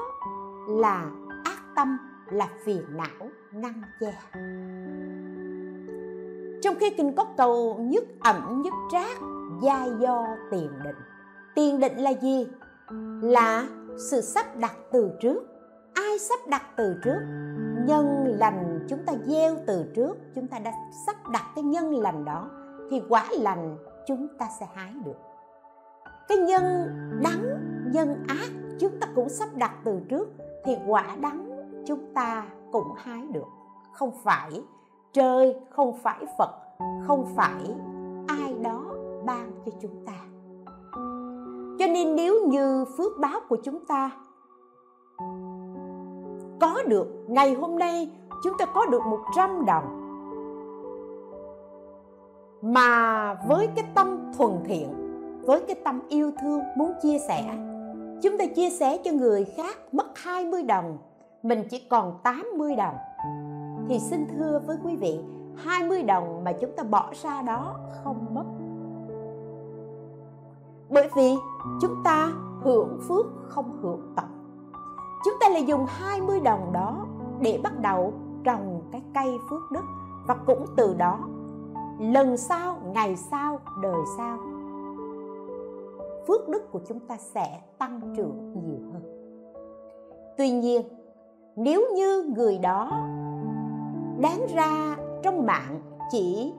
là 0.69 1.11
ác 1.45 1.63
tâm 1.75 1.99
là 2.27 2.49
phiền 2.65 2.83
não, 2.91 3.29
ngăn 3.53 3.83
che. 4.01 4.13
Trong 6.63 6.75
khi 6.81 6.91
kinh 6.91 7.15
có 7.17 7.25
cầu 7.37 7.77
nhất 7.81 8.05
ẩm, 8.21 8.63
nhất 8.65 8.75
trác, 8.93 9.19
gia 9.63 9.85
do 9.85 10.27
tiền 10.51 10.71
định. 10.85 10.97
Tiền 11.55 11.81
định 11.81 11.97
là 11.99 12.11
gì? 12.11 12.47
Là 13.23 13.67
sự 14.11 14.21
sắp 14.21 14.47
đặt 14.57 14.75
từ 14.93 15.11
trước. 15.21 15.43
Ai 15.95 16.19
sắp 16.19 16.41
đặt 16.49 16.63
từ 16.77 16.97
trước? 17.05 17.19
Nhân 17.87 18.37
lành 18.39 18.87
chúng 18.89 18.99
ta 19.07 19.13
gieo 19.27 19.57
từ 19.67 19.85
trước, 19.95 20.17
chúng 20.35 20.47
ta 20.47 20.59
đã 20.59 20.73
sắp 21.07 21.17
đặt 21.33 21.45
cái 21.55 21.65
nhân 21.65 21.95
lành 21.95 22.25
đó, 22.25 22.51
thì 22.91 23.03
quả 23.09 23.25
lành 23.31 23.77
chúng 24.07 24.29
ta 24.39 24.49
sẽ 24.61 24.67
hái 24.75 24.93
được. 25.05 25.17
Cái 26.29 26.39
nhân 26.39 26.63
đắng, 27.23 27.45
nhân 27.93 28.25
ác 28.29 28.51
chúng 28.81 28.93
ta 29.01 29.07
cũng 29.15 29.29
sắp 29.29 29.49
đặt 29.57 29.73
từ 29.85 30.01
trước 30.09 30.29
thì 30.65 30.77
quả 30.87 31.17
đắng 31.21 31.51
chúng 31.87 32.15
ta 32.15 32.47
cũng 32.73 32.93
hái 32.97 33.27
được. 33.33 33.49
Không 33.93 34.11
phải 34.25 34.63
trời, 35.13 35.57
không 35.71 35.99
phải 36.03 36.25
phật, 36.39 36.51
không 37.07 37.27
phải 37.37 37.75
ai 38.29 38.55
đó 38.63 38.85
ban 39.25 39.51
cho 39.67 39.73
chúng 39.83 40.07
ta. 40.07 40.13
Cho 41.79 41.87
nên 41.87 42.17
nếu 42.17 42.47
như 42.47 42.85
phước 42.97 43.13
báo 43.21 43.41
của 43.49 43.57
chúng 43.65 43.85
ta 43.85 44.11
có 46.61 46.83
được, 46.87 47.07
ngày 47.29 47.55
hôm 47.55 47.79
nay 47.79 48.11
chúng 48.45 48.59
ta 48.59 48.65
có 48.67 48.87
được 48.87 49.03
100 49.07 49.65
đồng, 49.67 49.99
mà 52.63 53.35
với 53.49 53.69
cái 53.77 53.85
tâm 53.95 54.33
thuần 54.39 54.53
thiện, 54.65 54.89
với 55.47 55.61
cái 55.61 55.77
tâm 55.85 56.01
yêu 56.09 56.33
thương 56.43 56.61
muốn 56.77 56.93
chia 57.03 57.19
sẻ 57.19 57.59
chúng 58.23 58.39
ta 58.39 58.45
chia 58.47 58.71
sẻ 58.71 58.99
cho 59.05 59.13
người 59.13 59.45
khác 59.45 59.77
mất 59.93 60.19
20 60.19 60.63
đồng, 60.63 60.99
mình 61.43 61.63
chỉ 61.71 61.87
còn 61.91 62.19
80 62.23 62.77
đồng. 62.77 62.95
Thì 63.89 63.99
xin 63.99 64.27
thưa 64.27 64.61
với 64.67 64.77
quý 64.85 64.97
vị 64.97 65.21
20 65.57 66.03
đồng 66.03 66.45
mà 66.45 66.53
chúng 66.53 66.71
ta 66.77 66.83
bỏ 66.83 67.13
ra 67.23 67.43
đó 67.43 67.77
không 68.05 68.27
mất. 68.35 68.45
Bởi 70.91 71.09
vì 71.17 71.35
chúng 71.81 71.95
ta 72.05 72.33
hưởng 72.63 73.01
phước 73.09 73.27
không 73.49 73.79
hưởng 73.83 74.13
tập. 74.17 74.25
chúng 75.25 75.35
ta 75.41 75.49
lại 75.49 75.65
dùng 75.65 75.87
20 75.89 76.41
đồng 76.41 76.73
đó 76.73 77.07
để 77.41 77.61
bắt 77.63 77.81
đầu 77.81 78.13
trồng 78.45 78.83
cái 78.93 79.03
cây 79.15 79.39
phước 79.51 79.71
đức 79.71 79.85
và 80.27 80.35
cũng 80.35 80.67
từ 80.77 80.95
đó, 80.95 81.19
lần 81.99 82.37
sau, 82.37 82.77
ngày 82.85 83.17
sau, 83.17 83.59
đời 83.83 84.01
sau 84.17 84.39
phước 86.27 86.49
đức 86.49 86.73
của 86.73 86.81
chúng 86.89 87.01
ta 87.01 87.17
sẽ 87.17 87.61
tăng 87.79 88.01
trưởng 88.17 88.53
nhiều 88.55 88.79
hơn. 88.93 89.03
Tuy 90.37 90.51
nhiên, 90.51 90.83
nếu 91.57 91.83
như 91.95 92.33
người 92.37 92.59
đó 92.59 92.91
đáng 94.21 94.47
ra 94.55 94.97
trong 95.23 95.47
mạng 95.47 95.81
chỉ 96.11 96.53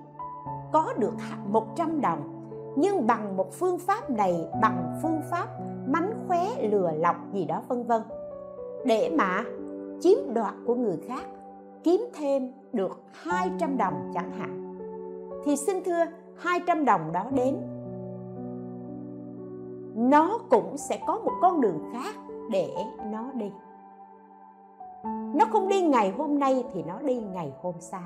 có 0.72 0.94
được 0.98 1.14
100 1.48 2.02
đồng, 2.02 2.50
nhưng 2.76 3.08
bằng 3.08 3.38
một 3.38 3.54
phương 3.54 3.80
pháp 3.80 4.10
này, 4.10 4.48
bằng 4.62 5.00
phương 5.02 5.22
pháp 5.32 5.48
mánh 5.88 6.14
khóe, 6.28 6.48
lừa 6.72 6.92
lọc 6.92 7.16
gì 7.34 7.46
đó 7.46 7.62
vân 7.68 7.84
vân, 7.84 8.02
để 8.86 9.16
mà 9.18 9.44
chiếm 10.02 10.34
đoạt 10.34 10.54
của 10.66 10.76
người 10.76 10.98
khác, 11.08 11.26
kiếm 11.84 12.06
thêm 12.14 12.52
được 12.74 13.02
200 13.12 13.78
đồng 13.78 14.12
chẳng 14.14 14.32
hạn, 14.32 14.78
thì 15.46 15.56
xin 15.56 15.84
thưa 15.84 16.06
200 16.36 16.86
đồng 16.86 17.12
đó 17.12 17.26
đến 17.34 17.58
nó 19.96 20.38
cũng 20.50 20.78
sẽ 20.78 21.00
có 21.08 21.20
một 21.26 21.32
con 21.42 21.62
đường 21.62 21.80
khác 21.94 22.16
để 22.52 22.76
nó 23.06 23.32
đi. 23.34 23.52
Nó 25.36 25.46
không 25.52 25.68
đi 25.68 25.82
ngày 25.82 26.14
hôm 26.18 26.40
nay 26.40 26.66
thì 26.74 26.84
nó 26.84 27.00
đi 27.00 27.20
ngày 27.20 27.54
hôm 27.62 27.76
sau. 27.80 28.04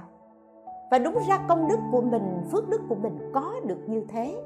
Và 0.91 0.99
đúng 0.99 1.17
ra 1.27 1.39
công 1.49 1.67
đức 1.67 1.79
của 1.91 2.01
mình, 2.01 2.43
phước 2.51 2.69
đức 2.69 2.81
của 2.89 2.95
mình 2.95 3.31
có 3.33 3.53
được 3.65 3.79
như 3.87 4.05
thế. 4.07 4.43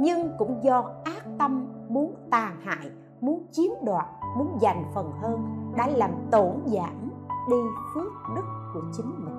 Nhưng 0.00 0.30
cũng 0.38 0.58
do 0.62 0.90
ác 1.04 1.24
tâm 1.38 1.68
muốn 1.88 2.14
tàn 2.30 2.56
hại, 2.64 2.90
muốn 3.20 3.42
chiếm 3.50 3.70
đoạt, 3.84 4.06
muốn 4.38 4.58
giành 4.60 4.84
phần 4.94 5.12
hơn 5.22 5.40
đã 5.76 5.86
làm 5.86 6.10
tổn 6.30 6.52
giảm 6.66 7.10
đi 7.50 7.56
phước 7.94 8.12
đức 8.36 8.44
của 8.74 8.80
chính 8.96 9.24
mình. 9.24 9.34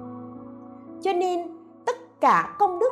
Cho 1.01 1.13
nên, 1.13 1.47
tất 1.86 1.95
cả 2.21 2.55
công 2.60 2.79
đức 2.79 2.91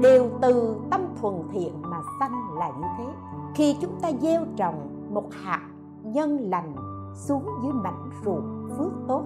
đều 0.00 0.28
từ 0.40 0.76
tâm 0.90 1.00
thuần 1.20 1.34
thiện 1.52 1.82
mà 1.82 2.00
sanh 2.20 2.32
là 2.58 2.68
như 2.68 2.86
thế 2.98 3.04
khi 3.54 3.76
chúng 3.80 4.00
ta 4.02 4.08
gieo 4.20 4.44
trồng 4.56 5.08
một 5.14 5.28
hạt 5.32 5.68
nhân 6.02 6.38
lành 6.50 6.74
xuống 7.14 7.46
dưới 7.62 7.72
mảnh 7.72 8.10
ruộng 8.24 8.68
phước 8.78 8.92
tốt, 9.08 9.24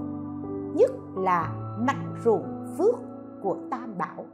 nhất 0.75 0.91
là 1.17 1.53
mảnh 1.79 2.15
ruộng 2.25 2.67
phước 2.79 2.95
của 3.43 3.57
tam 3.71 3.99
bảo, 3.99 4.25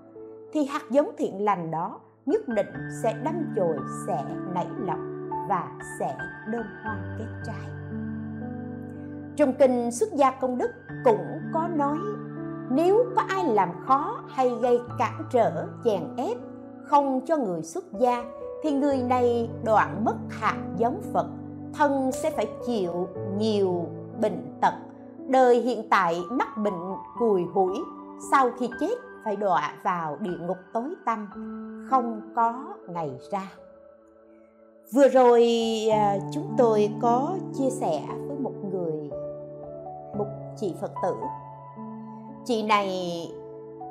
thì 0.53 0.65
hạt 0.65 0.83
giống 0.91 1.11
thiện 1.19 1.45
lành 1.45 1.71
đó 1.71 2.01
nhất 2.27 2.49
định 2.49 2.73
sẽ 3.03 3.21
đâm 3.25 3.35
chồi, 3.57 3.77
sẽ 4.07 4.25
nảy 4.55 4.69
lọc 4.79 4.99
và 5.49 5.69
sẽ 5.99 6.17
đơm 6.53 6.67
hoa 6.83 6.99
kết 7.19 7.27
trái. 7.47 7.69
Trong 9.37 9.53
kinh 9.59 9.91
xuất 9.91 10.13
gia 10.13 10.31
công 10.31 10.59
đức 10.59 10.71
cũng 11.05 11.41
có 11.53 11.69
nói, 11.69 11.99
nếu 12.71 13.05
có 13.17 13.23
ai 13.29 13.45
làm 13.45 13.69
khó 13.87 14.21
hay 14.29 14.51
gây 14.63 14.81
cản 14.99 15.23
trở 15.31 15.67
chèn 15.85 16.03
ép 16.17 16.37
không 16.85 17.21
cho 17.27 17.37
người 17.37 17.63
xuất 17.63 17.85
gia 18.01 18.25
thì 18.63 18.73
người 18.73 18.99
này 19.03 19.51
đoạn 19.65 20.05
mất 20.05 20.17
hạt 20.31 20.59
giống 20.77 21.01
phật 21.13 21.27
thân 21.75 22.13
sẽ 22.13 22.31
phải 22.31 22.47
chịu 22.67 23.09
nhiều 23.39 23.87
bệnh 24.21 24.59
tật. 24.61 24.75
Đời 25.29 25.61
hiện 25.61 25.89
tại 25.91 26.23
mắc 26.31 26.49
bệnh 26.57 26.95
cùi 27.19 27.43
hủi 27.55 27.75
sau 28.31 28.51
khi 28.59 28.71
chết 28.81 28.95
phải 29.25 29.37
đọa 29.37 29.75
vào 29.83 30.17
địa 30.21 30.39
ngục 30.41 30.57
tối 30.73 30.95
tăm 31.05 31.29
không 31.91 32.21
có 32.37 32.75
ngày 32.89 33.11
ra. 33.31 33.53
Vừa 34.93 35.09
rồi 35.09 35.49
à, 35.93 36.19
chúng 36.33 36.55
tôi 36.59 36.91
có 37.01 37.37
chia 37.59 37.71
sẻ 37.71 38.03
với 38.29 38.39
một 38.39 38.53
người 38.73 39.11
một 40.19 40.27
chị 40.57 40.75
phật 40.81 40.93
tử. 41.03 41.15
Chị 42.45 42.63
này 42.63 42.89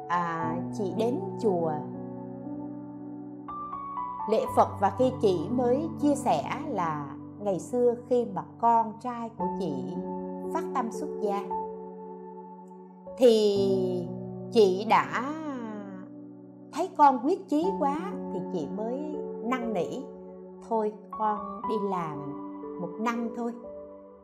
à, 0.08 0.56
chị 0.78 0.94
đến 0.98 1.20
chùa 1.42 1.72
lễ 4.30 4.46
phật 4.56 4.70
và 4.80 4.96
khi 4.98 5.12
chị 5.22 5.48
mới 5.52 5.90
chia 6.02 6.16
sẻ 6.16 6.44
là 6.68 7.16
ngày 7.40 7.60
xưa 7.60 7.96
khi 8.10 8.26
mà 8.26 8.44
con 8.60 8.94
trai 9.00 9.30
của 9.38 9.48
chị 9.60 9.74
phát 10.54 10.64
tâm 10.74 10.92
xuất 10.92 11.10
gia. 11.22 11.44
Thì 13.18 14.08
chị 14.52 14.86
đã 14.90 15.34
thấy 16.74 16.90
con 16.98 17.20
quyết 17.24 17.50
chí 17.50 17.68
quá 17.80 17.98
thì 18.34 18.40
chị 18.54 18.68
mới 18.78 19.16
năn 19.44 19.74
nỉ 19.74 20.02
thôi 20.70 20.94
con 21.12 21.62
đi 21.70 21.76
làm 21.90 22.18
một 22.82 22.90
năm 23.00 23.30
thôi 23.38 23.54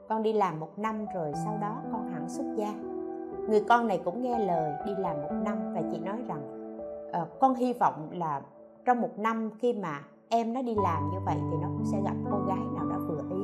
con 0.10 0.24
đi 0.24 0.34
làm 0.34 0.60
một 0.60 0.80
năm 0.80 1.06
rồi 1.14 1.32
sau 1.46 1.58
đó 1.62 1.76
con 1.92 2.08
hẳn 2.14 2.30
xuất 2.30 2.46
gia. 2.56 2.74
Người 3.50 3.64
con 3.70 3.88
này 3.88 4.02
cũng 4.06 4.22
nghe 4.22 4.40
lời 4.40 4.74
đi 4.86 4.92
làm 4.98 5.22
một 5.22 5.32
năm 5.44 5.74
và 5.74 5.82
chị 5.92 5.98
nói 5.98 6.18
rằng 6.28 6.70
uh, 7.22 7.40
con 7.40 7.56
hy 7.56 7.74
vọng 7.74 8.08
là 8.12 8.42
trong 8.88 9.02
một 9.02 9.20
năm 9.20 9.50
khi 9.60 9.74
mà 9.74 10.02
em 10.30 10.54
nó 10.54 10.62
đi 10.62 10.76
làm 10.76 11.10
như 11.12 11.18
vậy 11.26 11.36
thì 11.52 11.58
nó 11.62 11.68
cũng 11.68 11.86
sẽ 11.92 12.02
gặp 12.04 12.16
cô 12.32 12.38
gái 12.48 12.58
nào 12.76 12.86
đó 12.90 12.98
vừa 13.08 13.38
ý 13.38 13.44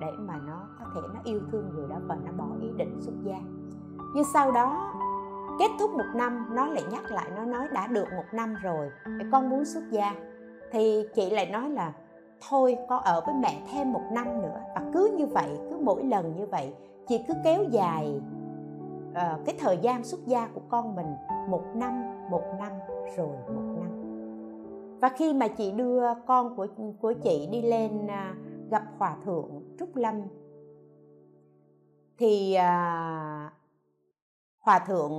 để 0.00 0.10
mà 0.18 0.34
nó 0.46 0.68
có 0.78 0.84
thể 0.94 1.00
nó 1.14 1.20
yêu 1.24 1.40
thương 1.52 1.70
người 1.74 1.88
đó 1.88 1.96
và 2.06 2.16
nó 2.24 2.32
bỏ 2.32 2.46
ý 2.60 2.68
định 2.76 3.00
xuất 3.00 3.12
gia. 3.22 3.38
Nhưng 4.14 4.24
sau 4.32 4.52
đó 4.52 4.94
kết 5.58 5.70
thúc 5.80 5.90
một 5.90 6.04
năm 6.14 6.46
nó 6.52 6.66
lại 6.66 6.82
nhắc 6.90 7.04
lại 7.10 7.30
nó 7.36 7.44
nói 7.44 7.68
đã 7.72 7.86
được 7.86 8.08
một 8.16 8.24
năm 8.32 8.54
rồi 8.62 8.90
con 9.32 9.50
muốn 9.50 9.64
xuất 9.64 9.90
gia. 9.90 10.14
Thì 10.72 11.02
chị 11.14 11.30
lại 11.30 11.50
nói 11.50 11.70
là 11.70 11.92
thôi 12.48 12.76
con 12.88 13.02
ở 13.02 13.20
với 13.26 13.34
mẹ 13.34 13.62
thêm 13.72 13.92
một 13.92 14.04
năm 14.12 14.42
nữa. 14.42 14.60
Và 14.74 14.82
cứ 14.94 15.14
như 15.18 15.26
vậy 15.26 15.58
cứ 15.70 15.78
mỗi 15.80 16.04
lần 16.04 16.36
như 16.36 16.46
vậy 16.46 16.74
chị 17.08 17.24
cứ 17.28 17.34
kéo 17.44 17.64
dài 17.70 18.20
uh, 19.10 19.46
cái 19.46 19.56
thời 19.60 19.78
gian 19.78 20.04
xuất 20.04 20.26
gia 20.26 20.46
của 20.46 20.62
con 20.68 20.96
mình 20.96 21.14
một 21.48 21.62
năm 21.74 22.02
một 22.30 22.42
năm 22.58 22.72
rồi 23.16 23.36
một 23.54 23.69
và 25.00 25.08
khi 25.08 25.32
mà 25.32 25.48
chị 25.48 25.70
đưa 25.70 26.02
con 26.26 26.56
của 26.56 26.66
của 27.00 27.12
chị 27.12 27.48
đi 27.52 27.62
lên 27.62 28.06
à, 28.06 28.34
gặp 28.70 28.82
hòa 28.98 29.16
thượng 29.24 29.62
trúc 29.78 29.96
lâm 29.96 30.22
thì 32.18 32.54
à, 32.54 33.52
hòa 34.60 34.78
thượng 34.78 35.12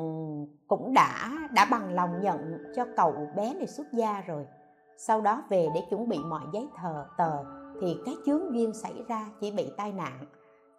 cũng 0.68 0.94
đã 0.94 1.32
đã 1.56 1.68
bằng 1.72 1.94
lòng 1.94 2.22
nhận 2.22 2.58
cho 2.76 2.86
cậu 2.98 3.14
bé 3.36 3.54
này 3.54 3.68
xuất 3.68 3.94
gia 3.94 4.22
rồi. 4.22 4.46
Sau 4.98 5.22
đó 5.22 5.44
về 5.50 5.68
để 5.76 5.82
chuẩn 5.90 6.10
bị 6.10 6.18
mọi 6.18 6.42
giấy 6.54 6.68
thờ 6.76 7.06
tờ 7.18 7.44
thì 7.82 7.98
cái 8.06 8.16
chướng 8.26 8.54
duyên 8.54 8.74
xảy 8.74 8.94
ra 9.08 9.26
chỉ 9.42 9.52
bị 9.52 9.68
tai 9.78 9.92
nạn 9.92 10.26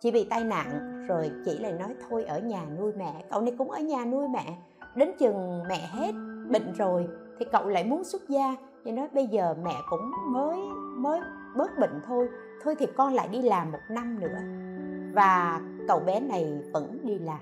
chỉ 0.01 0.11
bị 0.11 0.25
tai 0.25 0.45
nạn. 0.45 1.07
Rồi 1.09 1.31
chị 1.45 1.59
lại 1.59 1.73
nói 1.73 1.95
thôi 2.09 2.25
ở 2.25 2.39
nhà 2.39 2.67
nuôi 2.79 2.93
mẹ 2.93 3.25
cậu 3.31 3.41
này 3.41 3.55
cũng 3.59 3.71
ở 3.71 3.81
nhà 3.81 4.05
nuôi 4.05 4.29
mẹ. 4.29 4.59
Đến 4.95 5.11
chừng 5.19 5.63
mẹ 5.69 5.89
hết 5.93 6.13
bệnh 6.51 6.73
rồi 6.73 7.09
thì 7.39 7.47
cậu 7.53 7.69
lại 7.69 7.85
muốn 7.85 8.05
xuất 8.05 8.29
gia 8.29 8.57
chị 8.85 8.93
nói 8.93 9.09
bây 9.15 9.27
giờ 9.27 9.55
mẹ 9.65 9.75
cũng 9.91 10.13
mới 10.33 10.59
mới 10.97 11.21
bớt 11.57 11.79
bệnh 11.79 12.01
thôi. 12.07 12.29
Thôi 12.63 12.75
thì 12.79 12.87
con 12.97 13.15
lại 13.15 13.29
đi 13.29 13.43
làm 13.43 13.73
một 13.73 13.79
năm 13.91 14.21
nữa. 14.21 14.39
Và 15.15 15.61
cậu 15.89 16.01
bé 16.01 16.21
này 16.21 16.63
vẫn 16.73 16.99
đi 17.05 17.19
làm. 17.19 17.41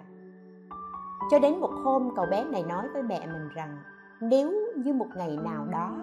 Cho 1.30 1.38
đến 1.38 1.60
một 1.60 1.70
hôm 1.84 2.10
cậu 2.16 2.26
bé 2.26 2.44
này 2.44 2.64
nói 2.68 2.88
với 2.92 3.02
mẹ 3.02 3.26
mình 3.26 3.48
rằng, 3.54 3.78
nếu 4.20 4.52
như 4.76 4.92
một 4.92 5.06
ngày 5.16 5.38
nào 5.44 5.66
đó 5.66 5.96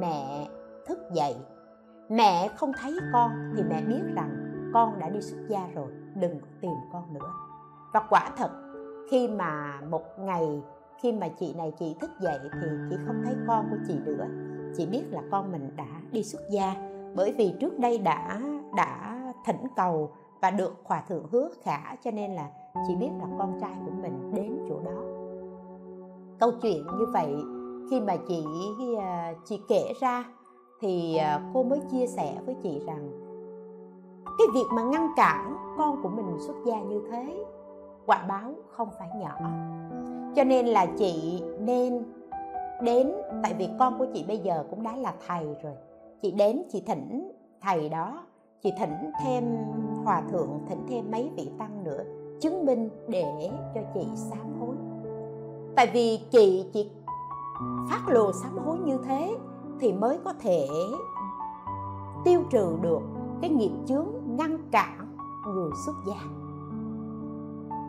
mẹ 0.00 0.48
thức 0.86 0.98
dậy, 1.14 1.36
mẹ 2.08 2.48
không 2.56 2.72
thấy 2.82 2.98
con 3.12 3.30
thì 3.56 3.62
mẹ 3.62 3.82
biết 3.82 4.02
rằng 4.14 4.30
con 4.74 4.98
đã 4.98 5.08
đi 5.08 5.20
xuất 5.20 5.38
gia 5.48 5.68
rồi, 5.74 5.88
đừng 6.14 6.40
tìm 6.60 6.74
con 6.92 7.14
nữa. 7.14 7.30
Và 7.92 8.02
quả 8.10 8.30
thật, 8.36 8.50
khi 9.10 9.28
mà 9.28 9.80
một 9.90 10.18
ngày, 10.18 10.62
khi 11.02 11.12
mà 11.12 11.28
chị 11.28 11.54
này, 11.54 11.72
chị 11.78 11.96
thức 12.00 12.10
dậy 12.20 12.38
thì 12.42 12.68
chị 12.90 12.96
không 13.06 13.22
thấy 13.24 13.34
con 13.46 13.66
của 13.70 13.76
chị 13.86 13.98
nữa 14.04 14.26
chỉ 14.76 14.86
biết 14.86 15.02
là 15.10 15.22
con 15.30 15.52
mình 15.52 15.70
đã 15.76 16.00
đi 16.12 16.22
xuất 16.22 16.40
gia. 16.50 16.74
Bởi 17.14 17.32
vì 17.32 17.54
trước 17.60 17.78
đây 17.78 17.98
đã 17.98 18.40
đã 18.76 19.20
thỉnh 19.44 19.66
cầu 19.76 20.10
và 20.40 20.50
được 20.50 20.74
hòa 20.84 21.02
thượng 21.08 21.26
hứa 21.30 21.48
khả, 21.62 21.96
cho 22.04 22.10
nên 22.10 22.32
là 22.32 22.50
chỉ 22.88 22.94
biết 22.96 23.10
là 23.18 23.26
con 23.38 23.58
trai 23.60 23.74
của 23.84 23.92
mình 24.02 24.32
đến 24.34 24.58
chỗ 24.68 24.80
đó. 24.84 25.02
Câu 26.38 26.50
chuyện 26.62 26.86
như 26.98 27.06
vậy, 27.12 27.34
khi 27.90 28.00
mà 28.00 28.16
chị 28.28 28.44
à, 29.00 29.34
chị 29.44 29.60
kể 29.68 29.92
ra, 30.00 30.24
thì 30.80 31.16
à, 31.16 31.50
cô 31.54 31.62
mới 31.62 31.80
chia 31.90 32.06
sẻ 32.06 32.36
với 32.46 32.56
chị 32.62 32.82
rằng, 32.86 33.10
cái 34.24 34.46
việc 34.54 34.66
mà 34.74 34.82
ngăn 34.82 35.08
cản 35.16 35.56
con 35.78 36.02
của 36.02 36.08
mình 36.08 36.36
xuất 36.38 36.56
gia 36.66 36.80
như 36.80 37.02
thế, 37.10 37.44
quả 38.06 38.24
báo 38.28 38.54
không 38.70 38.88
phải 38.98 39.08
nhỏ. 39.20 39.36
Cho 40.36 40.44
nên 40.44 40.66
là 40.66 40.86
chị 40.86 41.42
nên 41.60 42.04
đến, 42.82 43.12
tại 43.42 43.54
vì 43.58 43.68
con 43.78 43.98
của 43.98 44.06
chị 44.14 44.24
bây 44.28 44.38
giờ 44.38 44.64
cũng 44.70 44.82
đã 44.82 44.96
là 44.96 45.14
thầy 45.26 45.44
rồi. 45.62 45.74
Chị 46.22 46.30
đến, 46.30 46.62
chị 46.72 46.82
thỉnh 46.86 47.32
thầy 47.62 47.88
đó, 47.88 48.22
chị 48.62 48.72
thỉnh 48.78 49.10
thêm 49.24 49.44
hòa 50.04 50.22
thượng, 50.30 50.60
thỉnh 50.68 50.86
thêm 50.88 51.10
mấy 51.10 51.30
vị 51.36 51.50
tăng 51.58 51.84
nữa, 51.84 52.04
chứng 52.40 52.66
minh 52.66 52.90
để 53.08 53.50
cho 53.74 53.80
chị 53.94 54.06
sám 54.14 54.60
hối. 54.60 54.76
Tại 55.76 55.90
vì 55.92 56.20
chị 56.30 56.64
chỉ 56.72 56.90
phát 57.90 58.02
lồ 58.08 58.32
sám 58.32 58.58
hối 58.58 58.78
như 58.78 58.98
thế 59.04 59.36
thì 59.80 59.92
mới 59.92 60.18
có 60.24 60.32
thể 60.32 60.66
tiêu 62.24 62.40
trừ 62.50 62.76
được 62.82 63.00
cái 63.40 63.50
nghiệp 63.50 63.72
chướng 63.86 64.06
ngăn 64.26 64.58
cản 64.70 65.16
người 65.46 65.70
xuất 65.86 65.94
gia. 66.08 66.20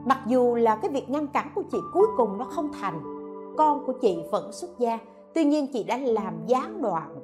Mặc 0.06 0.20
dù 0.28 0.56
là 0.56 0.76
cái 0.76 0.92
việc 0.92 1.10
ngăn 1.10 1.28
cản 1.28 1.52
của 1.56 1.64
chị 1.72 1.78
cuối 1.94 2.08
cùng 2.18 2.38
nó 2.38 2.46
không 2.46 2.70
thành 2.82 3.17
con 3.58 3.86
của 3.86 3.94
chị 4.02 4.18
vẫn 4.32 4.52
xuất 4.52 4.80
gia. 4.80 5.00
Tuy 5.34 5.46
nhiên 5.46 5.68
chị 5.74 5.84
đã 5.84 5.98
làm 5.98 6.34
gián 6.46 6.82
đoạn 6.82 7.16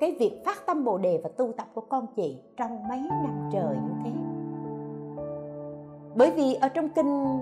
cái 0.00 0.16
việc 0.18 0.42
phát 0.44 0.66
tâm 0.66 0.84
bồ 0.84 0.98
đề 0.98 1.20
và 1.24 1.30
tu 1.36 1.52
tập 1.52 1.66
của 1.74 1.80
con 1.80 2.06
chị 2.16 2.38
trong 2.56 2.88
mấy 2.88 2.98
năm 2.98 3.48
trời 3.52 3.76
như 3.76 3.92
thế. 4.04 4.10
Bởi 6.14 6.30
vì 6.30 6.54
ở 6.54 6.68
trong 6.68 6.88
kinh 6.88 7.40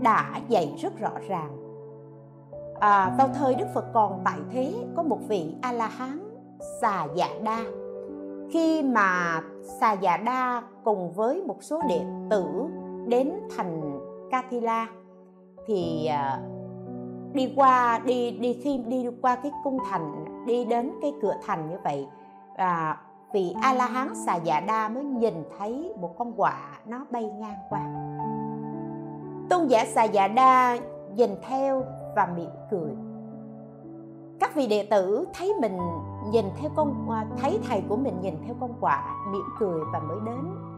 đã 0.00 0.40
dạy 0.48 0.74
rất 0.78 0.98
rõ 0.98 1.12
ràng 1.28 1.62
à, 2.80 3.14
vào 3.18 3.28
thời 3.34 3.54
đức 3.54 3.66
phật 3.74 3.84
còn 3.92 4.20
tại 4.24 4.38
thế 4.50 4.74
có 4.96 5.02
một 5.02 5.18
vị 5.28 5.54
a 5.62 5.72
la 5.72 5.86
hán 5.86 6.18
xà 6.80 7.06
dạ 7.14 7.28
đa 7.42 7.64
khi 8.50 8.82
mà 8.82 9.40
xà 9.62 9.92
dạ 9.92 10.16
đa 10.16 10.62
cùng 10.84 11.12
với 11.12 11.42
một 11.42 11.62
số 11.62 11.80
đệ 11.88 12.00
tử 12.30 12.44
đến 13.06 13.32
thành 13.56 14.00
katila 14.30 14.86
thì 15.66 16.06
à, 16.06 16.40
đi 17.34 17.52
qua 17.56 17.98
đi 17.98 18.30
đi 18.30 18.60
khi 18.64 18.78
đi 18.78 19.06
qua 19.22 19.36
cái 19.36 19.52
cung 19.64 19.78
thành 19.90 20.24
đi 20.46 20.64
đến 20.64 20.92
cái 21.02 21.12
cửa 21.22 21.34
thành 21.46 21.70
như 21.70 21.76
vậy. 21.84 22.06
À, 22.56 23.00
vị 23.32 23.54
a 23.62 23.74
la 23.74 23.86
hán 23.86 24.14
xà 24.26 24.36
dạ 24.36 24.60
đa 24.60 24.88
mới 24.88 25.04
nhìn 25.04 25.34
thấy 25.58 25.94
một 26.00 26.18
con 26.18 26.32
quạ 26.32 26.58
nó 26.86 27.06
bay 27.10 27.24
ngang 27.24 27.58
qua. 27.70 27.80
Tôn 29.50 29.66
giả 29.66 29.84
xà 29.84 30.04
dạ 30.04 30.28
đa 30.28 30.78
nhìn 31.14 31.30
theo 31.48 31.84
và 32.16 32.28
mỉm 32.36 32.50
cười. 32.70 32.90
Các 34.40 34.54
vị 34.54 34.66
đệ 34.66 34.86
tử 34.90 35.26
thấy 35.34 35.52
mình 35.60 35.78
nhìn 36.30 36.44
theo 36.56 36.70
con 36.76 37.10
à, 37.10 37.26
thấy 37.38 37.58
thầy 37.68 37.82
của 37.88 37.96
mình 37.96 38.20
nhìn 38.20 38.34
theo 38.46 38.54
con 38.60 38.70
quạ 38.80 39.16
mỉm 39.32 39.44
cười 39.58 39.80
và 39.92 40.00
mới 40.00 40.18
đến 40.26 40.72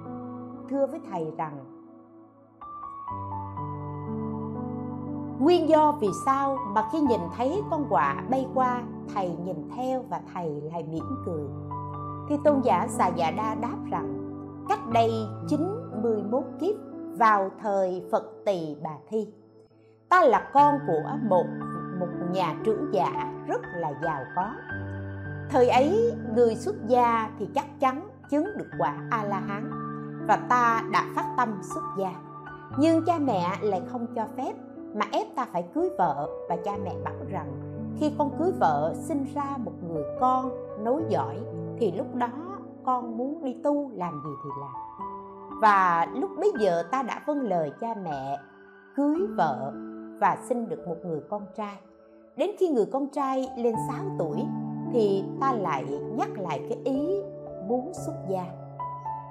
thưa 0.70 0.86
với 0.86 1.00
thầy 1.10 1.32
rằng 1.36 1.73
nguyên 5.44 5.68
do 5.68 5.92
vì 6.00 6.08
sao 6.26 6.58
mà 6.68 6.88
khi 6.92 7.00
nhìn 7.00 7.20
thấy 7.36 7.62
con 7.70 7.86
quạ 7.90 8.24
bay 8.30 8.46
qua, 8.54 8.82
thầy 9.14 9.36
nhìn 9.44 9.56
theo 9.76 10.04
và 10.08 10.20
thầy 10.34 10.60
lại 10.72 10.84
mỉm 10.92 11.04
cười? 11.26 11.44
Thì 12.28 12.36
tôn 12.44 12.60
giả 12.60 12.86
xà 12.88 13.08
dạ 13.08 13.30
đa 13.30 13.54
đáp 13.54 13.76
rằng, 13.90 14.34
cách 14.68 14.78
đây 14.92 15.10
91 15.48 16.42
kiếp, 16.60 16.74
vào 17.18 17.50
thời 17.62 18.02
Phật 18.12 18.24
Tỳ 18.46 18.76
Bà 18.82 18.90
Thi, 19.08 19.28
ta 20.08 20.24
là 20.24 20.50
con 20.52 20.74
của 20.86 21.02
một 21.28 21.46
một 22.00 22.08
nhà 22.32 22.56
trưởng 22.64 22.94
giả 22.94 23.32
rất 23.46 23.60
là 23.76 23.92
giàu 24.02 24.24
có. 24.36 24.50
Thời 25.50 25.68
ấy, 25.68 26.12
người 26.34 26.54
xuất 26.54 26.74
gia 26.86 27.30
thì 27.38 27.48
chắc 27.54 27.80
chắn 27.80 28.08
chứng 28.30 28.44
được 28.56 28.68
quả 28.78 28.98
a 29.10 29.24
la 29.24 29.40
hán 29.40 29.70
và 30.28 30.36
ta 30.36 30.82
đã 30.92 31.06
phát 31.16 31.34
tâm 31.36 31.58
xuất 31.62 31.82
gia, 31.98 32.12
nhưng 32.78 33.04
cha 33.04 33.18
mẹ 33.18 33.58
lại 33.60 33.82
không 33.92 34.06
cho 34.14 34.26
phép 34.36 34.52
mà 34.94 35.06
ép 35.12 35.26
ta 35.36 35.46
phải 35.52 35.64
cưới 35.74 35.90
vợ. 35.98 36.28
Và 36.48 36.56
cha 36.56 36.72
mẹ 36.84 36.94
bảo 37.04 37.14
rằng, 37.28 37.52
khi 38.00 38.12
con 38.18 38.30
cưới 38.38 38.52
vợ 38.60 38.94
sinh 38.96 39.26
ra 39.34 39.56
một 39.58 39.72
người 39.88 40.02
con 40.20 40.50
nối 40.84 41.02
giỏi 41.08 41.36
thì 41.78 41.92
lúc 41.92 42.14
đó 42.14 42.28
con 42.84 43.16
muốn 43.16 43.44
đi 43.44 43.56
tu 43.64 43.90
làm 43.94 44.22
gì 44.24 44.30
thì 44.44 44.50
làm. 44.60 44.74
Và 45.60 46.06
lúc 46.14 46.30
bấy 46.38 46.52
giờ 46.58 46.82
ta 46.90 47.02
đã 47.02 47.22
vâng 47.26 47.40
lời 47.40 47.72
cha 47.80 47.94
mẹ 48.04 48.38
cưới 48.96 49.18
vợ 49.36 49.72
và 50.20 50.38
sinh 50.48 50.68
được 50.68 50.88
một 50.88 50.96
người 51.04 51.20
con 51.30 51.46
trai. 51.56 51.76
Đến 52.36 52.50
khi 52.58 52.68
người 52.68 52.86
con 52.92 53.08
trai 53.08 53.48
lên 53.56 53.74
6 53.88 53.96
tuổi, 54.18 54.44
thì 54.92 55.24
ta 55.40 55.52
lại 55.52 56.00
nhắc 56.18 56.28
lại 56.38 56.66
cái 56.68 56.78
ý 56.84 57.22
muốn 57.68 57.92
xuất 58.06 58.14
gia. 58.28 58.44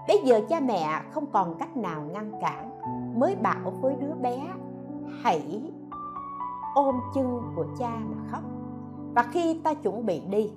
Bây 0.08 0.18
giờ 0.26 0.42
cha 0.50 0.60
mẹ 0.60 1.02
không 1.12 1.26
còn 1.32 1.56
cách 1.60 1.78
nào 1.78 2.02
ngăn 2.02 2.32
cản, 2.42 2.70
mới 3.20 3.36
bảo 3.36 3.74
với 3.82 3.96
đứa 3.96 4.14
bé 4.22 4.48
hãy 5.22 5.62
ôm 6.76 6.96
chân 7.16 7.42
của 7.56 7.66
cha 7.80 8.00
mà 8.10 8.18
khóc. 8.32 8.42
Và 9.16 9.24
khi 9.32 9.60
ta 9.64 9.74
chuẩn 9.74 10.06
bị 10.06 10.22
đi, 10.30 10.52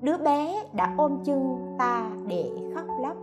đứa 0.00 0.18
bé 0.18 0.64
đã 0.72 0.94
ôm 0.98 1.18
chân 1.24 1.56
ta 1.78 2.10
để 2.26 2.50
khóc 2.74 2.84
lóc. 3.02 3.16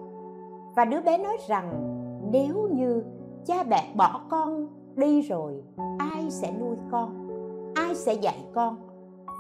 Và 0.76 0.86
đứa 0.86 1.02
bé 1.02 1.18
nói 1.18 1.38
rằng, 1.48 1.92
nếu 2.32 2.70
như 2.74 3.04
cha 3.46 3.64
mẹ 3.70 3.94
bỏ 3.96 4.22
con 4.30 4.68
đi 4.96 5.22
rồi, 5.22 5.64
ai 5.98 6.32
sẽ 6.32 6.54
nuôi 6.60 6.76
con? 6.92 7.28
Ai 7.76 7.96
sẽ 7.96 8.14
dạy 8.14 8.46
con? 8.54 8.78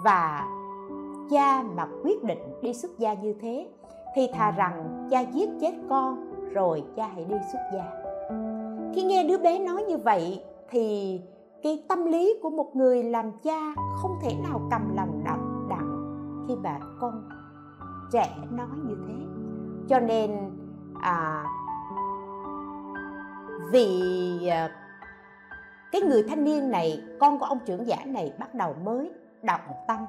Và 0.03 0.47
cha 1.29 1.63
mà 1.63 1.87
quyết 2.03 2.23
định 2.23 2.39
đi 2.61 2.73
xuất 2.73 2.99
gia 2.99 3.13
như 3.13 3.33
thế, 3.41 3.67
thì 4.15 4.27
thà 4.33 4.51
rằng 4.51 5.07
cha 5.09 5.19
giết 5.21 5.49
chết 5.61 5.73
con, 5.89 6.31
rồi 6.53 6.83
cha 6.95 7.07
hãy 7.15 7.25
đi 7.25 7.35
xuất 7.51 7.59
gia. 7.73 7.85
Khi 8.93 9.03
nghe 9.03 9.23
đứa 9.23 9.37
bé 9.37 9.59
nói 9.59 9.83
như 9.83 9.97
vậy 9.97 10.43
thì 10.69 11.21
cái 11.63 11.83
tâm 11.89 12.05
lý 12.05 12.39
của 12.43 12.49
một 12.49 12.75
người 12.75 13.03
làm 13.03 13.31
cha 13.43 13.73
không 14.01 14.19
thể 14.21 14.35
nào 14.43 14.61
cầm 14.71 14.95
lòng 14.95 15.21
đặng 15.25 15.67
đặng 15.69 16.05
khi 16.47 16.53
bà 16.63 16.79
con 16.99 17.29
trẻ 18.11 18.35
nói 18.51 18.67
như 18.83 18.95
thế. 19.07 19.13
Cho 19.89 19.99
nên 19.99 20.31
à, 21.01 21.45
vì 23.71 24.01
à, 24.47 24.69
cái 25.91 26.01
người 26.01 26.23
thanh 26.29 26.43
niên 26.43 26.71
này 26.71 27.01
con 27.19 27.39
của 27.39 27.45
ông 27.45 27.59
trưởng 27.65 27.87
giả 27.87 27.97
này 28.05 28.33
bắt 28.39 28.55
đầu 28.55 28.75
mới 28.83 29.11
động 29.41 29.61
tâm 29.87 29.99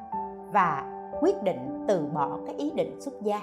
và 0.53 0.93
quyết 1.21 1.43
định 1.43 1.85
từ 1.89 2.07
bỏ 2.15 2.39
cái 2.47 2.55
ý 2.55 2.71
định 2.71 3.01
xuất 3.01 3.15
gia. 3.23 3.41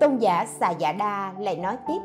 Tôn 0.00 0.16
giả 0.16 0.46
xà 0.46 0.70
dạ 0.70 0.92
đa 0.92 1.34
lại 1.38 1.56
nói 1.56 1.76
tiếp 1.86 1.98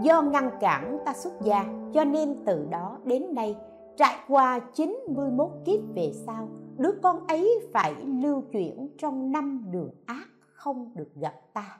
do 0.00 0.22
ngăn 0.22 0.50
cản 0.60 0.98
ta 1.04 1.12
xuất 1.12 1.32
gia, 1.40 1.64
cho 1.94 2.04
nên 2.04 2.44
từ 2.46 2.66
đó 2.70 2.98
đến 3.04 3.34
nay, 3.34 3.56
trải 3.96 4.16
qua 4.28 4.60
91 4.74 5.50
kiếp 5.64 5.80
về 5.94 6.12
sau, 6.26 6.48
đứa 6.78 6.92
con 7.02 7.26
ấy 7.26 7.60
phải 7.72 7.94
lưu 8.22 8.42
chuyển 8.52 8.88
trong 8.98 9.32
năm 9.32 9.64
đường 9.70 9.90
ác 10.06 10.26
không 10.54 10.92
được 10.94 11.08
gặp 11.14 11.34
ta. 11.54 11.78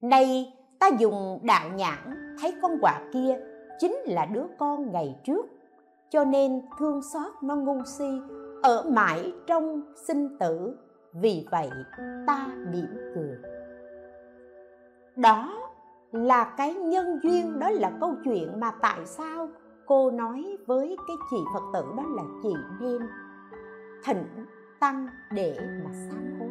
Nay, 0.00 0.54
ta 0.78 0.88
dùng 0.98 1.38
đạo 1.42 1.68
nhãn 1.74 2.34
thấy 2.40 2.54
con 2.62 2.72
quạ 2.80 3.00
kia 3.12 3.38
chính 3.78 3.96
là 4.04 4.26
đứa 4.26 4.46
con 4.58 4.92
ngày 4.92 5.20
trước, 5.24 5.46
cho 6.10 6.24
nên 6.24 6.62
thương 6.78 7.02
xót 7.02 7.32
nó 7.42 7.56
ngu 7.56 7.84
si, 7.84 8.08
ở 8.62 8.84
mãi 8.90 9.32
trong 9.46 9.82
sinh 10.06 10.38
tử, 10.38 10.76
vì 11.12 11.46
vậy 11.50 11.70
ta 12.26 12.48
mỉm 12.72 12.86
cười. 13.14 13.36
Đó 15.16 15.63
là 16.14 16.54
cái 16.56 16.74
nhân 16.74 17.20
duyên 17.22 17.58
đó 17.58 17.70
là 17.70 17.92
câu 18.00 18.14
chuyện 18.24 18.60
mà 18.60 18.70
tại 18.70 19.06
sao 19.06 19.48
cô 19.86 20.10
nói 20.10 20.58
với 20.66 20.96
cái 21.06 21.16
chị 21.30 21.36
phật 21.54 21.62
tử 21.72 21.84
đó 21.96 22.02
là 22.16 22.22
chị 22.42 22.54
nên 22.80 23.02
thỉnh 24.04 24.46
tăng 24.80 25.08
để 25.32 25.56
mà 25.84 25.90
sám 25.92 26.38
hối. 26.38 26.48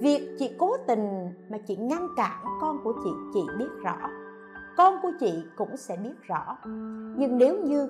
Việc 0.00 0.36
chị 0.38 0.50
cố 0.58 0.76
tình 0.86 1.30
mà 1.50 1.58
chị 1.58 1.76
ngăn 1.76 2.08
cản 2.16 2.44
con 2.60 2.78
của 2.84 2.92
chị 3.04 3.10
chị 3.34 3.40
biết 3.58 3.70
rõ 3.82 3.96
con 4.76 4.98
của 5.02 5.10
chị 5.20 5.44
cũng 5.56 5.76
sẽ 5.76 5.96
biết 5.96 6.22
rõ. 6.22 6.56
Nhưng 7.16 7.38
nếu 7.38 7.56
như 7.64 7.88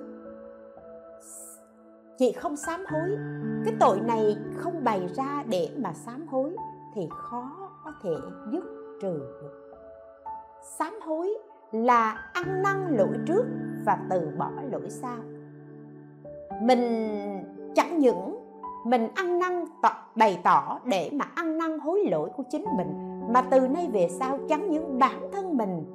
chị 2.17 2.31
không 2.31 2.55
sám 2.55 2.85
hối 2.89 3.17
cái 3.65 3.75
tội 3.79 3.99
này 3.99 4.37
không 4.57 4.83
bày 4.83 5.07
ra 5.15 5.43
để 5.49 5.69
mà 5.77 5.93
sám 5.93 6.27
hối 6.27 6.55
thì 6.95 7.09
khó 7.11 7.69
có 7.85 7.91
thể 8.03 8.15
dứt 8.51 8.63
trừ 9.01 9.19
được 9.41 9.64
sám 10.65 10.93
hối 11.05 11.29
là 11.71 12.29
ăn 12.33 12.63
năn 12.63 12.95
lỗi 12.97 13.17
trước 13.25 13.45
và 13.85 13.97
từ 14.09 14.29
bỏ 14.37 14.51
lỗi 14.71 14.89
sau. 14.89 15.17
Mình 16.61 16.81
chẳng 17.75 17.99
những 17.99 18.39
mình 18.85 19.07
ăn 19.15 19.39
năn 19.39 19.65
bày 20.15 20.39
tỏ 20.43 20.79
để 20.85 21.09
mà 21.13 21.25
ăn 21.35 21.57
năn 21.57 21.79
hối 21.79 22.05
lỗi 22.11 22.29
của 22.37 22.43
chính 22.49 22.65
mình, 22.77 23.19
mà 23.33 23.41
từ 23.41 23.67
nay 23.67 23.89
về 23.93 24.07
sau 24.09 24.39
chẳng 24.49 24.69
những 24.69 24.99
bản 24.99 25.29
thân 25.31 25.57
mình 25.57 25.85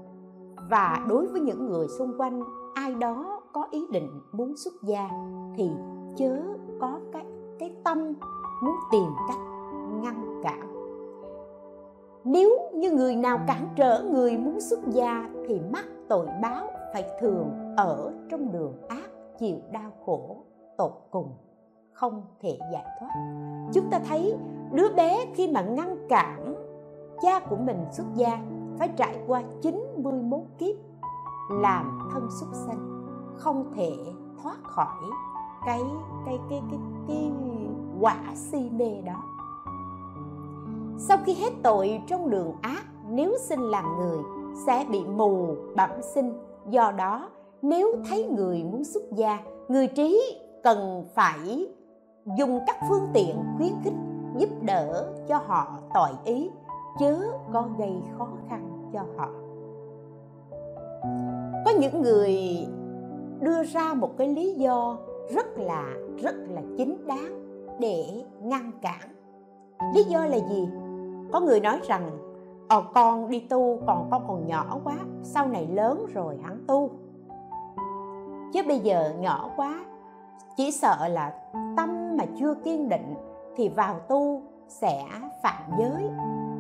và 0.70 1.04
đối 1.08 1.26
với 1.26 1.40
những 1.40 1.66
người 1.66 1.88
xung 1.98 2.18
quanh 2.18 2.42
ai 2.74 2.94
đó 2.94 3.40
có 3.52 3.66
ý 3.70 3.86
định 3.90 4.08
muốn 4.32 4.56
xuất 4.56 4.72
gia 4.82 5.08
thì 5.56 5.70
chớ 6.16 6.42
có 6.80 7.00
cái 7.12 7.24
cái 7.58 7.74
tâm 7.84 7.98
muốn 8.62 8.74
tìm 8.92 9.10
cách 9.28 9.38
ngăn 10.02 10.40
cản 10.42 10.69
nếu 12.24 12.70
như 12.74 12.90
người 12.90 13.16
nào 13.16 13.38
cản 13.46 13.68
trở 13.76 14.02
người 14.12 14.38
muốn 14.38 14.60
xuất 14.60 14.80
gia 14.88 15.30
thì 15.48 15.60
mắc 15.72 15.84
tội 16.08 16.26
báo 16.42 16.66
phải 16.92 17.04
thường 17.20 17.74
ở 17.76 18.12
trong 18.30 18.52
đường 18.52 18.74
ác 18.88 19.10
chịu 19.38 19.56
đau 19.72 19.90
khổ 20.06 20.36
tột 20.78 20.92
cùng, 21.10 21.32
không 21.92 22.22
thể 22.40 22.58
giải 22.72 22.84
thoát. 23.00 23.10
Chúng 23.72 23.90
ta 23.90 24.00
thấy 24.08 24.36
đứa 24.72 24.88
bé 24.96 25.26
khi 25.34 25.48
mà 25.48 25.62
ngăn 25.62 26.08
cản 26.08 26.54
cha 27.22 27.40
của 27.40 27.56
mình 27.56 27.84
xuất 27.92 28.06
gia 28.14 28.38
phải 28.78 28.88
trải 28.96 29.18
qua 29.26 29.42
91 29.62 30.40
kiếp 30.58 30.76
làm 31.50 31.98
thân 32.12 32.28
xuất 32.40 32.48
sinh 32.66 33.06
không 33.36 33.72
thể 33.74 33.92
thoát 34.42 34.56
khỏi 34.62 35.04
cái 35.66 35.80
cái 36.26 36.38
cái 36.50 36.62
cái 36.70 36.80
cái 37.08 37.30
quả 38.00 38.20
si 38.34 38.70
mê 38.70 39.02
đó 39.06 39.22
sau 41.08 41.18
khi 41.26 41.34
hết 41.34 41.50
tội 41.62 42.00
trong 42.06 42.30
đường 42.30 42.52
ác, 42.62 42.84
nếu 43.10 43.36
sinh 43.38 43.60
làm 43.60 43.84
người, 43.98 44.18
sẽ 44.66 44.86
bị 44.90 45.00
mù, 45.04 45.46
bẩm 45.76 45.90
sinh. 46.14 46.32
Do 46.70 46.92
đó, 46.98 47.30
nếu 47.62 47.94
thấy 48.08 48.24
người 48.24 48.64
muốn 48.64 48.84
xuất 48.84 49.02
gia, 49.12 49.38
người 49.68 49.86
trí 49.86 50.20
cần 50.62 51.04
phải 51.14 51.66
dùng 52.38 52.60
các 52.66 52.76
phương 52.88 53.08
tiện 53.12 53.36
khuyến 53.56 53.72
khích 53.84 53.94
giúp 54.38 54.48
đỡ 54.62 55.12
cho 55.28 55.38
họ 55.46 55.78
tội 55.94 56.10
ý, 56.24 56.50
chớ 56.98 57.18
có 57.52 57.64
gây 57.78 57.92
khó 58.18 58.28
khăn 58.48 58.90
cho 58.92 59.00
họ. 59.16 59.28
Có 61.64 61.70
những 61.80 62.02
người 62.02 62.38
đưa 63.40 63.62
ra 63.62 63.94
một 63.94 64.10
cái 64.18 64.28
lý 64.28 64.52
do 64.52 64.96
rất 65.34 65.58
là 65.58 65.94
rất 66.22 66.34
là 66.48 66.62
chính 66.76 67.06
đáng 67.06 67.40
để 67.80 68.24
ngăn 68.42 68.72
cản. 68.82 69.10
Lý 69.94 70.04
do 70.04 70.26
là 70.26 70.38
gì? 70.38 70.68
Có 71.32 71.40
người 71.40 71.60
nói 71.60 71.80
rằng 71.82 72.10
ờ 72.68 72.84
con 72.94 73.30
đi 73.30 73.40
tu 73.40 73.78
còn 73.86 74.08
con 74.10 74.24
còn 74.28 74.46
nhỏ 74.46 74.78
quá, 74.84 74.96
sau 75.22 75.48
này 75.48 75.66
lớn 75.66 76.06
rồi 76.14 76.38
hắn 76.42 76.64
tu. 76.68 76.90
Chứ 78.52 78.62
bây 78.68 78.78
giờ 78.78 79.12
nhỏ 79.18 79.50
quá, 79.56 79.84
chỉ 80.56 80.70
sợ 80.70 81.08
là 81.08 81.32
tâm 81.76 82.16
mà 82.16 82.24
chưa 82.38 82.54
kiên 82.54 82.88
định 82.88 83.14
thì 83.56 83.68
vào 83.68 83.98
tu 83.98 84.42
sẽ 84.68 85.04
phạm 85.42 85.62
giới. 85.78 86.10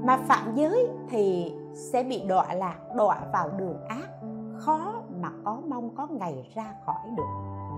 Mà 0.04 0.16
phạm 0.16 0.54
giới 0.54 0.88
thì 1.08 1.54
sẽ 1.74 2.02
bị 2.02 2.22
đọa 2.28 2.54
lạc, 2.54 2.76
đọa 2.96 3.18
vào 3.32 3.50
đường 3.58 3.76
ác, 3.88 4.08
khó 4.56 4.92
mà 5.22 5.28
có 5.44 5.58
mong 5.68 5.90
có 5.96 6.06
ngày 6.10 6.50
ra 6.54 6.74
khỏi 6.86 7.10
được. 7.16 7.28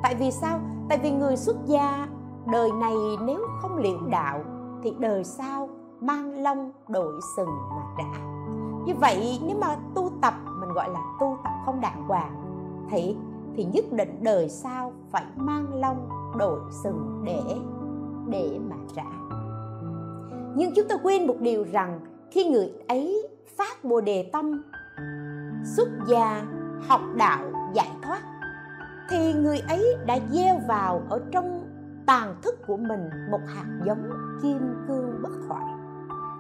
Tại 0.03 0.15
vì 0.15 0.31
sao? 0.31 0.59
Tại 0.89 0.99
vì 0.99 1.11
người 1.11 1.37
xuất 1.37 1.57
gia 1.67 2.09
đời 2.53 2.71
này 2.81 2.95
nếu 3.25 3.41
không 3.61 3.77
liễu 3.77 3.99
đạo 4.11 4.41
thì 4.83 4.95
đời 4.99 5.25
sau 5.25 5.69
mang 6.03 6.43
lông 6.43 6.73
đội 6.89 7.21
sừng 7.37 7.49
mà 7.71 7.83
đã 7.99 8.19
như 8.87 8.95
vậy, 9.01 9.41
nếu 9.47 9.57
mà 9.61 9.77
tu 9.95 10.11
tập, 10.23 10.35
mình 10.61 10.73
gọi 10.73 10.91
là 10.91 11.01
tu 11.21 11.39
tập 11.45 11.51
không 11.65 11.81
đàng 11.81 12.05
hoàng, 12.09 12.35
thì 12.91 13.17
thì 13.57 13.65
nhất 13.65 13.85
định 13.93 14.19
đời 14.23 14.49
sau 14.49 14.93
phải 15.11 15.25
mang 15.37 15.81
lông 15.81 16.09
đội 16.39 16.61
sừng 16.83 17.23
để 17.25 17.43
để 18.29 18.61
mà 18.71 18.77
trả. 18.95 19.05
Nhưng 20.55 20.73
chúng 20.77 20.89
ta 20.89 20.97
quên 21.03 21.27
một 21.27 21.37
điều 21.41 21.65
rằng, 21.73 22.01
khi 22.31 22.45
người 22.45 22.73
ấy 22.89 23.29
phát 23.57 23.85
bồ 23.85 24.01
đề 24.01 24.31
tâm, 24.33 24.63
xuất 25.77 25.89
gia, 26.07 26.43
học 26.89 27.01
đạo, 27.17 27.45
giải 27.75 27.91
thoát, 28.03 28.23
thì 29.11 29.35
người 29.35 29.59
ấy 29.59 29.97
đã 30.07 30.19
gieo 30.31 30.59
vào 30.69 31.03
ở 31.11 31.21
trong 31.31 31.69
tàn 32.07 32.35
thức 32.43 32.55
của 32.67 32.77
mình 32.77 33.11
một 33.31 33.41
hạt 33.47 33.67
giống 33.85 34.11
kim 34.43 34.59
cương 34.89 35.23
bất 35.23 35.33
hoại 35.49 35.72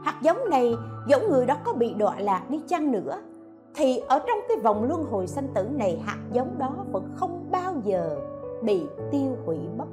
hạt 0.03 0.19
giống 0.23 0.51
này 0.51 0.75
giống 1.07 1.31
người 1.31 1.47
đó 1.47 1.57
có 1.65 1.73
bị 1.73 1.95
đọa 1.95 2.15
lạc 2.19 2.51
đi 2.51 2.63
chăng 2.69 2.93
nữa, 2.93 3.19
thì 3.75 3.99
ở 4.09 4.19
trong 4.19 4.39
cái 4.49 4.57
vòng 4.57 4.85
luân 4.85 5.05
hồi 5.05 5.27
sanh 5.27 5.49
tử 5.55 5.69
này, 5.69 6.03
hạt 6.05 6.19
giống 6.33 6.59
đó 6.59 6.77
vẫn 6.93 7.11
không 7.17 7.49
bao 7.51 7.75
giờ 7.85 8.17
bị 8.63 8.87
tiêu 9.11 9.37
hủy 9.47 9.59
mất. 9.79 9.87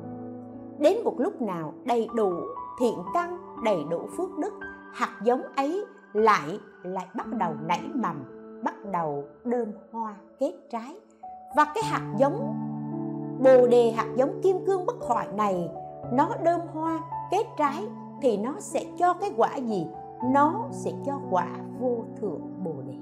Đến 0.78 1.04
một 1.04 1.14
lúc 1.18 1.42
nào 1.42 1.74
đầy 1.86 2.10
đủ 2.16 2.34
thiện 2.80 2.96
căn, 3.14 3.38
đầy 3.64 3.84
đủ 3.90 4.08
phước 4.18 4.38
đức, 4.38 4.54
hạt 4.94 5.20
giống 5.24 5.42
ấy 5.56 5.86
lại 6.14 6.60
lại 6.84 7.08
bắt 7.16 7.28
đầu 7.28 7.54
nảy 7.66 7.82
mầm, 7.94 8.24
bắt 8.64 8.76
đầu 8.92 9.24
đơm 9.44 9.72
hoa 9.92 10.16
kết 10.40 10.54
trái. 10.72 11.00
Và 11.56 11.66
cái 11.76 11.84
hạt 11.84 12.14
giống, 12.18 12.56
bồ 13.44 13.68
đề 13.68 13.92
hạt 13.92 14.08
giống 14.16 14.42
kim 14.42 14.66
cương 14.66 14.86
bất 14.86 14.96
hoại 15.00 15.28
này, 15.34 15.70
nó 16.12 16.30
đơm 16.44 16.62
hoa 16.74 17.00
kết 17.32 17.44
trái 17.58 17.88
thì 18.22 18.38
nó 18.38 18.54
sẽ 18.60 18.86
cho 19.00 19.14
cái 19.14 19.32
quả 19.38 19.56
gì? 19.56 19.88
Nó 20.24 20.68
sẽ 20.72 20.92
cho 21.06 21.20
quả 21.32 21.48
vô 21.80 21.98
thượng 22.22 22.42
bồ 22.64 22.74
đề. 22.88 22.94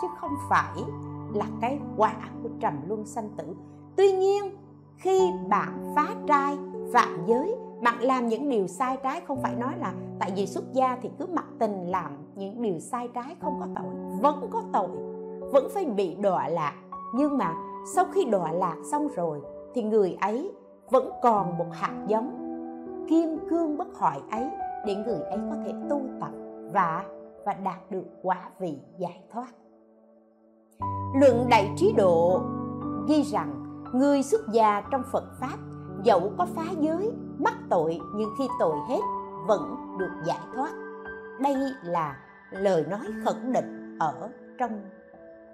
Chứ 0.00 0.06
không 0.18 0.32
phải 0.50 0.84
là 1.34 1.46
cái 1.60 1.78
quả 1.96 2.14
của 2.42 2.48
trầm 2.60 2.74
luân 2.88 3.06
sanh 3.06 3.28
tử. 3.36 3.56
Tuy 3.96 4.12
nhiên, 4.12 4.56
khi 4.96 5.30
bạn 5.48 5.92
phá 5.96 6.08
trai 6.26 6.58
phạm 6.92 7.26
giới, 7.26 7.56
bạn 7.82 8.02
làm 8.02 8.28
những 8.28 8.48
điều 8.48 8.66
sai 8.66 8.96
trái, 9.02 9.20
không 9.28 9.42
phải 9.42 9.54
nói 9.56 9.72
là 9.78 9.94
tại 10.18 10.32
vì 10.36 10.46
xuất 10.46 10.72
gia 10.72 10.96
thì 11.02 11.10
cứ 11.18 11.26
mặc 11.26 11.46
tình 11.58 11.90
làm 11.90 12.12
những 12.34 12.62
điều 12.62 12.78
sai 12.78 13.08
trái, 13.14 13.36
không 13.40 13.60
có 13.60 13.66
tội. 13.74 14.20
Vẫn 14.22 14.48
có 14.50 14.62
tội, 14.72 14.88
vẫn 15.52 15.68
phải 15.74 15.84
bị 15.84 16.14
đọa 16.14 16.48
lạc. 16.48 16.74
Nhưng 17.14 17.38
mà 17.38 17.54
sau 17.94 18.04
khi 18.12 18.24
đọa 18.24 18.52
lạc 18.52 18.76
xong 18.90 19.08
rồi, 19.08 19.40
thì 19.74 19.82
người 19.82 20.16
ấy 20.20 20.52
vẫn 20.90 21.10
còn 21.22 21.58
một 21.58 21.66
hạt 21.72 22.04
giống. 22.06 22.44
Kim 23.08 23.38
cương 23.50 23.78
bất 23.78 23.88
hoại 23.94 24.20
ấy 24.30 24.50
để 24.86 24.94
người 24.94 25.20
ấy 25.20 25.38
có 25.50 25.56
thể 25.64 25.72
tu 25.90 26.02
tập 26.20 26.30
và 26.72 27.04
và 27.44 27.54
đạt 27.54 27.90
được 27.90 28.04
quả 28.22 28.50
vị 28.58 28.78
giải 28.98 29.22
thoát. 29.30 29.48
Luận 31.20 31.46
đại 31.50 31.70
trí 31.76 31.92
độ 31.96 32.40
ghi 33.08 33.22
rằng, 33.22 33.64
người 33.92 34.22
xuất 34.22 34.40
gia 34.52 34.80
trong 34.90 35.02
phật 35.12 35.24
pháp 35.40 35.56
dẫu 36.02 36.32
có 36.38 36.46
phá 36.54 36.64
giới, 36.80 37.12
mắc 37.38 37.54
tội 37.70 38.00
nhưng 38.16 38.28
khi 38.38 38.44
tội 38.60 38.76
hết 38.88 39.00
vẫn 39.46 39.76
được 39.98 40.10
giải 40.26 40.40
thoát. 40.54 40.70
Đây 41.40 41.54
là 41.82 42.16
lời 42.50 42.84
nói 42.90 43.06
khẳng 43.24 43.52
định 43.52 43.96
ở 43.98 44.28
trong 44.58 44.80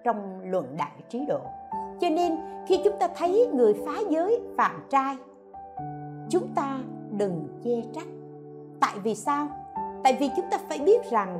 trong 0.04 0.40
luận 0.44 0.76
đại 0.78 1.02
trí 1.08 1.26
độ. 1.28 1.40
Cho 2.00 2.08
nên, 2.10 2.36
khi 2.68 2.80
chúng 2.84 2.98
ta 3.00 3.08
thấy 3.16 3.50
người 3.54 3.74
phá 3.86 3.92
giới 4.10 4.40
phạm 4.56 4.86
trai, 4.90 5.16
chúng 6.30 6.48
ta 6.54 6.78
đừng 7.10 7.48
chê 7.64 7.82
trách 7.94 8.06
tại 8.84 8.98
vì 8.98 9.14
sao? 9.14 9.48
Tại 10.04 10.16
vì 10.20 10.30
chúng 10.36 10.46
ta 10.50 10.58
phải 10.68 10.78
biết 10.78 11.10
rằng 11.10 11.38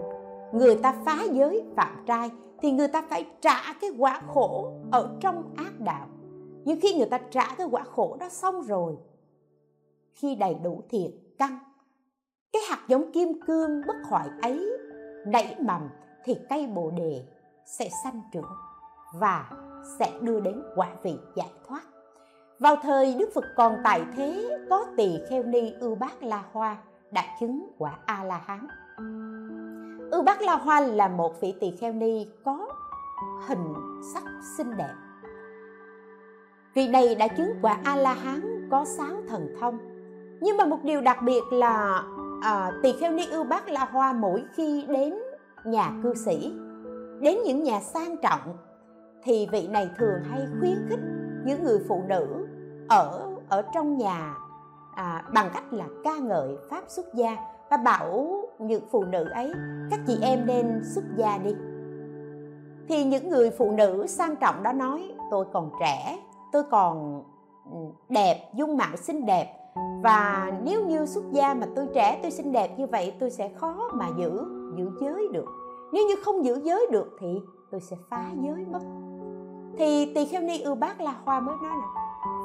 người 0.53 0.77
ta 0.77 0.95
phá 1.05 1.19
giới 1.33 1.65
phạm 1.77 2.05
trai 2.07 2.31
thì 2.63 2.71
người 2.71 2.89
ta 2.89 3.03
phải 3.11 3.27
trả 3.41 3.73
cái 3.81 3.91
quả 3.99 4.21
khổ 4.35 4.73
ở 4.93 5.17
trong 5.21 5.55
ác 5.57 5.81
đạo. 5.81 6.07
Nhưng 6.65 6.81
khi 6.81 6.95
người 6.95 7.07
ta 7.07 7.19
trả 7.31 7.55
cái 7.59 7.67
quả 7.71 7.85
khổ 7.85 8.17
đó 8.21 8.29
xong 8.29 8.63
rồi, 8.63 8.97
khi 10.13 10.35
đầy 10.35 10.55
đủ 10.55 10.83
thiệt 10.91 11.11
căn 11.39 11.59
cái 12.53 12.63
hạt 12.69 12.79
giống 12.89 13.13
kim 13.13 13.41
cương 13.47 13.83
bất 13.87 13.97
hoại 14.09 14.29
ấy 14.43 14.71
nảy 15.27 15.57
mầm 15.61 15.89
thì 16.25 16.37
cây 16.51 16.67
bồ 16.67 16.91
đề 16.91 17.25
sẽ 17.67 17.89
sanh 18.05 18.21
trưởng 18.33 18.53
và 19.15 19.51
sẽ 19.99 20.13
đưa 20.21 20.41
đến 20.41 20.63
quả 20.77 20.89
vị 21.03 21.15
giải 21.37 21.51
thoát. 21.69 21.83
Vào 22.59 22.77
thời 22.83 23.15
đức 23.19 23.31
phật 23.35 23.45
còn 23.57 23.77
tại 23.85 24.03
thế, 24.17 24.59
có 24.71 24.87
tỳ 24.97 25.19
kheo 25.31 25.43
ni 25.43 25.73
ưu 25.81 25.95
bát 25.95 26.23
la 26.23 26.45
hoa 26.53 26.77
đã 27.11 27.23
chứng 27.41 27.69
quả 27.79 27.99
a 28.07 28.25
la 28.25 28.41
hán 28.47 28.67
ưu 30.11 30.23
bát 30.23 30.43
la 30.43 30.57
hoa 30.57 30.81
là 30.81 31.09
một 31.09 31.41
vị 31.41 31.55
tỳ 31.61 31.71
kheo 31.71 31.93
ni 31.93 32.27
có 32.45 32.69
hình 33.49 33.75
sắc 34.15 34.25
xinh 34.57 34.77
đẹp. 34.77 34.95
Vị 36.75 36.89
này 36.89 37.15
đã 37.15 37.29
chứng 37.29 37.59
quả 37.63 37.79
a 37.85 37.97
la 37.97 38.15
hán 38.15 38.69
có 38.71 38.85
sáu 38.85 39.17
thần 39.29 39.57
thông. 39.61 39.79
Nhưng 40.41 40.57
mà 40.57 40.65
một 40.65 40.79
điều 40.83 41.01
đặc 41.01 41.23
biệt 41.23 41.43
là 41.53 42.03
à, 42.43 42.73
tỳ 42.83 42.93
kheo 42.93 43.13
ni 43.13 43.27
ưu 43.27 43.45
bác 43.45 43.69
la 43.69 43.85
hoa 43.85 44.13
mỗi 44.13 44.45
khi 44.55 44.85
đến 44.89 45.15
nhà 45.65 45.93
cư 46.03 46.15
sĩ 46.15 46.53
đến 47.21 47.39
những 47.45 47.63
nhà 47.63 47.81
sang 47.81 48.17
trọng 48.17 48.57
thì 49.23 49.49
vị 49.53 49.69
này 49.69 49.91
thường 49.99 50.23
hay 50.31 50.47
khuyến 50.61 50.87
khích 50.89 51.01
những 51.45 51.65
người 51.65 51.79
phụ 51.89 52.03
nữ 52.09 52.47
ở 52.89 53.35
ở 53.49 53.63
trong 53.75 53.99
nhà 53.99 54.35
à, 54.95 55.25
bằng 55.35 55.51
cách 55.55 55.73
là 55.73 55.85
ca 56.05 56.17
ngợi 56.17 56.57
pháp 56.71 56.83
xuất 56.89 57.15
gia 57.15 57.37
và 57.71 57.77
bảo 57.77 58.43
những 58.59 58.83
phụ 58.91 59.05
nữ 59.05 59.29
ấy 59.35 59.53
các 59.91 60.01
chị 60.07 60.19
em 60.23 60.47
nên 60.47 60.83
xuất 60.95 61.05
gia 61.17 61.39
đi. 61.39 61.55
Thì 62.89 63.05
những 63.05 63.29
người 63.29 63.51
phụ 63.51 63.71
nữ 63.71 64.07
sang 64.07 64.37
trọng 64.37 64.63
đó 64.63 64.73
nói 64.73 65.13
tôi 65.31 65.45
còn 65.53 65.71
trẻ 65.81 66.19
tôi 66.53 66.63
còn 66.71 67.23
ừ, 67.73 67.79
đẹp 68.09 68.51
dung 68.55 68.77
mạo 68.77 68.97
xinh 68.97 69.27
đẹp. 69.27 69.61
Và 70.03 70.53
nếu 70.65 70.87
như 70.87 71.07
xuất 71.07 71.25
gia 71.33 71.55
mà 71.55 71.67
tôi 71.77 71.87
trẻ 71.95 72.19
tôi 72.23 72.31
xinh 72.31 72.53
đẹp 72.53 72.79
như 72.79 72.87
vậy 72.87 73.15
tôi 73.21 73.31
sẽ 73.31 73.49
khó 73.49 73.91
mà 73.95 74.09
giữ 74.19 74.45
giữ 74.77 74.91
giới 75.01 75.29
được. 75.33 75.47
Nếu 75.93 76.07
như 76.09 76.15
không 76.25 76.45
giữ 76.45 76.61
giới 76.65 76.87
được 76.91 77.17
thì 77.21 77.41
tôi 77.71 77.81
sẽ 77.81 77.97
phá 78.11 78.31
giới 78.43 78.67
mất. 78.71 78.81
Thì 79.79 80.13
tỳ 80.15 80.27
kheo 80.27 80.41
ni 80.41 80.61
ưu 80.61 80.75
bác 80.75 81.01
la 81.01 81.15
hoa 81.25 81.41
mới 81.41 81.55
nói 81.63 81.73
là 81.77 81.89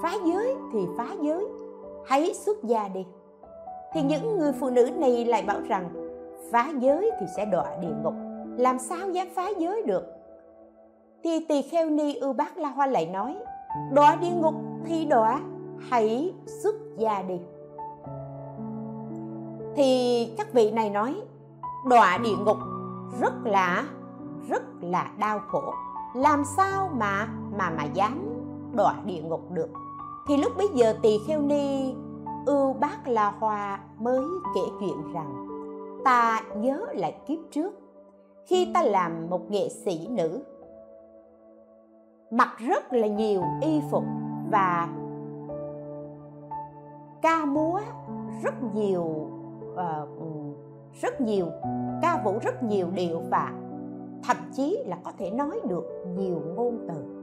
phá 0.04 0.14
giới 0.26 0.56
thì 0.74 0.80
phá 0.98 1.08
giới 1.22 1.48
hãy 2.10 2.34
xuất 2.34 2.64
gia 2.64 2.88
đi. 2.88 3.06
Thì 3.94 4.02
những 4.02 4.38
người 4.38 4.52
phụ 4.52 4.70
nữ 4.70 4.90
này 4.98 5.26
lại 5.26 5.44
bảo 5.44 5.62
rằng, 5.68 5.90
phá 6.52 6.72
giới 6.80 7.12
thì 7.20 7.26
sẽ 7.36 7.46
đọa 7.46 7.76
địa 7.82 7.94
ngục. 8.04 8.14
Làm 8.58 8.80
sao 8.80 9.10
dám 9.10 9.28
phá 9.36 9.50
giới 9.58 9.84
được? 9.84 10.04
Thì 11.24 11.46
tỳ 11.50 11.62
kheo 11.62 11.90
ni 11.90 12.16
ưu 12.16 12.34
bác 12.34 12.58
la 12.58 12.70
hoa 12.70 12.88
lại 12.88 13.06
nói, 13.06 13.36
đọa 13.94 14.16
địa 14.16 14.32
ngục 14.42 14.54
thì 14.86 15.06
đọa, 15.06 15.42
hãy 15.90 16.34
xuất 16.64 16.76
gia 16.98 17.22
đi. 17.22 17.40
Thì 19.76 20.34
các 20.38 20.54
vị 20.54 20.72
này 20.72 20.90
nói, 20.90 21.16
đọa 21.90 22.18
địa 22.18 22.36
ngục 22.46 22.58
rất 23.22 23.34
là 23.44 23.84
rất 24.50 24.64
là 24.82 25.12
đau 25.20 25.40
khổ. 25.48 25.74
Làm 26.16 26.44
sao 26.58 26.90
mà 26.94 27.28
mà 27.58 27.70
mà 27.70 27.84
dám 27.84 28.30
đọa 28.76 28.96
địa 29.06 29.22
ngục 29.22 29.52
được? 29.52 29.70
Thì 30.28 30.38
lúc 30.38 30.52
bấy 30.58 30.68
giờ 30.74 30.96
tỳ 31.02 31.18
kheo 31.28 31.42
ni 31.42 31.94
ưu 32.46 32.74
bác 32.74 33.08
la 33.08 33.32
hoa 33.40 33.80
mới 34.00 34.24
kể 34.56 34.62
chuyện 34.80 35.14
rằng 35.14 35.48
ta 36.06 36.42
nhớ 36.56 36.86
lại 36.94 37.16
kiếp 37.28 37.40
trước 37.52 37.74
khi 38.46 38.72
ta 38.74 38.84
làm 38.84 39.30
một 39.30 39.52
nghệ 39.52 39.70
sĩ 39.70 40.08
nữ. 40.08 40.44
Mặc 42.32 42.50
rất 42.58 42.94
là 42.94 43.08
nhiều 43.08 43.44
y 43.62 43.82
phục 43.92 44.04
và 44.52 44.90
ca 47.22 47.46
múa 47.46 47.80
rất 48.44 48.54
nhiều 48.74 49.04
uh, 49.74 50.20
rất 51.02 51.22
nhiều 51.22 51.46
ca 52.02 52.22
vũ 52.26 52.40
rất 52.42 52.64
nhiều 52.64 52.88
điệu 52.94 53.22
và 53.32 53.54
thậm 54.24 54.38
chí 54.54 54.84
là 54.86 54.98
có 55.04 55.12
thể 55.18 55.32
nói 55.32 55.60
được 55.70 55.84
nhiều 56.18 56.42
ngôn 56.56 56.88
từ 56.88 57.19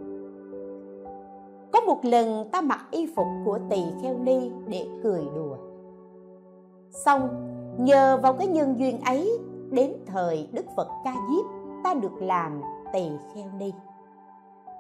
có 1.77 1.81
một 1.81 2.05
lần 2.05 2.51
ta 2.51 2.61
mặc 2.61 2.81
y 2.91 3.07
phục 3.17 3.27
của 3.45 3.59
tỳ 3.71 3.83
kheo 4.03 4.19
ni 4.19 4.51
để 4.67 4.87
cười 5.03 5.25
đùa. 5.35 5.57
Xong, 6.91 7.29
nhờ 7.79 8.19
vào 8.23 8.33
cái 8.33 8.47
nhân 8.47 8.79
duyên 8.79 9.01
ấy, 9.01 9.39
đến 9.71 9.93
thời 10.07 10.49
đức 10.53 10.67
phật 10.77 10.89
ca 11.05 11.15
diếp, 11.31 11.47
ta 11.85 11.95
được 11.95 12.23
làm 12.23 12.63
tỳ 12.93 13.09
kheo 13.35 13.45
ni. 13.59 13.73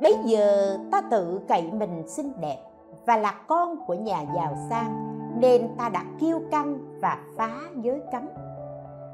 Bấy 0.03 0.15
giờ 0.25 0.79
ta 0.93 1.01
tự 1.01 1.41
cậy 1.49 1.63
mình 1.73 2.09
xinh 2.09 2.33
đẹp 2.41 2.59
và 3.07 3.17
là 3.17 3.35
con 3.47 3.87
của 3.87 3.95
nhà 3.95 4.25
giàu 4.37 4.57
sang, 4.71 5.19
nên 5.41 5.69
ta 5.77 5.89
đã 5.89 6.05
kiêu 6.19 6.41
căng 6.51 6.79
và 7.01 7.19
phá 7.37 7.61
giới 7.83 8.01
cấm. 8.13 8.23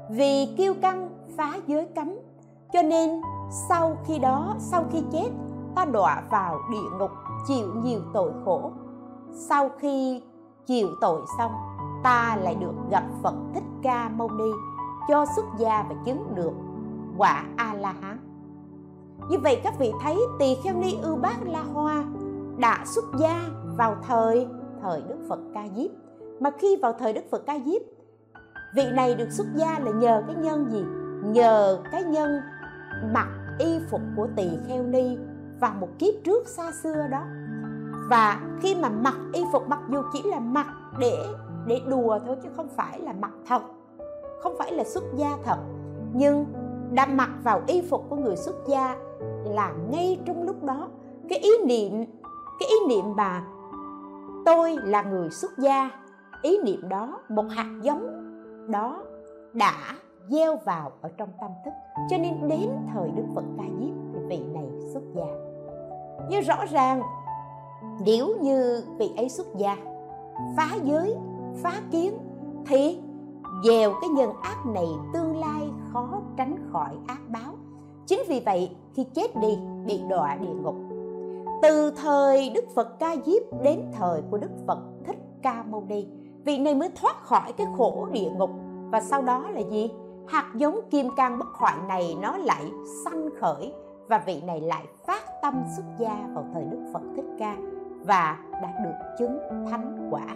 Vì 0.09 0.53
kiêu 0.57 0.73
căng, 0.81 1.09
phá 1.37 1.53
giới 1.67 1.85
cấm, 1.95 2.15
cho 2.73 2.81
nên 2.81 3.21
sau 3.69 3.97
khi 4.05 4.19
đó, 4.19 4.55
sau 4.59 4.83
khi 4.91 5.03
chết, 5.11 5.29
ta 5.75 5.85
đọa 5.85 6.23
vào 6.29 6.59
địa 6.71 6.97
ngục 6.99 7.11
chịu 7.47 7.67
nhiều 7.83 7.99
tội 8.13 8.31
khổ. 8.45 8.71
Sau 9.31 9.69
khi 9.79 10.23
chịu 10.65 10.87
tội 11.01 11.21
xong, 11.37 11.51
ta 12.03 12.37
lại 12.41 12.55
được 12.55 12.73
gặp 12.91 13.03
phật 13.23 13.35
thích 13.53 13.63
ca 13.83 14.09
mâu 14.09 14.29
ni 14.29 14.51
cho 15.07 15.25
xuất 15.35 15.45
gia 15.57 15.85
và 15.89 15.95
chứng 16.05 16.35
được 16.35 16.53
quả 17.17 17.45
a 17.55 17.73
la 17.73 17.91
hán 18.01 18.33
như 19.29 19.37
vậy 19.39 19.61
các 19.63 19.79
vị 19.79 19.91
thấy 20.01 20.17
tỳ 20.39 20.55
kheo 20.63 20.73
ni 20.73 20.97
ưu 21.01 21.15
bát 21.15 21.37
la 21.45 21.63
hoa 21.63 22.03
đã 22.57 22.83
xuất 22.85 23.05
gia 23.19 23.49
vào 23.77 23.95
thời 24.07 24.47
thời 24.81 25.01
đức 25.09 25.15
phật 25.29 25.39
ca 25.53 25.67
diếp. 25.75 25.91
Mà 26.39 26.49
khi 26.59 26.77
vào 26.81 26.93
thời 26.99 27.13
đức 27.13 27.21
phật 27.31 27.45
ca 27.45 27.59
diếp, 27.65 27.81
vị 28.75 28.83
này 28.93 29.15
được 29.15 29.31
xuất 29.31 29.47
gia 29.55 29.79
là 29.79 29.91
nhờ 29.91 30.23
cái 30.27 30.35
nhân 30.35 30.71
gì? 30.71 30.83
Nhờ 31.31 31.79
cái 31.91 32.03
nhân 32.03 32.41
mặc 33.13 33.27
y 33.59 33.79
phục 33.91 34.01
của 34.15 34.27
tỳ 34.35 34.49
kheo 34.67 34.83
ni 34.83 35.17
vào 35.59 35.73
một 35.79 35.89
kiếp 35.99 36.13
trước 36.23 36.47
xa 36.47 36.71
xưa 36.83 37.07
đó. 37.11 37.21
Và 38.09 38.41
khi 38.61 38.75
mà 38.75 38.89
mặc 38.89 39.15
y 39.33 39.43
phục, 39.51 39.69
mặc 39.69 39.79
dù 39.89 40.01
chỉ 40.13 40.21
là 40.25 40.39
mặc 40.39 40.67
để 40.99 41.17
để 41.67 41.81
đùa 41.89 42.19
thôi 42.25 42.37
chứ 42.43 42.49
không 42.55 42.67
phải 42.67 42.99
là 42.99 43.13
mặc 43.13 43.31
thật, 43.47 43.61
không 44.41 44.55
phải 44.59 44.71
là 44.71 44.83
xuất 44.83 45.03
gia 45.15 45.37
thật, 45.43 45.57
nhưng 46.13 46.45
đã 46.91 47.05
mặc 47.05 47.29
vào 47.43 47.61
y 47.67 47.81
phục 47.81 48.09
của 48.09 48.15
người 48.15 48.35
xuất 48.35 48.55
gia 48.67 48.95
là 49.45 49.73
ngay 49.91 50.19
trong 50.25 50.43
lúc 50.43 50.63
đó, 50.63 50.87
cái 51.29 51.39
ý 51.39 51.51
niệm, 51.65 52.05
cái 52.59 52.69
ý 52.69 52.75
niệm 52.87 53.15
mà 53.15 53.43
tôi 54.45 54.77
là 54.83 55.01
người 55.01 55.29
xuất 55.29 55.51
gia, 55.57 55.89
ý 56.41 56.57
niệm 56.63 56.89
đó, 56.89 57.19
một 57.29 57.45
hạt 57.49 57.79
giống 57.81 58.07
đó 58.71 59.03
đã 59.53 59.73
gieo 60.29 60.57
vào 60.65 60.91
ở 61.01 61.09
trong 61.17 61.29
tâm 61.41 61.51
thức. 61.65 61.71
Cho 62.09 62.17
nên 62.17 62.47
đến 62.49 62.69
thời 62.93 63.11
đức 63.11 63.23
phật 63.35 63.43
ca 63.57 63.63
diếp 63.79 63.95
thì 64.13 64.19
vị 64.29 64.39
này 64.53 64.67
xuất 64.93 65.03
gia 65.15 65.42
như 66.29 66.41
rõ 66.41 66.65
ràng, 66.71 67.01
nếu 68.05 68.35
như 68.41 68.83
vị 68.97 69.11
ấy 69.17 69.29
xuất 69.29 69.47
gia, 69.55 69.77
phá 70.57 70.69
giới, 70.83 71.15
phá 71.63 71.81
kiến, 71.91 72.17
thì 72.65 72.99
dèo 73.65 73.93
cái 74.01 74.09
nhân 74.09 74.29
ác 74.41 74.65
này 74.65 74.87
tương 75.13 75.37
lai 75.37 75.69
khó 75.93 76.21
tránh 76.37 76.55
khỏi 76.71 76.95
ác 77.07 77.19
báo. 77.27 77.53
Chính 78.05 78.19
vì 78.27 78.41
vậy 78.45 78.75
khi 78.93 79.03
chết 79.03 79.35
đi, 79.35 79.57
bị 79.85 80.01
đọa 80.09 80.35
địa 80.35 80.53
ngục. 80.53 80.75
Từ 81.61 81.91
thời 81.91 82.49
đức 82.49 82.65
phật 82.75 82.99
ca 82.99 83.15
diếp 83.25 83.61
đến 83.63 83.91
thời 83.99 84.21
của 84.31 84.37
đức 84.37 84.51
phật 84.67 84.79
thích 85.05 85.17
ca 85.41 85.63
mâu 85.63 85.83
ni, 85.87 86.07
vị 86.45 86.57
này 86.57 86.75
mới 86.75 86.89
thoát 86.95 87.23
khỏi 87.23 87.53
cái 87.53 87.67
khổ 87.77 88.07
địa 88.11 88.29
ngục. 88.37 88.49
Và 88.91 89.01
sau 89.01 89.21
đó 89.21 89.49
là 89.49 89.61
gì? 89.61 89.91
Hạt 90.27 90.51
giống 90.55 90.79
kim 90.89 91.09
cang 91.15 91.39
bất 91.39 91.47
hoại 91.53 91.75
này 91.87 92.17
nó 92.21 92.37
lại 92.37 92.71
sanh 93.05 93.29
khởi 93.39 93.73
và 94.07 94.17
vị 94.25 94.41
này 94.45 94.61
lại 94.61 94.83
phát 95.07 95.23
tâm 95.41 95.63
xuất 95.75 95.83
gia 95.97 96.27
vào 96.33 96.45
thời 96.53 96.63
đức 96.63 96.89
phật 96.93 97.01
thích 97.15 97.25
ca 97.39 97.55
và 98.05 98.37
đã 98.61 98.73
được 98.83 99.15
chứng 99.19 99.39
thánh 99.69 100.09
quả. 100.11 100.27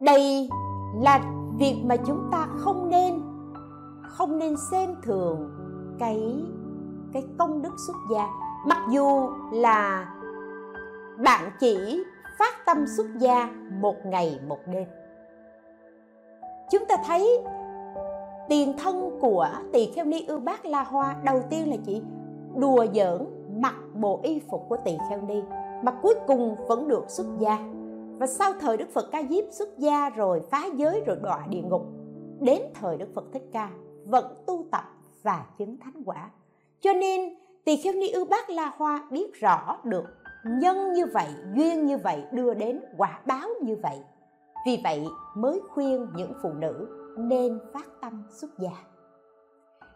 Đây 0.00 0.48
là 0.94 1.20
việc 1.58 1.82
mà 1.84 1.96
chúng 1.96 2.28
ta 2.32 2.46
không 2.58 2.88
nên 2.88 3.20
không 4.02 4.38
nên 4.38 4.56
xem 4.70 4.94
thường 5.02 5.50
cái 5.98 6.44
cái 7.12 7.24
công 7.38 7.62
đức 7.62 7.72
xuất 7.86 7.96
gia. 8.10 8.28
Mặc 8.66 8.78
dù 8.90 9.28
là 9.52 10.12
bạn 11.24 11.50
chỉ 11.60 12.04
phát 12.38 12.66
tâm 12.66 12.86
xuất 12.96 13.06
gia 13.18 13.50
một 13.80 13.96
ngày 14.06 14.40
một 14.48 14.58
đêm. 14.66 14.86
Chúng 16.70 16.84
ta 16.88 16.96
thấy 17.06 17.44
tiền 18.48 18.72
thân 18.78 19.18
của 19.20 19.48
tỳ 19.72 19.86
kheo 19.94 20.04
ni 20.04 20.24
ưu 20.26 20.38
bát 20.38 20.66
la 20.66 20.82
hoa, 20.82 21.16
đầu 21.24 21.42
tiên 21.50 21.70
là 21.70 21.76
chỉ 21.86 22.02
đùa 22.56 22.86
giỡn 22.94 23.26
mặc 23.60 23.74
bộ 23.94 24.20
y 24.22 24.40
phục 24.50 24.66
của 24.68 24.76
tỳ 24.84 24.98
kheo 25.10 25.20
ni, 25.22 25.42
mà 25.82 25.92
cuối 26.02 26.14
cùng 26.26 26.56
vẫn 26.68 26.88
được 26.88 27.04
xuất 27.08 27.26
gia. 27.38 27.58
Và 28.18 28.26
sau 28.26 28.52
thời 28.60 28.76
đức 28.76 28.88
phật 28.94 29.08
ca 29.12 29.22
diếp 29.30 29.44
xuất 29.50 29.78
gia 29.78 30.10
rồi 30.10 30.42
phá 30.50 30.64
giới 30.76 31.02
rồi 31.06 31.16
đọa 31.22 31.46
địa 31.48 31.62
ngục, 31.62 31.82
đến 32.40 32.62
thời 32.80 32.96
đức 32.96 33.08
phật 33.14 33.24
thích 33.32 33.48
ca, 33.52 33.70
vẫn 34.04 34.24
tu 34.46 34.64
tập 34.70 34.84
và 35.22 35.46
chứng 35.58 35.76
thánh 35.76 36.02
quả. 36.04 36.30
Cho 36.80 36.92
nên, 36.92 37.34
tỳ 37.64 37.76
kheo 37.76 37.92
ni 37.92 38.08
ưu 38.08 38.24
bát 38.24 38.50
la 38.50 38.72
hoa 38.76 39.08
biết 39.10 39.34
rõ 39.34 39.78
được 39.84 40.04
nhân 40.44 40.92
như 40.92 41.06
vậy, 41.06 41.28
duyên 41.54 41.86
như 41.86 41.96
vậy, 41.96 42.22
đưa 42.32 42.54
đến 42.54 42.80
quả 42.98 43.20
báo 43.26 43.48
như 43.62 43.76
vậy. 43.82 43.96
Vì 44.66 44.80
vậy 44.84 45.06
mới 45.36 45.60
khuyên 45.74 46.06
những 46.16 46.32
phụ 46.42 46.48
nữ 46.52 46.88
nên 47.16 47.58
phát 47.72 47.86
tâm 48.00 48.22
xuất 48.30 48.58
gia. 48.58 48.70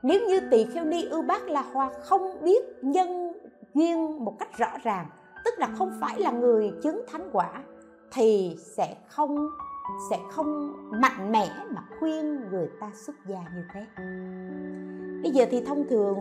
Nếu 0.03 0.21
như 0.29 0.41
tỳ 0.51 0.64
kheo 0.64 0.85
ni 0.85 1.05
ưu 1.05 1.23
bát 1.23 1.43
la 1.49 1.62
hoa 1.73 1.91
không 2.03 2.45
biết 2.45 2.62
nhân 2.83 3.33
duyên 3.75 4.25
một 4.25 4.37
cách 4.39 4.59
rõ 4.59 4.71
ràng, 4.83 5.07
tức 5.45 5.55
là 5.59 5.68
không 5.79 5.93
phải 6.01 6.21
là 6.21 6.31
người 6.31 6.73
chứng 6.83 7.05
thánh 7.09 7.31
quả, 7.33 7.62
thì 8.12 8.57
sẽ 8.77 8.97
không 9.09 9.49
sẽ 10.11 10.18
không 10.31 10.73
mạnh 11.01 11.33
mẽ 11.33 11.49
mà 11.71 11.83
khuyên 11.99 12.51
người 12.51 12.71
ta 12.81 12.91
xuất 12.95 13.16
gia 13.27 13.39
như 13.39 13.62
thế. 13.75 13.87
Bây 15.23 15.33
giờ 15.33 15.45
thì 15.51 15.64
thông 15.64 15.89
thường, 15.89 16.18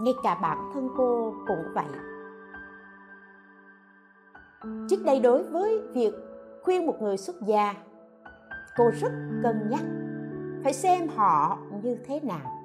ngay 0.00 0.14
cả 0.22 0.38
bản 0.42 0.70
thân 0.74 0.88
cô 0.96 1.34
cũng 1.46 1.64
vậy. 1.74 1.84
Trước 4.90 5.04
đây 5.04 5.20
đối 5.20 5.42
với 5.42 5.80
việc 5.94 6.14
khuyên 6.62 6.86
một 6.86 7.02
người 7.02 7.16
xuất 7.16 7.36
gia 7.46 7.74
cô 8.76 8.90
rất 9.00 9.12
cân 9.42 9.70
nhắc, 9.70 9.82
phải 10.62 10.72
xem 10.72 11.08
họ 11.16 11.58
như 11.82 11.96
thế 12.06 12.20
nào. 12.20 12.62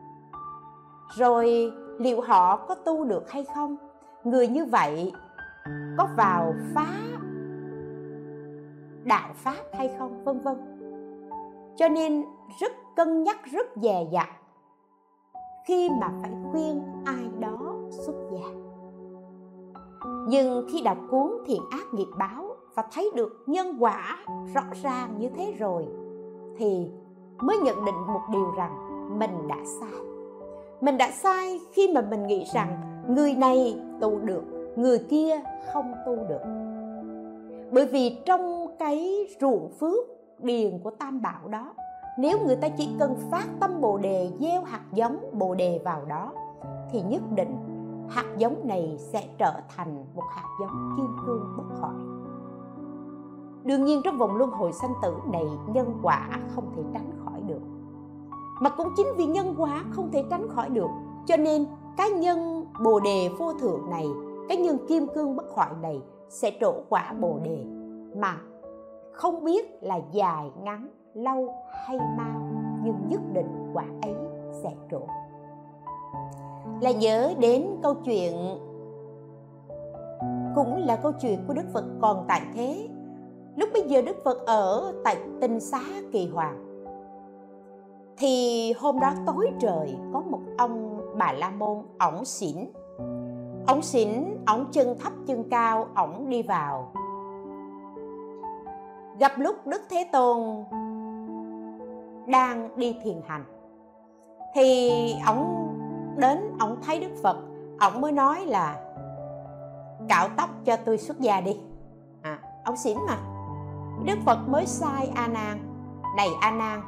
Rồi 1.18 1.72
liệu 2.00 2.22
họ 2.22 2.58
có 2.58 2.76
tu 2.76 3.06
được 3.06 3.32
hay 3.32 3.46
không? 3.56 3.78
Người 4.24 4.48
như 4.48 4.66
vậy 4.66 5.12
có 5.98 6.08
vào 6.18 6.56
phá 6.76 6.88
đạo 9.04 9.34
pháp 9.36 9.64
hay 9.74 9.96
không? 10.00 10.24
Vân 10.24 10.42
vân. 10.42 10.56
Cho 11.76 11.90
nên 11.90 12.24
rất 12.60 12.72
cân 12.96 13.24
nhắc, 13.24 13.38
rất 13.52 13.68
dè 13.76 14.08
dặt 14.12 14.30
khi 15.66 15.90
mà 16.02 16.12
phải 16.22 16.32
khuyên 16.52 16.84
ai 17.06 17.30
đó 17.40 17.76
xuất 17.90 18.16
gia. 18.32 18.50
Nhưng 20.28 20.68
khi 20.72 20.82
đọc 20.82 20.98
cuốn 21.10 21.32
thiện 21.46 21.62
ác 21.72 21.94
nghiệp 21.94 22.08
báo 22.18 22.45
và 22.76 22.84
thấy 22.92 23.12
được 23.16 23.44
nhân 23.46 23.78
quả 23.80 24.18
rõ 24.54 24.62
ràng 24.84 25.16
như 25.18 25.30
thế 25.38 25.54
rồi, 25.60 25.86
thì 26.58 26.92
mới 27.42 27.58
nhận 27.58 27.86
định 27.86 27.96
một 28.08 28.22
điều 28.32 28.52
rằng 28.58 28.72
mình 29.20 29.48
đã 29.48 29.58
sai. 29.80 30.00
Mình 30.82 30.98
đã 30.98 31.12
sai 31.12 31.60
khi 31.74 31.92
mà 31.96 32.02
mình 32.02 32.28
nghĩ 32.28 32.46
rằng 32.54 32.82
người 33.08 33.34
này 33.34 33.82
tu 34.02 34.20
được, 34.20 34.44
người 34.76 35.00
kia 35.00 35.42
không 35.74 35.94
tu 36.06 36.16
được. 36.16 36.42
Bởi 37.72 37.86
vì 37.86 38.18
trong 38.26 38.68
cái 38.80 39.28
ruộng 39.42 39.70
phước 39.80 40.08
điền 40.40 40.80
của 40.84 40.90
tam 40.90 41.22
bảo 41.22 41.48
đó, 41.48 41.74
nếu 42.20 42.40
người 42.46 42.56
ta 42.56 42.70
chỉ 42.70 42.90
cần 43.00 43.16
phát 43.32 43.46
tâm 43.60 43.82
bồ 43.82 43.98
đề, 43.98 44.32
gieo 44.40 44.64
hạt 44.64 44.84
giống 44.94 45.18
bồ 45.34 45.56
đề 45.56 45.82
vào 45.86 46.06
đó, 46.06 46.32
thì 46.92 47.02
nhất 47.02 47.22
định 47.36 47.56
hạt 48.10 48.26
giống 48.38 48.56
này 48.64 48.96
sẽ 49.00 49.28
trở 49.38 49.54
thành 49.76 50.06
một 50.16 50.24
hạt 50.36 50.48
giống 50.62 50.94
kim 50.98 51.26
cương 51.26 51.58
bất 51.58 51.80
hoại 51.80 51.96
đương 53.66 53.86
nhiên 53.86 54.02
trong 54.04 54.18
vòng 54.18 54.36
luân 54.36 54.52
hồi 54.52 54.74
sanh 54.74 54.94
tử 55.02 55.14
này, 55.32 55.46
nhân 55.68 56.00
quả 56.04 56.30
không 56.56 56.72
thể 56.76 56.82
tránh 56.94 57.12
khỏi 57.26 57.42
được. 57.48 57.62
Mà 58.62 58.70
cũng 58.70 58.88
chính 58.98 59.08
vì 59.18 59.26
nhân 59.26 59.56
quả 59.58 59.84
không 59.92 60.12
thể 60.12 60.24
tránh 60.30 60.48
khỏi 60.50 60.70
được, 60.70 60.90
cho 61.26 61.38
nên 61.38 61.66
cái 61.98 62.10
nhân 62.10 62.66
bồ 62.84 63.00
đề 63.00 63.30
vô 63.40 63.54
thượng 63.54 63.90
này, 63.90 64.08
cái 64.50 64.58
nhân 64.58 64.78
kim 64.88 65.08
cương 65.16 65.36
bất 65.36 65.46
hoại 65.54 65.70
này 65.82 66.02
sẽ 66.30 66.52
trổ 66.62 66.74
quả 66.90 67.14
bồ 67.22 67.40
đề 67.44 67.66
mà 68.16 68.38
không 69.12 69.44
biết 69.44 69.84
là 69.84 70.00
dài, 70.12 70.52
ngắn, 70.64 70.88
lâu 71.14 71.54
hay 71.88 71.98
mau, 72.18 72.42
nhưng 72.84 72.96
nhất 73.08 73.22
định 73.34 73.72
quả 73.74 73.86
ấy 74.02 74.14
sẽ 74.64 74.76
trổ. 74.92 75.02
Là 76.82 76.92
nhớ 76.92 77.34
đến 77.40 77.68
câu 77.84 77.94
chuyện, 77.94 78.34
cũng 80.56 80.86
là 80.86 80.96
câu 80.96 81.12
chuyện 81.22 81.40
của 81.48 81.54
đức 81.54 81.66
phật 81.74 81.84
còn 82.02 82.26
tại 82.28 82.42
thế 82.56 82.90
lúc 83.56 83.70
bây 83.74 83.82
giờ 83.82 84.02
đức 84.02 84.18
phật 84.24 84.46
ở 84.46 84.94
tại 85.04 85.18
tinh 85.42 85.60
xá 85.60 85.82
kỳ 86.12 86.28
hoàng. 86.28 86.66
Thì 88.18 88.74
hôm 88.80 89.00
đó 89.00 89.12
tối 89.26 89.52
trời 89.60 89.98
có 90.14 90.20
một 90.20 90.40
ông 90.58 91.02
bà 91.18 91.32
la 91.32 91.50
môn, 91.50 91.82
ổng 92.00 92.26
xỉn. 92.26 92.56
Ổng 93.68 93.82
xỉn, 93.82 94.10
ổng 94.48 94.66
chân 94.72 94.98
thấp, 95.00 95.14
chân 95.28 95.44
cao, 95.50 95.88
ổng 95.96 96.30
đi 96.30 96.42
vào. 96.42 96.92
Gặp 99.20 99.32
lúc 99.38 99.68
đức 99.68 99.82
thế 99.90 100.10
tôn 100.12 100.64
đang 102.28 102.70
đi 102.76 102.98
thiền 103.04 103.22
hành, 103.28 103.44
thì 104.56 104.92
ổng 105.28 105.68
đến, 106.18 106.38
ổng 106.60 106.78
thấy 106.82 107.00
đức 107.00 107.12
phật, 107.24 107.38
ổng 107.80 108.02
mới 108.02 108.12
nói 108.12 108.46
là, 108.46 108.94
cạo 110.10 110.28
tóc 110.38 110.50
cho 110.66 110.76
tôi 110.76 110.98
xuất 110.98 111.20
gia 111.20 111.42
đi. 111.42 111.60
À 112.22 112.40
ổng 112.66 112.78
xỉn 112.78 112.98
mà 113.08 113.35
đức 114.06 114.18
phật 114.26 114.48
mới 114.48 114.66
sai 114.66 115.12
a 115.16 115.28
nan. 115.28 115.58
Này 116.18 116.30
a 116.42 116.52
nan, 116.52 116.82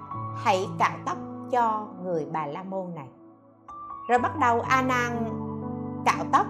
hãy 0.44 0.68
cạo 0.80 0.98
tóc 1.06 1.18
cho 1.52 1.88
người 2.04 2.28
bà 2.32 2.46
la 2.46 2.64
môn 2.64 2.96
này. 2.96 3.08
Rồi 4.10 4.20
bắt 4.20 4.38
đầu 4.40 4.62
a 4.62 4.82
nan 4.82 5.24
cạo 6.06 6.26
tóc. 6.32 6.46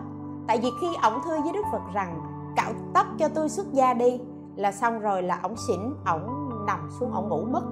Tại 0.47 0.59
vì 0.63 0.69
khi 0.81 0.87
ổng 1.03 1.19
thưa 1.25 1.41
với 1.41 1.51
đức 1.53 1.63
phật 1.71 1.81
rằng, 1.93 2.21
cạo 2.55 2.71
tóc 2.93 3.05
cho 3.17 3.29
tôi 3.29 3.49
xuất 3.49 3.73
gia 3.73 3.93
đi, 3.93 4.19
là 4.55 4.71
xong 4.71 4.99
rồi 4.99 5.23
là 5.23 5.39
ổng 5.43 5.55
xỉn, 5.67 5.79
ổng 6.05 6.49
nằm 6.65 6.89
xuống, 6.99 7.13
ổng 7.13 7.29
ngủ 7.29 7.45
mất. 7.51 7.63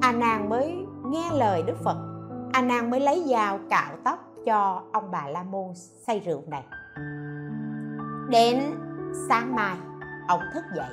A 0.00 0.12
nan 0.12 0.48
mới 0.48 0.86
nghe 1.04 1.30
lời 1.32 1.62
đức 1.62 1.76
phật. 1.84 1.96
A 2.52 2.62
nan 2.62 2.90
mới 2.90 3.00
lấy 3.00 3.24
dao 3.30 3.58
cạo 3.70 3.96
tóc 4.04 4.18
cho 4.46 4.82
ông 4.92 5.10
bà 5.10 5.28
la 5.28 5.42
môn 5.42 5.66
say 6.06 6.20
rượu 6.20 6.42
này. 6.46 6.64
Đến 8.28 8.62
sáng 9.28 9.54
mai 9.54 9.76
ông 10.28 10.40
thức 10.54 10.64
dậy 10.76 10.90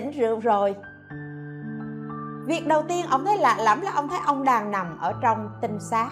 tỉnh 0.00 0.10
rượu 0.10 0.40
rồi. 0.40 0.74
Việc 2.46 2.66
đầu 2.66 2.82
tiên 2.88 3.06
ông 3.10 3.24
thấy 3.24 3.38
lạ 3.38 3.56
lắm 3.58 3.80
là 3.80 3.92
ông 3.94 4.08
thấy 4.08 4.18
ông 4.26 4.44
đang 4.44 4.70
nằm 4.70 4.98
ở 5.00 5.14
trong 5.20 5.50
tinh 5.60 5.78
xá. 5.80 6.10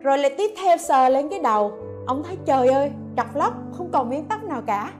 Rồi 0.00 0.18
lại 0.18 0.34
tiếp 0.38 0.50
theo 0.62 0.76
sờ 0.76 1.08
lên 1.08 1.28
cái 1.30 1.40
đầu, 1.40 1.72
ông 2.06 2.22
thấy 2.24 2.38
trời 2.44 2.68
ơi, 2.68 2.92
chọc 3.16 3.36
lóc, 3.36 3.52
không 3.72 3.90
còn 3.92 4.10
miếng 4.10 4.28
tóc 4.28 4.44
nào 4.44 4.62
cả. 4.66 4.92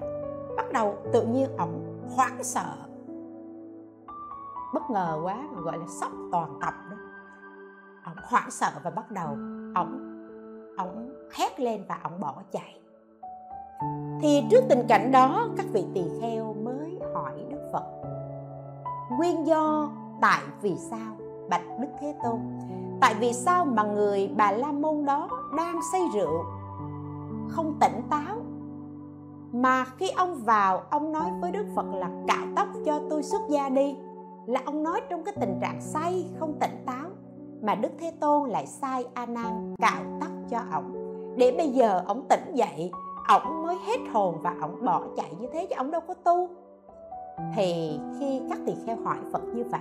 Bắt 0.56 0.72
đầu 0.72 0.98
tự 1.12 1.22
nhiên 1.22 1.56
ông 1.56 2.02
hoảng 2.16 2.44
sợ. 2.44 2.72
Bất 4.74 4.90
ngờ 4.90 5.20
quá 5.22 5.42
gọi 5.64 5.78
là 5.78 5.86
sốc 6.00 6.12
toàn 6.32 6.58
tập 6.60 6.74
đó. 6.90 6.96
Ông 8.04 8.16
hoảng 8.22 8.50
sợ 8.50 8.70
và 8.84 8.90
bắt 8.90 9.10
đầu 9.10 9.28
ông 9.74 10.12
ông 10.76 11.14
hét 11.34 11.60
lên 11.60 11.84
và 11.88 11.98
ông 12.02 12.20
bỏ 12.20 12.34
chạy. 12.52 12.80
Thì 14.22 14.44
trước 14.50 14.64
tình 14.68 14.86
cảnh 14.88 15.12
đó, 15.12 15.48
các 15.56 15.66
vị 15.72 15.84
tỳ 15.94 16.02
kheo 16.20 16.54
mới 16.64 16.98
hỏi 17.14 17.45
nguyên 19.10 19.46
do 19.46 19.88
tại 20.20 20.42
vì 20.62 20.76
sao? 20.76 21.16
Bạch 21.48 21.64
đức 21.80 21.88
thế 22.00 22.14
tôn. 22.24 22.40
Tại 23.00 23.14
vì 23.20 23.32
sao 23.32 23.64
mà 23.64 23.82
người 23.82 24.30
bà 24.36 24.52
la 24.52 24.72
môn 24.72 25.04
đó 25.04 25.28
đang 25.56 25.80
say 25.92 26.02
rượu, 26.14 26.44
không 27.48 27.74
tỉnh 27.80 28.02
táo? 28.10 28.36
Mà 29.52 29.84
khi 29.84 30.10
ông 30.10 30.34
vào, 30.44 30.82
ông 30.90 31.12
nói 31.12 31.30
với 31.40 31.52
đức 31.52 31.66
phật 31.74 31.86
là 31.94 32.10
cạo 32.28 32.46
tóc 32.56 32.68
cho 32.84 33.00
tôi 33.10 33.22
xuất 33.22 33.40
gia 33.48 33.68
đi, 33.68 33.96
là 34.46 34.60
ông 34.64 34.82
nói 34.82 35.00
trong 35.08 35.24
cái 35.24 35.34
tình 35.40 35.58
trạng 35.60 35.80
say, 35.80 36.26
không 36.38 36.58
tỉnh 36.60 36.82
táo, 36.86 37.08
mà 37.62 37.74
đức 37.74 37.92
thế 37.98 38.12
tôn 38.20 38.50
lại 38.50 38.66
sai 38.66 39.04
a 39.14 39.26
nan 39.26 39.74
cạo 39.78 40.02
tóc 40.20 40.30
cho 40.50 40.58
ổng. 40.72 40.92
Để 41.36 41.54
bây 41.56 41.68
giờ 41.68 42.04
ổng 42.06 42.26
tỉnh 42.28 42.54
dậy, 42.54 42.90
ổng 43.28 43.62
mới 43.62 43.76
hết 43.86 43.98
hồn 44.12 44.34
và 44.42 44.54
ổng 44.62 44.84
bỏ 44.84 45.02
chạy 45.16 45.34
như 45.40 45.46
thế 45.52 45.66
chứ 45.70 45.74
ổng 45.78 45.90
đâu 45.90 46.00
có 46.08 46.14
tu 46.14 46.48
thì 47.54 48.00
khi 48.20 48.40
các 48.48 48.58
tỳ 48.66 48.72
kheo 48.86 48.96
hỏi 49.04 49.16
phật 49.32 49.42
như 49.54 49.64
vậy, 49.70 49.80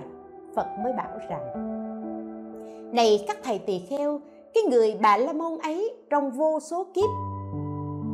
phật 0.56 0.66
mới 0.84 0.92
bảo 0.92 1.18
rằng, 1.30 1.42
này 2.94 3.24
các 3.28 3.36
thầy 3.44 3.58
tỳ 3.58 3.78
kheo, 3.78 4.20
cái 4.54 4.62
người 4.70 4.98
bà 5.02 5.16
la 5.16 5.32
môn 5.32 5.58
ấy 5.62 5.94
trong 6.10 6.30
vô 6.30 6.60
số 6.60 6.86
kiếp 6.94 7.10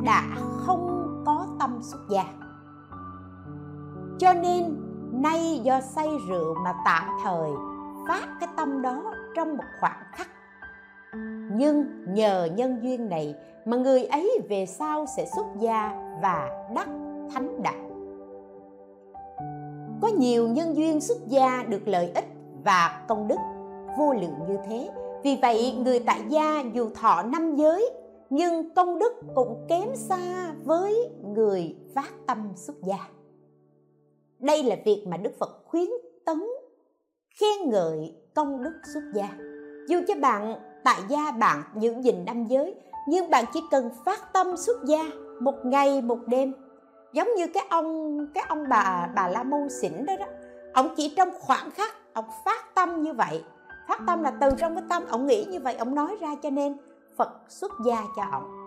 đã 0.04 0.22
không 0.36 1.22
có 1.26 1.46
tâm 1.60 1.78
xuất 1.82 2.00
gia. 2.10 2.24
Cho 4.18 4.32
nên 4.32 4.76
nay 5.12 5.60
do 5.62 5.80
say 5.80 6.08
rượu 6.28 6.54
mà 6.54 6.74
tạm 6.84 7.04
thời 7.24 7.50
phát 8.08 8.26
cái 8.40 8.48
tâm 8.56 8.82
đó 8.82 9.02
trong 9.36 9.56
một 9.56 9.64
khoảng 9.80 10.02
khắc. 10.12 10.28
Nhưng 11.52 12.04
nhờ 12.14 12.48
nhân 12.56 12.78
duyên 12.82 13.08
này 13.08 13.34
mà 13.64 13.76
người 13.76 14.04
ấy 14.04 14.40
về 14.48 14.66
sau 14.66 15.06
sẽ 15.16 15.26
xuất 15.36 15.46
gia 15.58 15.92
và 16.22 16.68
đắc 16.74 16.88
thánh 17.34 17.62
đạo 17.62 17.81
có 20.02 20.08
nhiều 20.08 20.48
nhân 20.48 20.76
duyên 20.76 21.00
xuất 21.00 21.18
gia 21.28 21.62
được 21.62 21.88
lợi 21.88 22.12
ích 22.14 22.24
và 22.64 23.04
công 23.08 23.28
đức. 23.28 23.36
Vô 23.98 24.12
lượng 24.12 24.34
như 24.48 24.56
thế. 24.68 24.90
Vì 25.24 25.38
vậy, 25.42 25.74
người 25.78 26.00
tại 26.00 26.20
gia 26.28 26.64
dù 26.74 26.90
thọ 26.94 27.22
năm 27.22 27.56
giới, 27.56 27.90
nhưng 28.30 28.74
công 28.74 28.98
đức 28.98 29.12
cũng 29.34 29.66
kém 29.68 29.88
xa 29.94 30.52
với 30.64 31.10
người 31.24 31.76
phát 31.94 32.10
tâm 32.26 32.52
xuất 32.56 32.76
gia. 32.82 33.08
Đây 34.38 34.62
là 34.62 34.76
việc 34.84 35.04
mà 35.06 35.16
đức 35.16 35.32
phật 35.38 35.62
khuyến 35.66 35.88
tấn 36.26 36.42
khen 37.40 37.70
ngợi 37.70 38.14
công 38.34 38.62
đức 38.62 38.74
xuất 38.94 39.02
gia. 39.14 39.28
Dù 39.88 40.00
cho 40.08 40.14
bạn, 40.20 40.54
tại 40.84 41.00
gia 41.08 41.30
bạn 41.30 41.62
giữ 41.80 41.94
gìn 42.02 42.24
năm 42.24 42.44
giới, 42.44 42.74
nhưng 43.08 43.30
bạn 43.30 43.44
chỉ 43.52 43.60
cần 43.70 43.90
phát 44.04 44.32
tâm 44.32 44.56
xuất 44.56 44.84
gia 44.84 45.02
một 45.40 45.54
ngày, 45.64 46.02
một 46.02 46.18
đêm 46.26 46.52
giống 47.12 47.28
như 47.36 47.46
cái 47.54 47.66
ông 47.70 48.18
cái 48.34 48.44
ông 48.48 48.68
bà 48.68 49.08
bà 49.14 49.28
la 49.28 49.42
môn 49.42 49.68
xỉn 49.70 50.06
đó 50.06 50.14
đó. 50.18 50.26
Ông 50.72 50.94
chỉ 50.96 51.14
trong 51.16 51.28
khoảng 51.40 51.70
khắc 51.70 51.94
ông 52.12 52.24
phát 52.44 52.74
tâm 52.74 53.02
như 53.02 53.12
vậy. 53.12 53.44
Phát 53.88 54.00
tâm 54.06 54.22
là 54.22 54.32
từ 54.40 54.50
trong 54.58 54.74
cái 54.74 54.84
tâm 54.88 55.02
ông 55.08 55.26
nghĩ 55.26 55.44
như 55.44 55.60
vậy 55.60 55.74
ông 55.74 55.94
nói 55.94 56.16
ra 56.20 56.28
cho 56.42 56.50
nên 56.50 56.76
phật 57.16 57.28
xuất 57.48 57.72
gia 57.86 58.02
cho 58.16 58.22
ông. 58.32 58.58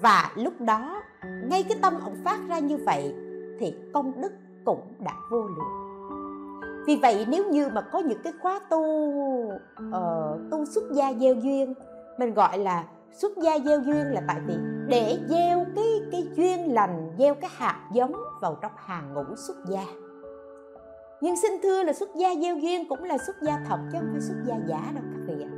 Và 0.00 0.30
lúc 0.34 0.60
đó 0.60 1.02
ngay 1.44 1.62
cái 1.62 1.78
tâm 1.82 1.94
ông 2.04 2.16
phát 2.24 2.38
ra 2.48 2.58
như 2.58 2.78
vậy 2.86 3.14
thì 3.60 3.74
công 3.92 4.20
đức 4.20 4.32
cũng 4.64 4.80
đã 4.98 5.12
vô 5.30 5.42
lượng. 5.42 5.84
Vì 6.86 6.96
vậy 6.96 7.26
nếu 7.28 7.44
như 7.50 7.68
mà 7.68 7.80
có 7.80 7.98
những 7.98 8.22
cái 8.24 8.32
khóa 8.42 8.60
tu 8.70 8.80
uh, 9.88 10.50
tu 10.50 10.64
xuất 10.64 10.84
gia 10.92 11.12
gieo 11.12 11.34
duyên 11.34 11.74
mình 12.18 12.34
gọi 12.34 12.58
là 12.58 12.84
xuất 13.12 13.38
gia 13.38 13.58
gieo 13.58 13.80
duyên 13.80 14.04
là 14.12 14.22
tại 14.28 14.40
vì 14.46 14.54
để 14.88 15.18
gieo 15.28 15.66
cái 15.76 15.93
cái 16.12 16.26
duyên 16.34 16.74
lành 16.74 17.10
gieo 17.18 17.34
cái 17.34 17.50
hạt 17.54 17.88
giống 17.92 18.12
vào 18.40 18.56
trong 18.62 18.72
hàng 18.76 19.14
ngũ 19.14 19.36
xuất 19.36 19.56
gia. 19.68 19.84
Nhưng 21.20 21.36
xin 21.36 21.52
thưa 21.62 21.82
là 21.82 21.92
xuất 21.92 22.14
gia 22.14 22.34
gieo 22.34 22.56
duyên 22.56 22.88
cũng 22.88 23.04
là 23.04 23.18
xuất 23.26 23.36
gia 23.42 23.58
thật 23.68 23.78
chứ 23.92 23.98
không 23.98 24.08
phải 24.12 24.20
xuất 24.20 24.36
gia 24.46 24.54
giả 24.68 24.92
đâu 24.94 25.04
các 25.12 25.20
vị 25.26 25.44
ạ. 25.44 25.50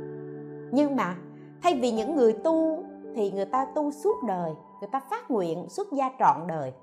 Nhưng 0.71 0.95
mà 0.95 1.15
thay 1.63 1.79
vì 1.81 1.91
những 1.91 2.15
người 2.15 2.33
tu 2.33 2.83
thì 3.15 3.31
người 3.31 3.45
ta 3.45 3.65
tu 3.75 3.91
suốt 3.91 4.23
đời, 4.27 4.51
người 4.81 4.89
ta 4.91 4.99
phát 5.09 5.31
nguyện 5.31 5.69
xuất 5.69 5.91
gia 5.91 6.09
trọn 6.19 6.47
đời. 6.47 6.73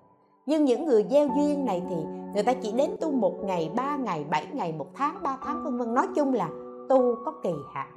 Nhưng 0.46 0.64
những 0.64 0.84
người 0.84 1.06
gieo 1.10 1.28
duyên 1.36 1.64
này 1.64 1.82
thì 1.88 1.96
người 2.34 2.42
ta 2.42 2.52
chỉ 2.52 2.72
đến 2.72 2.90
tu 3.00 3.12
một 3.12 3.44
ngày, 3.44 3.72
ba 3.76 3.96
ngày, 3.96 4.24
bảy 4.30 4.46
ngày, 4.52 4.72
một 4.72 4.88
tháng, 4.94 5.22
ba 5.22 5.38
tháng, 5.42 5.64
vân 5.64 5.78
vân. 5.78 5.94
Nói 5.94 6.06
chung 6.16 6.34
là 6.34 6.48
tu 6.88 7.16
có 7.24 7.32
kỳ 7.42 7.52
hạn 7.74 7.88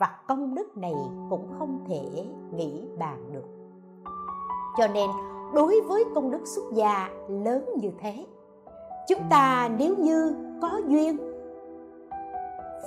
và 0.00 0.18
công 0.28 0.54
đức 0.54 0.76
này 0.76 0.94
cũng 1.30 1.48
không 1.58 1.84
thể 1.88 2.24
nghĩ 2.52 2.84
bàn 2.98 3.32
được 3.32 3.59
cho 4.78 4.86
nên, 4.86 5.10
đối 5.54 5.80
với 5.80 6.04
công 6.14 6.30
đức 6.30 6.40
xuất 6.44 6.72
gia 6.72 7.08
lớn 7.28 7.64
như 7.76 7.90
thế, 8.00 8.26
chúng 9.08 9.20
ta 9.30 9.70
nếu 9.78 9.96
như 9.96 10.34
có 10.62 10.80
duyên 10.86 11.16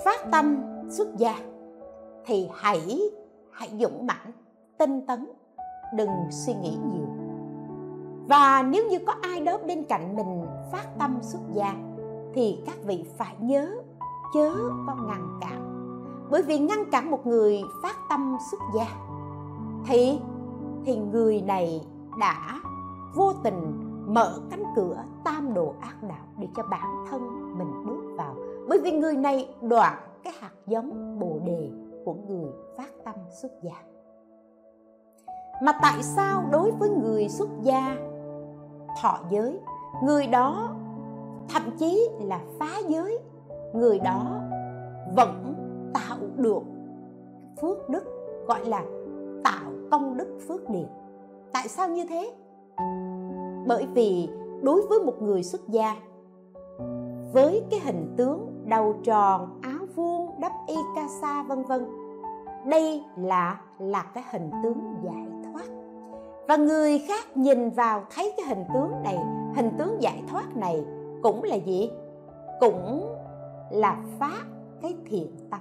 phát 0.04 0.30
tâm 0.32 0.56
xuất 0.88 1.16
gia, 1.16 1.36
thì 2.26 2.48
hãy 2.54 3.00
hãy 3.50 3.70
dũng 3.80 4.06
mãnh, 4.06 4.32
tinh 4.78 5.06
tấn, 5.06 5.26
đừng 5.94 6.10
suy 6.30 6.54
nghĩ 6.54 6.78
nhiều. 6.92 7.06
Và 8.28 8.62
nếu 8.62 8.86
như 8.90 8.98
có 9.06 9.14
ai 9.22 9.40
đó 9.40 9.58
bên 9.66 9.84
cạnh 9.84 10.16
mình 10.16 10.46
phát 10.72 10.86
tâm 10.98 11.18
xuất 11.22 11.40
gia, 11.52 11.74
thì 12.34 12.58
các 12.66 12.76
vị 12.84 13.04
phải 13.18 13.34
nhớ, 13.38 13.70
chớ 14.34 14.54
có 14.86 14.94
ngăn 15.08 15.38
cản. 15.40 15.70
Bởi 16.30 16.42
vì 16.42 16.58
ngăn 16.58 16.90
cản 16.92 17.10
một 17.10 17.26
người 17.26 17.62
phát 17.82 17.96
tâm 18.10 18.36
xuất 18.50 18.60
gia, 18.76 18.86
thì 19.86 20.20
thì 20.84 20.96
người 20.96 21.40
này 21.40 21.80
đã 22.20 22.60
vô 23.14 23.32
tình 23.44 23.80
mở 24.06 24.38
cánh 24.50 24.62
cửa 24.76 24.96
tam 25.24 25.54
đồ 25.54 25.74
ác 25.80 26.02
đạo 26.02 26.26
để 26.38 26.48
cho 26.56 26.62
bản 26.70 27.04
thân 27.10 27.22
mình 27.58 27.86
bước 27.86 28.14
vào. 28.16 28.34
Bởi 28.68 28.80
vì 28.84 28.92
người 28.92 29.16
này 29.16 29.54
đoạn 29.62 29.98
cái 30.24 30.32
hạt 30.40 30.52
giống 30.66 31.18
bồ 31.18 31.38
đề 31.44 31.70
của 32.04 32.14
người 32.28 32.52
phát 32.76 32.90
tâm 33.04 33.14
xuất 33.42 33.52
gia. 33.62 33.82
Mà 35.62 35.78
tại 35.82 36.02
sao 36.02 36.44
đối 36.50 36.70
với 36.70 36.88
người 36.88 37.28
xuất 37.28 37.48
gia 37.62 37.96
thọ 39.02 39.18
giới, 39.30 39.60
người 40.02 40.26
đó 40.26 40.70
thậm 41.48 41.62
chí 41.78 42.08
là 42.20 42.40
phá 42.58 42.78
giới, 42.88 43.18
người 43.74 43.98
đó 43.98 44.40
vẫn 45.16 45.54
tạo 45.94 46.18
được 46.36 46.62
phước 47.62 47.88
đức, 47.88 48.04
gọi 48.46 48.64
là 48.64 48.82
tạo 49.44 49.70
công 49.94 50.16
đức 50.16 50.38
phước 50.48 50.70
điền 50.70 50.86
tại 51.52 51.68
sao 51.68 51.88
như 51.88 52.04
thế? 52.08 52.32
Bởi 53.66 53.86
vì 53.94 54.28
đối 54.62 54.86
với 54.86 54.98
một 55.00 55.22
người 55.22 55.42
xuất 55.42 55.68
gia, 55.68 55.96
với 57.32 57.62
cái 57.70 57.80
hình 57.80 58.14
tướng 58.16 58.64
đầu 58.64 58.94
tròn, 59.04 59.60
áo 59.62 59.86
vuông, 59.94 60.40
đắp 60.40 60.52
y 60.66 60.76
ca 60.96 61.08
sa 61.20 61.42
vân 61.42 61.62
vân, 61.62 61.86
đây 62.66 63.04
là 63.16 63.60
là 63.78 64.02
cái 64.02 64.24
hình 64.32 64.50
tướng 64.62 64.94
giải 65.02 65.26
thoát. 65.44 65.66
Và 66.48 66.56
người 66.56 66.98
khác 66.98 67.36
nhìn 67.36 67.70
vào 67.70 68.04
thấy 68.14 68.32
cái 68.36 68.46
hình 68.46 68.64
tướng 68.74 68.90
này, 69.02 69.18
hình 69.56 69.70
tướng 69.78 70.02
giải 70.02 70.22
thoát 70.28 70.56
này 70.56 70.84
cũng 71.22 71.42
là 71.42 71.56
gì? 71.56 71.90
Cũng 72.60 73.16
là 73.70 73.96
phá 74.18 74.32
cái 74.82 74.96
thiện 75.06 75.36
tâm. 75.50 75.60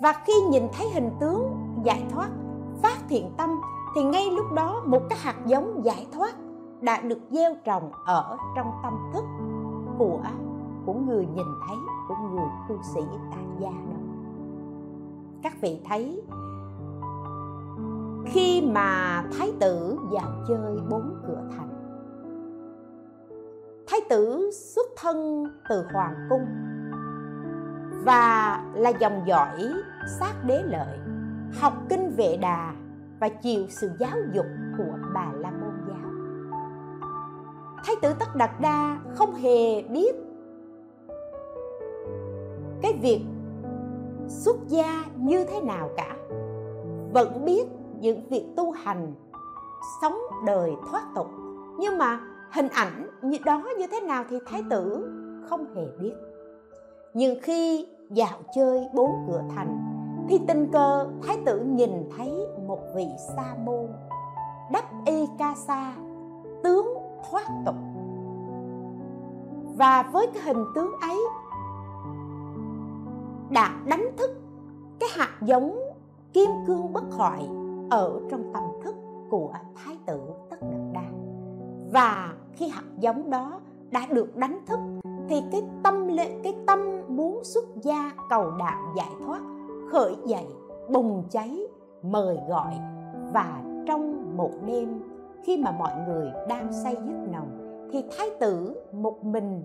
Và 0.00 0.12
khi 0.26 0.32
nhìn 0.50 0.62
thấy 0.72 0.88
hình 0.94 1.10
tướng 1.20 1.56
giải 1.84 2.02
thoát 2.10 2.28
phát 2.82 2.98
thiện 3.08 3.32
tâm, 3.36 3.50
thì 3.94 4.02
ngay 4.02 4.30
lúc 4.30 4.52
đó 4.52 4.82
một 4.86 5.02
cái 5.10 5.18
hạt 5.22 5.36
giống 5.46 5.84
giải 5.84 6.06
thoát 6.12 6.34
đã 6.80 7.00
được 7.00 7.18
gieo 7.30 7.54
trồng 7.64 7.92
ở 8.06 8.36
trong 8.56 8.72
tâm 8.82 8.92
thức 9.12 9.24
của 9.98 10.20
của 10.86 10.94
người 10.94 11.26
nhìn 11.26 11.46
thấy, 11.68 11.76
của 12.08 12.14
người 12.30 12.48
cư 12.68 12.74
sĩ 12.94 13.00
tại 13.30 13.44
gia 13.58 13.70
đó. 13.70 14.00
Các 15.42 15.52
vị 15.60 15.80
thấy, 15.88 16.22
khi 18.26 18.70
mà 18.74 19.22
thái 19.38 19.52
tử 19.60 19.98
vào 20.10 20.30
chơi 20.48 20.78
bốn 20.90 21.14
cửa 21.26 21.42
thành, 21.56 21.68
thái 23.86 24.00
tử 24.10 24.50
xuất 24.52 24.86
thân 24.96 25.44
từ 25.68 25.84
hoàng 25.92 26.14
cung 26.30 26.46
và 28.04 28.64
là 28.74 28.90
dòng 28.90 29.22
dõi 29.26 29.62
sát 30.20 30.34
đế 30.46 30.62
lợi 30.62 30.98
học 31.58 31.72
kinh 31.88 32.10
vệ 32.16 32.36
đà 32.36 32.74
và 33.20 33.28
chịu 33.28 33.66
sự 33.68 33.90
giáo 33.98 34.16
dục 34.32 34.46
của 34.78 34.98
bà 35.14 35.32
la 35.38 35.50
môn 35.50 35.74
giáo. 35.88 36.10
Thái 37.84 37.96
tử 38.02 38.14
tất 38.18 38.36
đạt 38.36 38.50
đa 38.60 38.98
không 39.14 39.34
hề 39.34 39.82
biết 39.82 40.12
cái 42.82 42.98
việc 43.02 43.20
xuất 44.28 44.56
gia 44.68 45.04
như 45.16 45.44
thế 45.44 45.60
nào 45.60 45.90
cả. 45.96 46.16
Vẫn 47.12 47.44
biết 47.44 47.64
những 48.00 48.28
việc 48.28 48.46
tu 48.56 48.70
hành, 48.70 49.14
sống 50.02 50.18
đời 50.46 50.72
thoát 50.90 51.02
tục. 51.14 51.26
Nhưng 51.78 51.98
mà 51.98 52.20
hình 52.52 52.68
ảnh 52.68 53.10
như 53.22 53.38
đó 53.44 53.62
như 53.78 53.86
thế 53.90 54.00
nào 54.00 54.24
thì 54.30 54.38
thái 54.46 54.64
tử 54.70 55.10
không 55.48 55.74
hề 55.74 55.86
biết. 56.00 56.12
Nhưng 57.14 57.40
khi 57.42 57.86
dạo 58.10 58.38
chơi 58.54 58.88
bốn 58.94 59.10
cửa 59.28 59.42
thành 59.56 59.89
thì 60.30 60.38
tình 60.48 60.70
cờ 60.72 61.06
thái 61.22 61.38
tử 61.46 61.60
nhìn 61.60 61.90
thấy 62.16 62.46
một 62.66 62.78
vị 62.94 63.06
sa 63.36 63.56
môn 63.64 63.86
đắp 64.72 64.84
y 65.06 65.26
ca 65.38 65.54
sa, 65.54 65.92
tướng 66.62 66.94
thoát 67.30 67.46
tục. 67.66 67.74
Và 69.76 70.02
với 70.12 70.26
cái 70.34 70.42
hình 70.42 70.64
tướng 70.74 70.92
ấy, 71.00 71.18
đã 73.50 73.80
đánh 73.84 74.04
thức 74.16 74.30
cái 75.00 75.08
hạt 75.12 75.30
giống 75.42 75.78
kim 76.32 76.50
cương 76.66 76.92
bất 76.92 77.04
hoại 77.12 77.48
ở 77.90 78.20
trong 78.30 78.52
tâm 78.54 78.64
thức 78.84 78.96
của 79.30 79.52
thái 79.74 79.96
tử 80.06 80.20
tất 80.50 80.56
đạt 80.60 80.92
đa. 80.92 81.04
Và 81.92 82.32
khi 82.52 82.68
hạt 82.68 82.84
giống 82.98 83.30
đó 83.30 83.60
đã 83.90 84.06
được 84.10 84.36
đánh 84.36 84.58
thức, 84.66 84.80
thì 85.28 85.42
cái 85.52 85.62
tâm 85.82 86.08
lệ, 86.08 86.40
cái 86.42 86.54
tâm 86.66 86.78
muốn 87.08 87.44
xuất 87.44 87.64
gia 87.82 88.10
cầu 88.30 88.50
đạo 88.58 88.82
giải 88.96 89.10
thoát 89.26 89.40
khởi 89.92 90.16
dậy, 90.26 90.46
bùng 90.92 91.24
cháy, 91.30 91.60
mời 92.02 92.38
gọi 92.48 92.74
và 93.32 93.62
trong 93.86 94.36
một 94.36 94.50
đêm, 94.66 95.02
khi 95.44 95.56
mà 95.56 95.72
mọi 95.78 95.92
người 96.08 96.32
đang 96.48 96.72
say 96.72 96.94
giấc 96.94 97.28
nồng, 97.32 97.88
thì 97.92 98.04
thái 98.18 98.30
tử 98.40 98.76
một 98.92 99.24
mình, 99.24 99.64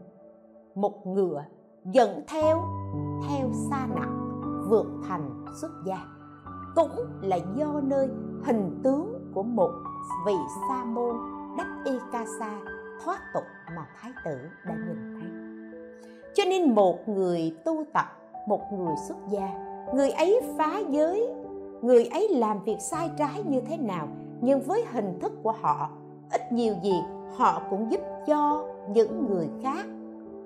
một 0.75 1.07
ngựa 1.07 1.43
dẫn 1.85 2.23
theo 2.27 2.63
theo 3.29 3.49
xa 3.69 3.87
nặng, 3.95 4.41
vượt 4.69 4.87
thành 5.07 5.45
xuất 5.61 5.71
gia. 5.85 5.97
Cũng 6.75 7.05
là 7.21 7.37
do 7.55 7.81
nơi 7.83 8.09
hình 8.43 8.79
tướng 8.83 9.31
của 9.33 9.43
một 9.43 9.71
vị 10.25 10.35
sa 10.69 10.85
môn 10.85 11.15
đắc 11.57 11.67
y 11.85 11.91
ca 12.11 12.25
sa 12.39 12.59
thoát 13.05 13.19
tục 13.33 13.43
mà 13.75 13.87
thái 14.01 14.11
tử 14.25 14.37
đã 14.67 14.75
nhìn 14.87 15.19
thấy. 15.19 15.29
Cho 16.33 16.43
nên 16.49 16.75
một 16.75 17.09
người 17.09 17.57
tu 17.65 17.83
tập, 17.93 18.05
một 18.47 18.61
người 18.71 18.95
xuất 19.07 19.17
gia 19.29 19.64
người 19.93 20.09
ấy 20.09 20.41
phá 20.57 20.81
giới, 20.89 21.27
người 21.81 22.05
ấy 22.05 22.29
làm 22.29 22.63
việc 22.63 22.77
sai 22.79 23.09
trái 23.17 23.43
như 23.49 23.61
thế 23.61 23.77
nào, 23.77 24.07
nhưng 24.41 24.61
với 24.61 24.83
hình 24.91 25.19
thức 25.19 25.31
của 25.43 25.51
họ, 25.51 25.89
ít 26.31 26.51
nhiều 26.51 26.75
gì 26.83 26.93
họ 27.35 27.61
cũng 27.69 27.91
giúp 27.91 28.01
cho 28.27 28.67
những 28.89 29.25
người 29.25 29.49
khác 29.63 29.85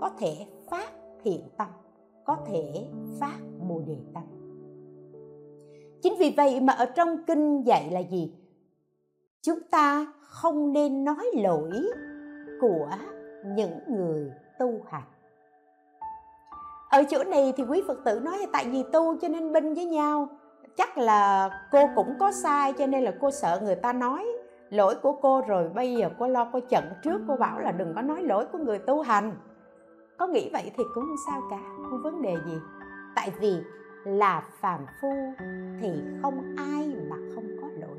có 0.01 0.09
thể 0.19 0.33
phát 0.69 0.91
thiện 1.23 1.41
tâm, 1.57 1.67
có 2.25 2.37
thể 2.47 2.87
phát 3.19 3.39
bồ 3.69 3.81
đề 3.87 3.97
tâm. 4.13 4.23
Chính 6.01 6.13
vì 6.19 6.33
vậy 6.37 6.61
mà 6.61 6.73
ở 6.73 6.85
trong 6.85 7.17
kinh 7.27 7.61
dạy 7.61 7.91
là 7.91 7.99
gì? 7.99 8.33
Chúng 9.41 9.59
ta 9.71 10.13
không 10.21 10.73
nên 10.73 11.03
nói 11.03 11.25
lỗi 11.33 11.71
của 12.61 12.89
những 13.55 13.79
người 13.87 14.31
tu 14.59 14.71
hành 14.85 15.03
ở 16.89 17.03
chỗ 17.09 17.23
này 17.23 17.53
thì 17.57 17.63
quý 17.63 17.83
phật 17.87 18.03
tử 18.05 18.19
nói 18.19 18.37
là 18.37 18.45
tại 18.53 18.67
vì 18.71 18.83
tu 18.93 19.17
cho 19.21 19.27
nên 19.27 19.53
binh 19.53 19.73
với 19.73 19.85
nhau. 19.85 20.27
Chắc 20.77 20.97
là 20.97 21.49
cô 21.71 21.89
cũng 21.95 22.15
có 22.19 22.31
sai 22.31 22.73
cho 22.73 22.87
nên 22.87 23.03
là 23.03 23.13
cô 23.21 23.31
sợ 23.31 23.59
người 23.63 23.75
ta 23.75 23.93
nói 23.93 24.25
lỗi 24.69 24.95
của 25.01 25.13
cô 25.21 25.41
rồi 25.47 25.69
bây 25.69 25.95
giờ 25.95 26.09
cô 26.19 26.27
lo 26.27 26.49
cô 26.53 26.59
chận 26.69 26.83
trước, 27.03 27.21
cô 27.27 27.35
bảo 27.35 27.59
là 27.59 27.71
đừng 27.71 27.93
có 27.95 28.01
nói 28.01 28.23
lỗi 28.23 28.45
của 28.51 28.57
người 28.57 28.79
tu 28.79 29.01
hành. 29.01 29.31
Có 30.17 30.27
nghĩ 30.27 30.49
vậy 30.53 30.71
thì 30.77 30.83
cũng 30.95 31.03
không 31.03 31.15
sao 31.27 31.41
cả, 31.49 31.59
không 31.89 32.01
vấn 32.03 32.21
đề 32.21 32.35
gì. 32.45 32.57
Tại 33.15 33.31
vì 33.39 33.53
là 34.05 34.43
phàm 34.59 34.85
phu 35.01 35.13
thì 35.81 35.89
không 36.21 36.55
ai 36.57 36.95
mà 37.09 37.15
không 37.35 37.47
có 37.61 37.67
lỗi. 37.79 37.97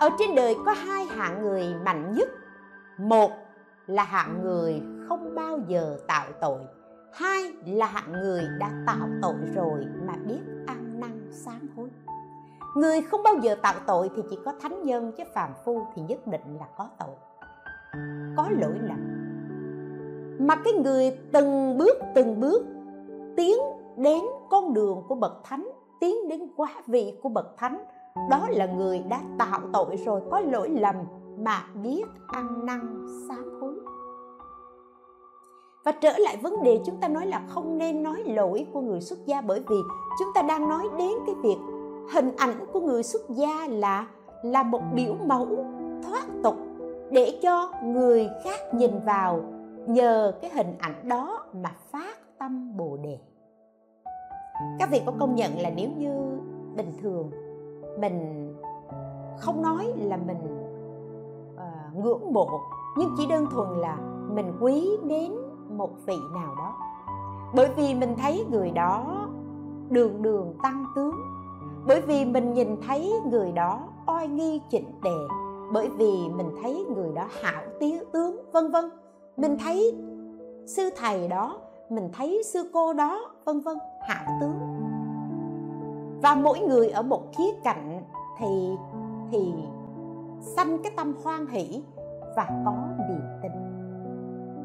Ở 0.00 0.10
trên 0.18 0.34
đời 0.34 0.56
có 0.66 0.72
hai 0.72 1.04
hạng 1.04 1.42
người 1.42 1.74
mạnh 1.84 2.14
nhất. 2.14 2.28
Một 2.98 3.30
là 3.86 4.04
hạng 4.04 4.42
người 4.42 4.82
không 5.08 5.34
bao 5.34 5.58
giờ 5.68 5.98
tạo 6.06 6.26
tội 6.40 6.60
hai 7.12 7.52
là 7.66 7.86
hạng 7.86 8.12
người 8.12 8.42
đã 8.58 8.70
tạo 8.86 9.08
tội 9.22 9.34
rồi 9.54 9.84
mà 10.06 10.14
biết 10.26 10.40
ăn 10.66 11.00
năn 11.00 11.28
sám 11.30 11.68
hối. 11.76 11.88
Người 12.76 13.00
không 13.00 13.22
bao 13.22 13.34
giờ 13.42 13.56
tạo 13.62 13.74
tội 13.86 14.10
thì 14.16 14.22
chỉ 14.30 14.38
có 14.44 14.52
thánh 14.60 14.82
nhân 14.82 15.12
chứ 15.16 15.24
phàm 15.34 15.50
phu 15.64 15.86
thì 15.94 16.02
nhất 16.02 16.26
định 16.26 16.56
là 16.58 16.66
có 16.76 16.88
tội. 16.98 17.16
Có 18.36 18.48
lỗi 18.58 18.74
lầm. 18.80 18.98
Mà 20.38 20.56
cái 20.64 20.72
người 20.72 21.18
từng 21.32 21.78
bước 21.78 21.98
từng 22.14 22.40
bước 22.40 22.62
tiến 23.36 23.56
đến 23.96 24.20
con 24.50 24.74
đường 24.74 25.02
của 25.08 25.14
bậc 25.14 25.40
thánh, 25.44 25.70
tiến 26.00 26.28
đến 26.28 26.40
quá 26.56 26.68
vị 26.86 27.18
của 27.22 27.28
bậc 27.28 27.56
thánh, 27.56 27.84
đó 28.30 28.46
là 28.50 28.66
người 28.66 28.98
đã 28.98 29.20
tạo 29.38 29.60
tội 29.72 29.96
rồi, 29.96 30.22
có 30.30 30.40
lỗi 30.40 30.68
lầm 30.68 30.96
mà 31.38 31.64
biết 31.82 32.04
ăn 32.28 32.66
năn 32.66 33.06
sám 33.28 33.60
hối 33.60 33.69
và 35.84 35.92
trở 35.92 36.18
lại 36.18 36.36
vấn 36.36 36.62
đề 36.62 36.80
chúng 36.84 36.96
ta 36.96 37.08
nói 37.08 37.26
là 37.26 37.42
không 37.48 37.78
nên 37.78 38.02
nói 38.02 38.22
lỗi 38.26 38.66
của 38.72 38.80
người 38.80 39.00
xuất 39.00 39.26
gia 39.26 39.40
bởi 39.40 39.60
vì 39.60 39.76
chúng 40.18 40.28
ta 40.34 40.42
đang 40.42 40.68
nói 40.68 40.88
đến 40.98 41.12
cái 41.26 41.34
việc 41.42 41.56
hình 42.14 42.36
ảnh 42.36 42.54
của 42.72 42.80
người 42.80 43.02
xuất 43.02 43.30
gia 43.30 43.66
là 43.68 44.06
là 44.42 44.62
một 44.62 44.82
biểu 44.94 45.14
mẫu 45.26 45.64
thoát 46.02 46.24
tục 46.42 46.56
để 47.10 47.38
cho 47.42 47.72
người 47.84 48.28
khác 48.44 48.74
nhìn 48.74 48.90
vào 49.04 49.40
nhờ 49.86 50.32
cái 50.42 50.50
hình 50.54 50.74
ảnh 50.78 51.08
đó 51.08 51.44
mà 51.62 51.70
phát 51.90 52.38
tâm 52.38 52.76
bồ 52.76 52.96
đề. 52.96 53.18
Các 54.78 54.88
vị 54.90 55.02
có 55.06 55.12
công 55.18 55.34
nhận 55.34 55.58
là 55.58 55.70
nếu 55.76 55.88
như 55.98 56.10
bình 56.76 56.92
thường 57.02 57.30
mình 57.98 58.48
không 59.38 59.62
nói 59.62 59.92
là 59.96 60.16
mình 60.16 60.38
uh, 61.54 62.04
ngưỡng 62.04 62.32
mộ 62.32 62.60
nhưng 62.96 63.08
chỉ 63.18 63.26
đơn 63.26 63.46
thuần 63.50 63.68
là 63.78 63.96
mình 64.34 64.52
quý 64.60 64.88
mến 65.02 65.32
một 65.76 65.90
vị 66.06 66.16
nào 66.34 66.54
đó. 66.58 66.74
Bởi 67.54 67.68
vì 67.76 67.94
mình 67.94 68.14
thấy 68.22 68.46
người 68.50 68.70
đó 68.70 69.28
đường 69.90 70.22
đường 70.22 70.54
tăng 70.62 70.84
tướng. 70.96 71.14
Bởi 71.86 72.00
vì 72.00 72.24
mình 72.24 72.52
nhìn 72.52 72.76
thấy 72.86 73.12
người 73.30 73.52
đó 73.52 73.80
oai 74.06 74.28
nghi 74.28 74.60
chỉnh 74.70 74.92
tề. 75.04 75.10
Bởi 75.72 75.88
vì 75.88 76.28
mình 76.28 76.50
thấy 76.62 76.86
người 76.94 77.12
đó 77.12 77.24
hảo 77.42 77.62
tía 77.80 78.00
tướng, 78.12 78.50
vân 78.52 78.70
vân. 78.70 78.84
Mình 79.36 79.56
thấy 79.64 79.96
sư 80.66 80.90
thầy 80.96 81.28
đó, 81.28 81.58
mình 81.88 82.08
thấy 82.12 82.42
sư 82.44 82.70
cô 82.72 82.92
đó, 82.92 83.20
vân 83.44 83.60
vân, 83.60 83.78
hảo 84.08 84.38
tướng. 84.40 84.54
Và 86.22 86.34
mỗi 86.34 86.60
người 86.60 86.88
ở 86.88 87.02
một 87.02 87.22
khía 87.38 87.52
cạnh 87.64 88.02
thì 88.38 88.76
thì 89.30 89.54
sanh 90.40 90.78
cái 90.82 90.92
tâm 90.96 91.14
hoan 91.24 91.46
hỷ 91.46 91.82
và 92.36 92.62
có 92.64 92.74
niềm 93.08 93.20
tin 93.42 93.69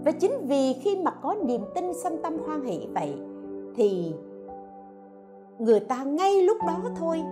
và 0.05 0.11
chính 0.11 0.47
vì 0.47 0.73
khi 0.73 1.01
mà 1.03 1.11
có 1.11 1.35
niềm 1.45 1.61
tin 1.75 1.93
sanh 1.93 2.21
tâm 2.23 2.37
hoan 2.45 2.61
hỷ 2.61 2.87
vậy, 2.93 3.15
thì 3.75 4.15
người 5.59 5.79
ta 5.79 6.03
ngay 6.03 6.41
lúc 6.41 6.57
đó 6.67 6.77
thôi, 6.95 7.23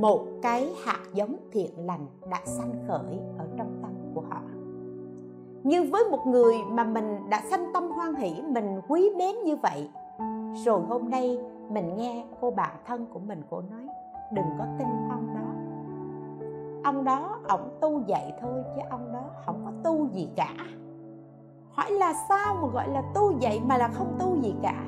một 0.00 0.20
cái 0.42 0.68
hạt 0.84 1.00
giống 1.14 1.36
thiện 1.52 1.70
lành 1.86 2.06
đã 2.30 2.40
sanh 2.44 2.72
khởi 2.88 3.18
ở 3.38 3.46
trong 3.56 3.78
tâm 3.82 3.90
của 4.14 4.20
họ. 4.20 4.40
Nhưng 5.62 5.90
với 5.90 6.04
một 6.10 6.26
người 6.26 6.54
mà 6.68 6.84
mình 6.84 7.30
đã 7.30 7.42
sanh 7.50 7.70
tâm 7.74 7.90
hoan 7.90 8.14
hỷ, 8.14 8.42
mình 8.42 8.80
quý 8.88 9.10
mến 9.16 9.34
như 9.44 9.56
vậy, 9.56 9.88
rồi 10.64 10.80
hôm 10.88 11.10
nay 11.10 11.38
mình 11.68 11.96
nghe 11.96 12.24
cô 12.40 12.50
bạn 12.50 12.76
thân 12.86 13.06
của 13.12 13.20
mình, 13.20 13.42
cô 13.50 13.60
nói, 13.70 13.86
đừng 14.32 14.46
có 14.58 14.64
tin 14.78 14.88
ông 15.10 15.34
đó. 15.34 15.50
Ông 16.84 17.04
đó 17.04 17.38
ổng 17.48 17.68
tu 17.80 18.00
dạy 18.06 18.32
thôi 18.40 18.62
chứ 18.76 18.82
ông 18.90 19.12
đó 19.12 19.22
không 19.46 19.62
có 19.64 19.72
tu 19.84 20.08
gì 20.12 20.28
cả 20.36 20.54
hỏi 21.74 21.90
là 21.90 22.12
sao 22.28 22.54
mà 22.62 22.68
gọi 22.68 22.88
là 22.88 23.02
tu 23.14 23.32
vậy 23.40 23.60
mà 23.68 23.78
là 23.78 23.88
không 23.88 24.16
tu 24.18 24.36
gì 24.36 24.54
cả. 24.62 24.84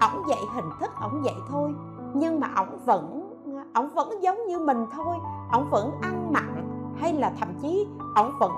Ổng 0.00 0.22
dạy 0.28 0.38
hình 0.54 0.70
thức 0.80 0.90
ổng 1.02 1.24
dạy 1.24 1.34
thôi, 1.48 1.74
nhưng 2.14 2.40
mà 2.40 2.48
ổng 2.56 2.78
vẫn 2.84 3.26
ổng 3.74 3.88
vẫn 3.94 4.22
giống 4.22 4.46
như 4.48 4.58
mình 4.58 4.86
thôi. 4.92 5.16
Ổng 5.52 5.70
vẫn 5.70 5.90
ăn 6.00 6.32
mặn, 6.32 6.68
hay 6.96 7.12
là 7.12 7.32
thậm 7.40 7.48
chí 7.62 7.86
ổng 8.16 8.32
vẫn 8.40 8.52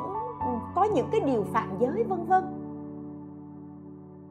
có 0.75 0.85
những 0.85 1.07
cái 1.13 1.21
điều 1.21 1.45
phạm 1.53 1.69
giới, 1.79 2.05
vân 2.05 2.25
vân. 2.27 2.45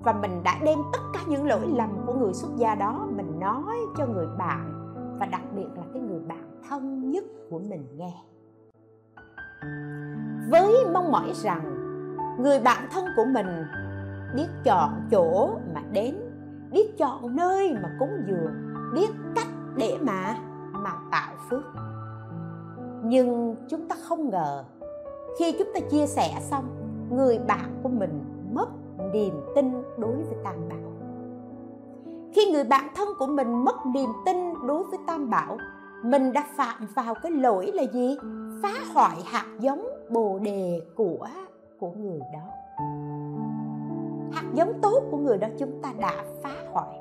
Và 0.03 0.13
mình 0.13 0.43
đã 0.43 0.57
đem 0.63 0.79
tất 0.93 0.99
cả 1.13 1.19
những 1.27 1.47
lỗi 1.47 1.67
lầm 1.67 1.89
của 2.05 2.13
người 2.13 2.33
xuất 2.33 2.49
gia 2.55 2.75
đó 2.75 3.07
mình 3.15 3.39
nói 3.39 3.77
cho 3.97 4.07
người 4.07 4.27
bạn, 4.37 4.93
và 5.19 5.25
đặc 5.25 5.41
biệt 5.55 5.67
là 5.75 5.83
cái 5.93 6.01
người 6.01 6.19
bạn 6.19 6.61
thân 6.69 7.11
nhất 7.11 7.23
của 7.49 7.59
mình 7.69 7.87
nghe. 7.97 8.13
Với 10.51 10.85
mong 10.93 11.11
mỏi 11.11 11.31
rằng 11.33 11.80
người 12.39 12.59
bạn 12.59 12.87
thân 12.91 13.05
của 13.15 13.25
mình 13.25 13.47
biết 14.35 14.47
chọn 14.63 14.89
chỗ 15.11 15.49
mà 15.75 15.81
đến, 15.91 16.15
biết 16.71 16.97
chọn 16.97 17.35
nơi 17.35 17.73
mà 17.83 17.95
cúng 17.99 18.23
dường, 18.27 18.51
biết 18.93 19.09
cách 19.35 19.47
để 19.75 19.97
mà 20.01 20.35
mà 20.71 20.91
tạo 21.11 21.33
phước. 21.49 21.63
Nhưng 23.03 23.55
chúng 23.69 23.87
ta 23.87 23.95
không 24.03 24.29
ngờ, 24.29 24.63
khi 25.39 25.55
chúng 25.59 25.67
ta 25.73 25.79
chia 25.91 26.07
sẻ 26.07 26.29
xong, 26.41 26.65
người 27.11 27.39
bạn 27.47 27.79
của 27.83 27.89
mình 27.89 28.23
mất 28.53 28.67
niềm 29.13 29.33
tin 29.55 29.71
đối 29.97 30.15
với 30.15 30.37
tam 30.43 30.69
bảo. 30.69 30.91
Khi 32.33 32.51
người 32.51 32.63
bạn 32.63 32.87
thân 32.95 33.07
của 33.19 33.27
mình 33.27 33.63
mất 33.63 33.75
niềm 33.93 34.09
tin 34.25 34.37
đối 34.67 34.83
với 34.83 34.99
tam 35.07 35.29
bảo, 35.29 35.57
mình 36.03 36.33
đã 36.33 36.45
phạm 36.55 36.87
vào 36.95 37.15
cái 37.23 37.31
lỗi 37.31 37.71
là 37.73 37.83
gì? 37.93 38.17
Phá 38.63 38.73
hoại 38.93 39.17
hạt 39.25 39.45
giống 39.59 39.87
bồ 40.09 40.39
đề 40.39 40.81
của 40.95 41.27
của 41.81 41.91
người 41.91 42.19
đó. 42.33 42.39
Hạt 44.31 44.45
giống 44.53 44.73
tốt 44.81 45.03
của 45.11 45.17
người 45.17 45.37
đó 45.37 45.47
chúng 45.57 45.81
ta 45.81 45.93
đã 45.99 46.25
phá 46.43 46.55
hoại. 46.71 46.99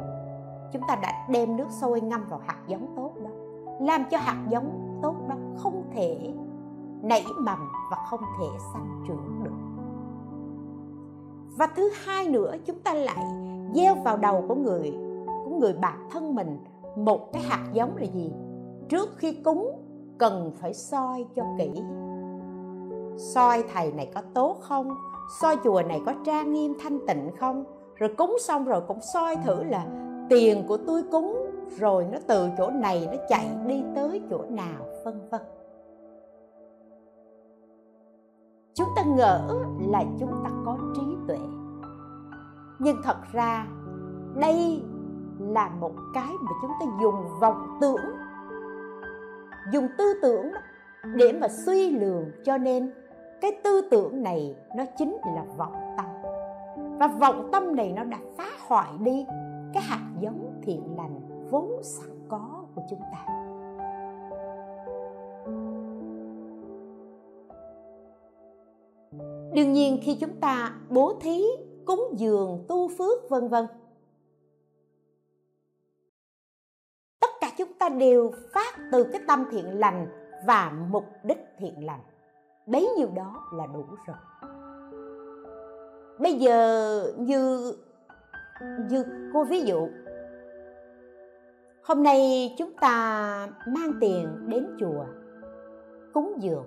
Chúng 0.72 0.82
ta 0.88 0.96
đã 1.02 1.26
đem 1.30 1.56
nước 1.56 1.66
sôi 1.80 2.00
ngâm 2.00 2.24
vào 2.28 2.40
hạt 2.46 2.58
giống 2.66 2.94
tốt 2.96 3.12
đó, 3.24 3.30
làm 3.80 4.04
cho 4.10 4.18
hạt 4.18 4.46
giống 4.48 4.98
tốt 5.02 5.14
đó 5.28 5.34
không 5.56 5.82
thể 5.94 6.34
nảy 7.02 7.24
mầm 7.38 7.58
và 7.90 7.96
không 8.10 8.20
thể 8.38 8.46
sanh 8.72 9.04
trưởng 9.08 9.44
được. 9.44 9.56
Và 11.58 11.66
thứ 11.76 11.90
hai 12.04 12.28
nữa, 12.28 12.54
chúng 12.66 12.78
ta 12.78 12.94
lại 12.94 13.24
gieo 13.74 13.94
vào 13.94 14.16
đầu 14.16 14.44
của 14.48 14.54
người 14.54 14.94
của 15.26 15.56
người 15.60 15.72
bạn 15.72 16.08
thân 16.10 16.34
mình 16.34 16.58
một 16.96 17.32
cái 17.32 17.42
hạt 17.42 17.66
giống 17.72 17.96
là 17.96 18.04
gì? 18.04 18.32
Trước 18.88 19.08
khi 19.16 19.32
cúng, 19.32 19.72
cần 20.18 20.52
phải 20.56 20.74
soi 20.74 21.26
cho 21.34 21.44
kỹ 21.58 21.82
soi 23.20 23.64
thầy 23.74 23.92
này 23.92 24.10
có 24.14 24.22
tốt 24.34 24.56
không? 24.60 24.94
Soi 25.40 25.56
chùa 25.64 25.82
này 25.88 26.02
có 26.06 26.14
trang 26.24 26.52
nghiêm 26.52 26.74
thanh 26.80 27.06
tịnh 27.06 27.30
không? 27.40 27.64
Rồi 27.96 28.14
cúng 28.18 28.36
xong 28.40 28.64
rồi 28.64 28.80
cũng 28.88 28.98
soi 29.14 29.36
thử 29.44 29.62
là 29.62 29.86
tiền 30.28 30.64
của 30.68 30.76
tôi 30.86 31.02
cúng, 31.12 31.50
rồi 31.78 32.06
nó 32.12 32.18
từ 32.26 32.48
chỗ 32.58 32.70
này 32.70 33.08
nó 33.12 33.18
chạy 33.28 33.48
đi 33.66 33.84
tới 33.94 34.22
chỗ 34.30 34.44
nào, 34.48 34.86
vân 35.04 35.28
vân. 35.30 35.40
Chúng 38.74 38.88
ta 38.96 39.02
ngỡ 39.16 39.64
là 39.88 40.04
chúng 40.20 40.32
ta 40.44 40.50
có 40.66 40.78
trí 40.94 41.02
tuệ. 41.28 41.38
Nhưng 42.78 42.96
thật 43.04 43.16
ra, 43.32 43.66
đây 44.34 44.82
là 45.38 45.68
một 45.68 45.92
cái 46.14 46.32
mà 46.40 46.50
chúng 46.62 46.70
ta 46.80 46.86
dùng 47.02 47.40
vọng 47.40 47.78
tưởng, 47.80 48.16
dùng 49.72 49.88
tư 49.98 50.14
tưởng 50.22 50.52
để 51.14 51.32
mà 51.32 51.48
suy 51.48 51.90
lường 51.90 52.24
cho 52.44 52.58
nên 52.58 52.92
cái 53.40 53.50
tư 53.64 53.88
tưởng 53.90 54.22
này 54.22 54.56
nó 54.76 54.84
chính 54.98 55.16
là 55.36 55.44
vọng 55.56 55.94
tâm. 55.96 56.06
Và 56.98 57.06
vọng 57.06 57.48
tâm 57.52 57.76
này 57.76 57.92
nó 57.92 58.04
đã 58.04 58.18
phá 58.36 58.50
hoại 58.66 58.92
đi 59.00 59.26
cái 59.74 59.82
hạt 59.82 60.10
giống 60.20 60.60
thiện 60.62 60.96
lành 60.96 61.20
vốn 61.50 61.82
sẵn 61.82 62.10
có 62.28 62.64
của 62.74 62.82
chúng 62.90 63.00
ta. 63.12 63.26
Đương 69.54 69.72
nhiên 69.72 69.98
khi 70.02 70.16
chúng 70.20 70.40
ta 70.40 70.74
bố 70.88 71.14
thí, 71.20 71.44
cúng 71.86 72.14
dường, 72.16 72.64
tu 72.68 72.88
phước, 72.88 73.30
vân 73.30 73.48
vân, 73.48 73.66
tất 77.20 77.30
cả 77.40 77.50
chúng 77.58 77.72
ta 77.78 77.88
đều 77.88 78.30
phát 78.54 78.78
từ 78.92 79.04
cái 79.04 79.20
tâm 79.28 79.44
thiện 79.50 79.78
lành 79.78 80.06
và 80.46 80.72
mục 80.90 81.04
đích 81.22 81.38
thiện 81.58 81.86
lành 81.86 82.00
bấy 82.70 82.88
nhiêu 82.96 83.08
đó 83.14 83.44
là 83.52 83.66
đủ 83.66 83.84
rồi. 84.06 84.16
Bây 86.18 86.34
giờ 86.34 87.12
như 87.18 87.72
như 88.90 89.04
cô 89.32 89.44
ví 89.44 89.60
dụ, 89.60 89.88
hôm 91.84 92.02
nay 92.02 92.54
chúng 92.58 92.72
ta 92.80 93.48
mang 93.66 93.92
tiền 94.00 94.48
đến 94.48 94.76
chùa 94.80 95.04
cúng 96.14 96.36
dường. 96.40 96.64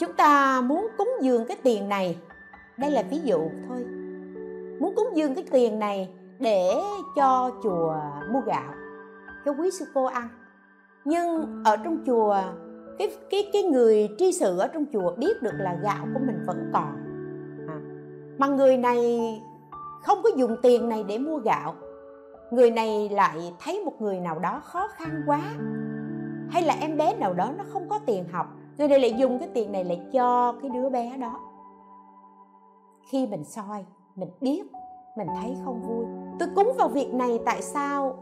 Chúng 0.00 0.12
ta 0.16 0.60
muốn 0.60 0.88
cúng 0.98 1.10
dường 1.20 1.46
cái 1.46 1.56
tiền 1.62 1.88
này, 1.88 2.18
đây 2.78 2.90
là 2.90 3.02
ví 3.10 3.20
dụ 3.24 3.50
thôi. 3.68 3.84
Muốn 4.80 4.94
cúng 4.96 5.08
dường 5.14 5.34
cái 5.34 5.44
tiền 5.50 5.78
này 5.78 6.14
để 6.38 6.74
cho 7.16 7.50
chùa 7.62 7.96
mua 8.32 8.40
gạo, 8.40 8.74
cho 9.44 9.52
quý 9.52 9.70
sư 9.70 9.84
cô 9.94 10.04
ăn. 10.04 10.28
Nhưng 11.04 11.62
ở 11.64 11.76
trong 11.76 11.98
chùa 12.06 12.42
cái 12.98 13.12
cái 13.30 13.50
cái 13.52 13.62
người 13.62 14.08
tri 14.18 14.32
sự 14.32 14.58
ở 14.58 14.68
trong 14.68 14.84
chùa 14.92 15.14
biết 15.16 15.42
được 15.42 15.54
là 15.58 15.78
gạo 15.82 16.06
của 16.14 16.20
mình 16.26 16.42
vẫn 16.46 16.70
còn. 16.72 16.96
À. 17.68 17.78
mà 18.38 18.46
người 18.46 18.76
này 18.76 19.20
không 20.02 20.18
có 20.22 20.30
dùng 20.36 20.56
tiền 20.62 20.88
này 20.88 21.04
để 21.08 21.18
mua 21.18 21.36
gạo. 21.36 21.74
Người 22.50 22.70
này 22.70 23.08
lại 23.08 23.54
thấy 23.64 23.82
một 23.84 24.00
người 24.00 24.20
nào 24.20 24.38
đó 24.38 24.60
khó 24.64 24.88
khăn 24.88 25.22
quá. 25.26 25.40
Hay 26.50 26.62
là 26.62 26.76
em 26.80 26.96
bé 26.96 27.16
nào 27.16 27.34
đó 27.34 27.52
nó 27.58 27.64
không 27.72 27.88
có 27.88 27.98
tiền 28.06 28.24
học 28.32 28.46
người 28.80 28.88
này 28.88 29.00
lại 29.00 29.14
dùng 29.18 29.38
cái 29.38 29.48
tiền 29.54 29.72
này 29.72 29.84
lại 29.84 30.00
cho 30.12 30.52
cái 30.52 30.70
đứa 30.70 30.88
bé 30.88 31.16
đó. 31.16 31.40
Khi 33.10 33.26
mình 33.26 33.44
soi 33.44 33.84
mình 34.16 34.28
biết 34.40 34.62
mình 35.16 35.26
thấy 35.42 35.56
không 35.64 35.82
vui. 35.82 36.04
Tôi 36.38 36.48
cúng 36.54 36.72
vào 36.78 36.88
việc 36.88 37.14
này 37.14 37.40
tại 37.46 37.62
sao 37.62 38.16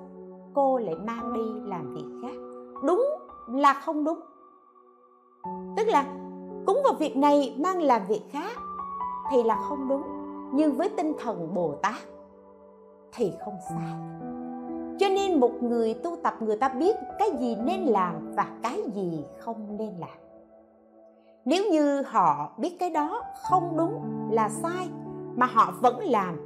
cô 0.55 0.79
lại 0.79 0.95
mang 0.95 1.33
đi 1.33 1.71
làm 1.71 1.95
việc 1.95 2.05
khác? 2.23 2.37
Đúng 2.87 3.07
là 3.49 3.75
không 3.75 4.05
đúng 4.05 4.21
tức 5.77 5.87
là 5.87 6.05
cúng 6.67 6.81
vào 6.85 6.93
việc 6.99 7.17
này 7.17 7.55
mang 7.59 7.83
làm 7.83 8.03
việc 8.09 8.23
khác 8.31 8.59
thì 9.31 9.43
là 9.43 9.57
không 9.69 9.89
đúng, 9.89 10.03
nhưng 10.53 10.77
với 10.77 10.89
tinh 10.89 11.13
thần 11.19 11.55
bồ 11.55 11.75
tát 11.83 11.97
thì 13.13 13.33
không 13.45 13.55
sai. 13.69 13.95
Cho 14.99 15.09
nên 15.09 15.41
một 15.41 15.63
người 15.63 15.95
tu 15.95 16.17
tập, 16.23 16.35
người 16.41 16.57
ta 16.57 16.69
biết 16.69 16.97
cái 17.19 17.31
gì 17.39 17.57
nên 17.57 17.81
làm 17.81 18.35
và 18.37 18.47
cái 18.63 18.83
gì 18.95 19.25
không 19.39 19.77
nên 19.77 19.95
làm. 19.99 20.19
Nếu 21.45 21.65
như 21.71 22.03
họ 22.03 22.53
biết 22.57 22.77
cái 22.81 22.91
đó 22.91 23.23
không 23.49 23.77
đúng 23.77 24.03
là 24.31 24.49
sai 24.49 24.89
mà 25.37 25.47
họ 25.47 25.73
vẫn 25.81 25.99
làm, 26.01 26.37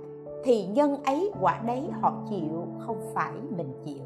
thì 0.45 0.67
nhân 0.67 1.03
ấy 1.05 1.33
quả 1.41 1.61
đấy 1.67 1.83
họ 2.01 2.13
chịu 2.31 2.67
không 2.79 3.01
phải 3.15 3.33
mình 3.57 3.73
chịu 3.85 4.02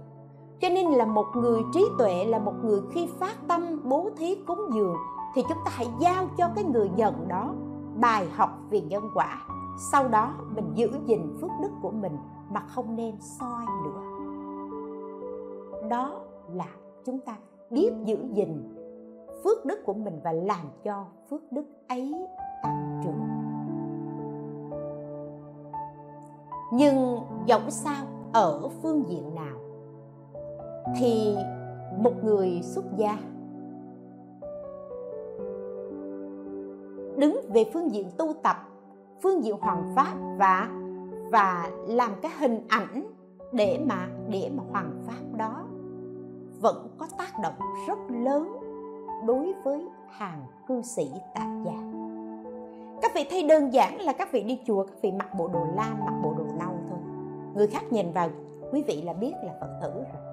cho 0.60 0.68
nên 0.68 0.86
là 0.86 1.04
một 1.04 1.26
người 1.34 1.60
trí 1.72 1.84
tuệ 1.98 2.24
là 2.24 2.38
một 2.38 2.54
người 2.64 2.80
khi 2.90 3.06
phát 3.06 3.34
tâm, 3.48 3.80
bố 3.84 4.10
thí 4.16 4.34
cúng 4.34 4.60
dường, 4.74 4.96
thì 5.34 5.42
chúng 5.48 5.58
ta 5.64 5.70
hãy 5.74 5.88
giao 6.00 6.26
cho 6.38 6.48
cái 6.54 6.64
người 6.64 6.90
nhận 6.96 7.28
đó 7.28 7.54
bài 7.96 8.26
học 8.36 8.50
về 8.70 8.80
nhân 8.80 9.02
quả. 9.14 9.46
Sau 9.92 10.08
đó 10.08 10.34
mình 10.54 10.70
giữ 10.74 10.90
gìn 11.06 11.36
phước 11.40 11.50
đức 11.62 11.70
của 11.82 11.90
mình 11.90 12.18
mà 12.50 12.60
không 12.60 12.96
nên 12.96 13.14
soi 13.20 13.66
nữa 13.84 14.16
đó 15.88 16.20
là 16.54 16.68
chúng 17.04 17.18
ta 17.18 17.36
biết 17.70 17.90
giữ 18.04 18.18
gìn 18.32 18.74
phước 19.44 19.64
đức 19.64 19.78
của 19.84 19.94
mình 19.94 20.20
và 20.24 20.32
làm 20.32 20.66
cho 20.84 21.04
phước 21.30 21.52
đức 21.52 21.64
ấy 21.88 22.14
tăng 22.62 23.00
trưởng. 23.04 23.28
Nhưng 26.72 27.18
dẫu 27.46 27.60
sao, 27.68 28.04
ở 28.32 28.68
phương 28.82 29.04
diện 29.08 29.34
nào 29.34 29.56
thì 30.94 31.36
một 31.98 32.24
người 32.24 32.60
xuất 32.62 32.84
gia 32.96 33.18
đứng 37.16 37.40
về 37.48 37.64
phương 37.72 37.92
diện 37.92 38.10
tu 38.18 38.32
tập, 38.42 38.56
phương 39.22 39.44
diện 39.44 39.56
hoàng 39.60 39.92
pháp 39.96 40.14
và 40.36 40.68
và 41.30 41.70
làm 41.86 42.10
cái 42.22 42.32
hình 42.38 42.60
ảnh 42.68 43.06
để 43.52 43.78
mà 43.86 44.08
để 44.28 44.50
mà 44.56 44.62
hoàng 44.70 45.02
pháp 45.06 45.38
đó 45.38 45.64
vẫn 46.60 46.88
có 46.98 47.06
tác 47.18 47.32
động 47.42 47.54
rất 47.88 47.98
lớn 48.08 48.56
đối 49.26 49.54
với 49.64 49.88
hàng 50.08 50.46
cư 50.68 50.82
sĩ 50.82 51.10
tại 51.34 51.46
gia. 51.64 52.06
Các 53.02 53.12
vị 53.14 53.26
thấy 53.30 53.42
đơn 53.42 53.72
giản 53.72 54.00
là 54.00 54.12
các 54.12 54.32
vị 54.32 54.42
đi 54.42 54.60
chùa, 54.66 54.82
các 54.82 54.96
vị 55.02 55.12
mặc 55.12 55.28
bộ 55.38 55.48
đồ 55.48 55.66
lam, 55.74 56.00
mặc 56.04 56.14
bộ 56.22 56.34
đồ 56.38 56.44
nâu 56.58 56.74
thôi. 56.88 56.98
Người 57.54 57.66
khác 57.66 57.82
nhìn 57.90 58.12
vào, 58.12 58.28
quý 58.72 58.82
vị 58.82 59.02
là 59.02 59.12
biết 59.12 59.32
là 59.44 59.52
phật 59.60 59.78
tử 59.82 59.92
rồi 59.94 60.25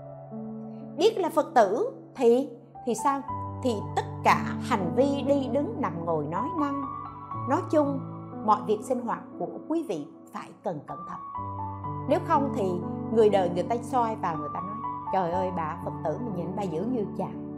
biết 0.98 1.18
là 1.18 1.30
phật 1.30 1.54
tử, 1.56 1.92
thì 2.16 2.50
thì 2.86 2.94
sao? 3.04 3.22
Thì 3.64 3.74
tất 3.96 4.06
cả 4.24 4.56
hành 4.62 4.94
vi 4.96 5.24
đi 5.28 5.50
đứng 5.52 5.82
nằm 5.82 6.06
ngồi 6.06 6.26
nói 6.26 6.48
năng. 6.60 6.82
Nói 7.50 7.62
chung, 7.72 8.00
mọi 8.46 8.62
việc 8.68 8.80
sinh 8.84 9.02
hoạt 9.02 9.22
của 9.40 9.48
quý 9.68 9.86
vị 9.90 10.08
phải 10.34 10.50
cần 10.64 10.80
cẩn 10.88 10.98
thận. 11.10 11.20
Nếu 12.10 12.20
không 12.28 12.54
thì 12.56 12.64
người 13.16 13.30
đời 13.30 13.50
người 13.50 13.64
ta 13.64 13.76
soi 13.82 14.16
vào 14.16 14.38
người 14.38 14.50
ta 14.54 14.62
nói, 14.62 14.76
trời 15.14 15.32
ơi, 15.32 15.52
bà 15.58 15.78
phật 15.86 15.92
tử 16.04 16.18
mình 16.26 16.36
nhìn 16.36 16.56
bà 16.56 16.64
giữ 16.64 16.82
như 16.82 17.06
chàng. 17.18 17.50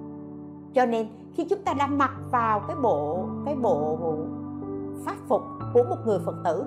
Cho 0.73 0.86
nên, 0.86 1.07
khi 1.33 1.45
chúng 1.49 1.61
ta 1.61 1.73
đã 1.73 1.88
mặc 1.88 2.11
vào 2.31 2.59
cái 2.67 2.75
bộ 2.83 3.25
cái 3.45 3.55
bộ 3.55 3.97
pháp 5.05 5.15
phục 5.27 5.41
của 5.73 5.83
một 5.89 5.97
người 6.05 6.19
phật 6.25 6.36
tử, 6.43 6.65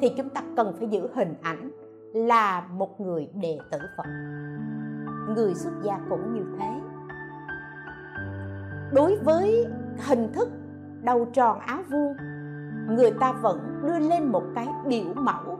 thì 0.00 0.12
chúng 0.16 0.28
ta 0.28 0.42
cần 0.56 0.74
phải 0.78 0.88
giữ 0.88 1.08
hình 1.14 1.34
ảnh 1.42 1.70
là 2.14 2.60
một 2.60 3.00
người 3.00 3.28
đệ 3.34 3.58
tử 3.70 3.78
phật 3.96 4.06
người 5.34 5.54
xuất 5.54 5.72
gia 5.82 5.98
cũng 6.10 6.34
như 6.34 6.44
thế. 6.58 6.80
Đối 8.92 9.16
với 9.16 9.66
hình 10.08 10.32
thức 10.32 10.48
đầu 11.02 11.26
tròn 11.32 11.58
áo 11.58 11.78
vuông, 11.90 12.16
người 12.88 13.10
ta 13.20 13.32
vẫn 13.32 13.80
đưa 13.82 13.98
lên 13.98 14.26
một 14.26 14.42
cái 14.54 14.68
biểu 14.86 15.14
mẫu. 15.14 15.58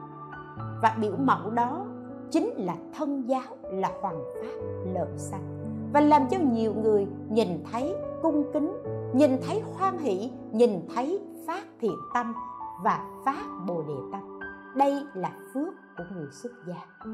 Và 0.83 0.97
biểu 1.01 1.17
mẫu 1.17 1.51
đó 1.51 1.87
chính 2.31 2.51
là 2.57 2.75
thân 2.97 3.29
giáo, 3.29 3.57
là 3.63 3.91
hoàng 4.01 4.21
pháp 4.35 4.67
lợi 4.95 5.11
sanh 5.17 5.63
và 5.93 6.01
làm 6.01 6.23
cho 6.31 6.39
nhiều 6.39 6.75
người 6.75 7.07
nhìn 7.31 7.49
thấy 7.73 7.95
cung 8.23 8.45
kính, 8.53 8.73
nhìn 9.15 9.31
thấy 9.47 9.63
hoan 9.75 9.99
hỷ, 9.99 10.31
nhìn 10.53 10.71
thấy 10.95 11.21
phát 11.47 11.65
thiện 11.81 11.97
tâm 12.15 12.35
và 12.83 13.07
phát 13.25 13.45
bồ 13.67 13.83
đề 13.83 13.95
tâm 14.13 14.32
đây 14.77 15.05
là 15.15 15.33
phước 15.55 15.75
của 15.99 16.05
người 16.15 16.27
xuất 16.31 16.53
gia. 16.67 17.07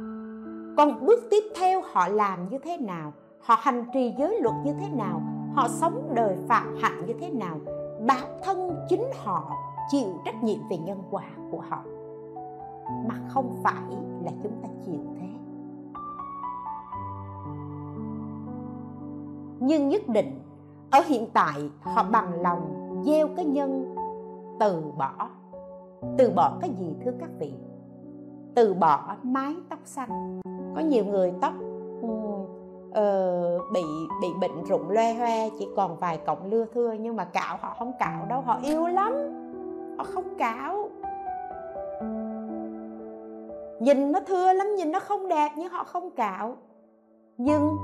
Còn 0.77 1.07
bước 1.07 1.21
tiếp 1.31 1.45
theo 1.57 1.83
họ 1.93 2.09
làm 2.09 2.49
như 2.49 2.59
thế 2.59 2.77
nào? 2.77 3.13
Họ 3.41 3.57
hành 3.59 3.85
trì 3.95 4.15
giới 4.19 4.41
luật 4.41 4.55
như 4.65 4.75
thế 4.81 4.89
nào? 4.89 5.23
Họ 5.55 5.69
sống 5.69 6.13
đời 6.15 6.37
phạm 6.49 6.77
hạnh 6.81 7.07
như 7.07 7.15
thế 7.21 7.31
nào? 7.31 7.59
Bản 8.07 8.41
thân 8.43 8.87
chính 8.89 9.05
họ 9.25 9.53
chịu 9.91 10.09
trách 10.25 10.43
nhiệm 10.43 10.59
về 10.71 10.77
nhân 10.77 11.03
quả 11.11 11.25
của 11.51 11.61
họ. 11.69 11.83
Mà 13.09 13.15
không 13.29 13.61
phải 13.65 13.97
là 14.25 14.33
chúng 14.43 14.53
ta 14.63 14.69
chịu 14.87 15.01
thế. 15.21 15.29
Nhưng 19.61 19.89
nhất 19.89 20.09
định, 20.09 20.41
ở 20.91 21.01
hiện 21.07 21.27
tại, 21.33 21.71
họ 21.81 22.03
bằng 22.03 22.43
lòng 22.43 23.03
gieo 23.07 23.29
cái 23.37 23.45
nhân 23.45 23.95
từ 24.61 24.83
bỏ 24.99 25.29
từ 26.19 26.31
bỏ 26.31 26.59
cái 26.61 26.71
gì 26.79 26.95
thưa 27.05 27.13
các 27.21 27.31
vị? 27.39 27.53
Từ 28.55 28.75
bỏ 28.75 29.17
mái 29.23 29.55
tóc 29.69 29.79
xanh. 29.85 30.41
Có 30.77 30.81
nhiều 30.81 31.05
người 31.05 31.33
tóc 31.41 31.53
uh, 32.89 33.73
bị 33.73 33.83
bị 34.23 34.29
bệnh 34.41 34.65
rụng 34.65 34.91
loe 34.91 35.15
hoe 35.15 35.49
chỉ 35.59 35.69
còn 35.77 35.99
vài 35.99 36.19
cọng 36.27 36.51
lưa 36.51 36.65
thưa 36.75 36.93
nhưng 36.93 37.17
mà 37.17 37.25
cạo 37.25 37.57
họ 37.61 37.75
không 37.79 37.93
cạo 37.99 38.27
đâu 38.29 38.41
họ 38.41 38.59
yêu 38.63 38.87
lắm. 38.87 39.13
Họ 39.99 40.05
không 40.05 40.35
cạo. 40.39 40.89
Nhìn 43.81 44.13
nó 44.13 44.21
thưa 44.27 44.53
lắm 44.53 44.67
nhìn 44.77 44.93
nó 44.93 45.01
không 45.01 45.29
đẹp 45.29 45.51
nhưng 45.57 45.69
họ 45.69 45.85
không 45.85 46.11
cạo. 46.11 46.57
Nhưng 47.39 47.77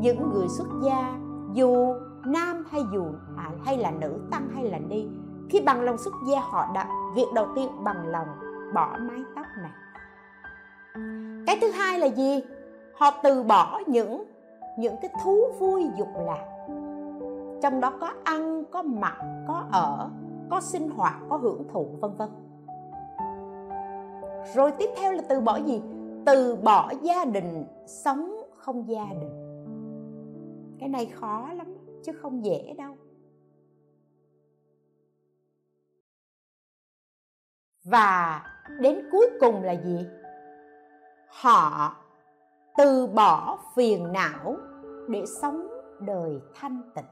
những 0.00 0.30
người 0.32 0.48
xuất 0.48 0.68
gia 0.82 1.18
dù 1.52 1.94
nam 2.26 2.64
hay 2.70 2.82
dù 2.92 3.04
à, 3.36 3.50
hay 3.64 3.78
là 3.78 3.90
nữ 3.90 4.20
tăng 4.30 4.48
hay 4.54 4.64
là 4.64 4.78
ni 4.78 5.06
khi 5.50 5.60
bằng 5.60 5.80
lòng 5.80 5.98
xuất 5.98 6.14
gia, 6.28 6.40
họ 6.40 6.66
đã 6.74 6.88
việc 7.14 7.26
đầu 7.34 7.46
tiên 7.54 7.68
bằng 7.84 8.06
lòng 8.06 8.28
bỏ 8.74 8.96
mái 9.00 9.18
tóc 9.36 9.46
này. 9.62 9.72
Cái 11.46 11.58
thứ 11.60 11.70
hai 11.70 11.98
là 11.98 12.06
gì? 12.06 12.42
Họ 12.94 13.10
từ 13.22 13.42
bỏ 13.42 13.80
những 13.86 14.24
những 14.78 14.94
cái 15.02 15.10
thú 15.24 15.44
vui 15.58 15.86
dục 15.98 16.08
lạc. 16.26 16.66
Trong 17.62 17.80
đó 17.80 17.92
có 18.00 18.12
ăn, 18.24 18.64
có 18.70 18.82
mặc, 18.82 19.16
có 19.48 19.64
ở, 19.72 20.10
có 20.50 20.60
sinh 20.60 20.90
hoạt, 20.90 21.14
có 21.28 21.36
hưởng 21.36 21.68
thụ, 21.72 21.86
vân 22.00 22.10
vân. 22.16 22.28
Rồi 24.54 24.72
tiếp 24.78 24.90
theo 24.96 25.12
là 25.12 25.22
từ 25.28 25.40
bỏ 25.40 25.56
gì? 25.56 25.82
Từ 26.26 26.56
bỏ 26.56 26.92
gia 27.02 27.24
đình, 27.24 27.64
sống 27.86 28.42
không 28.56 28.88
gia 28.88 29.06
đình. 29.20 29.30
Cái 30.78 30.88
này 30.88 31.06
khó 31.06 31.48
lắm, 31.52 31.66
chứ 32.02 32.12
không 32.12 32.44
dễ 32.44 32.74
đâu. 32.78 32.94
Và 37.84 38.42
đến 38.80 39.08
cuối 39.12 39.30
cùng 39.40 39.62
là 39.62 39.72
gì? 39.72 40.06
Họ 41.28 41.92
từ 42.76 43.06
bỏ 43.06 43.58
phiền 43.76 44.12
não 44.12 44.56
để 45.08 45.24
sống 45.42 45.68
đời 46.00 46.40
thanh 46.54 46.82
tịnh. 46.94 47.04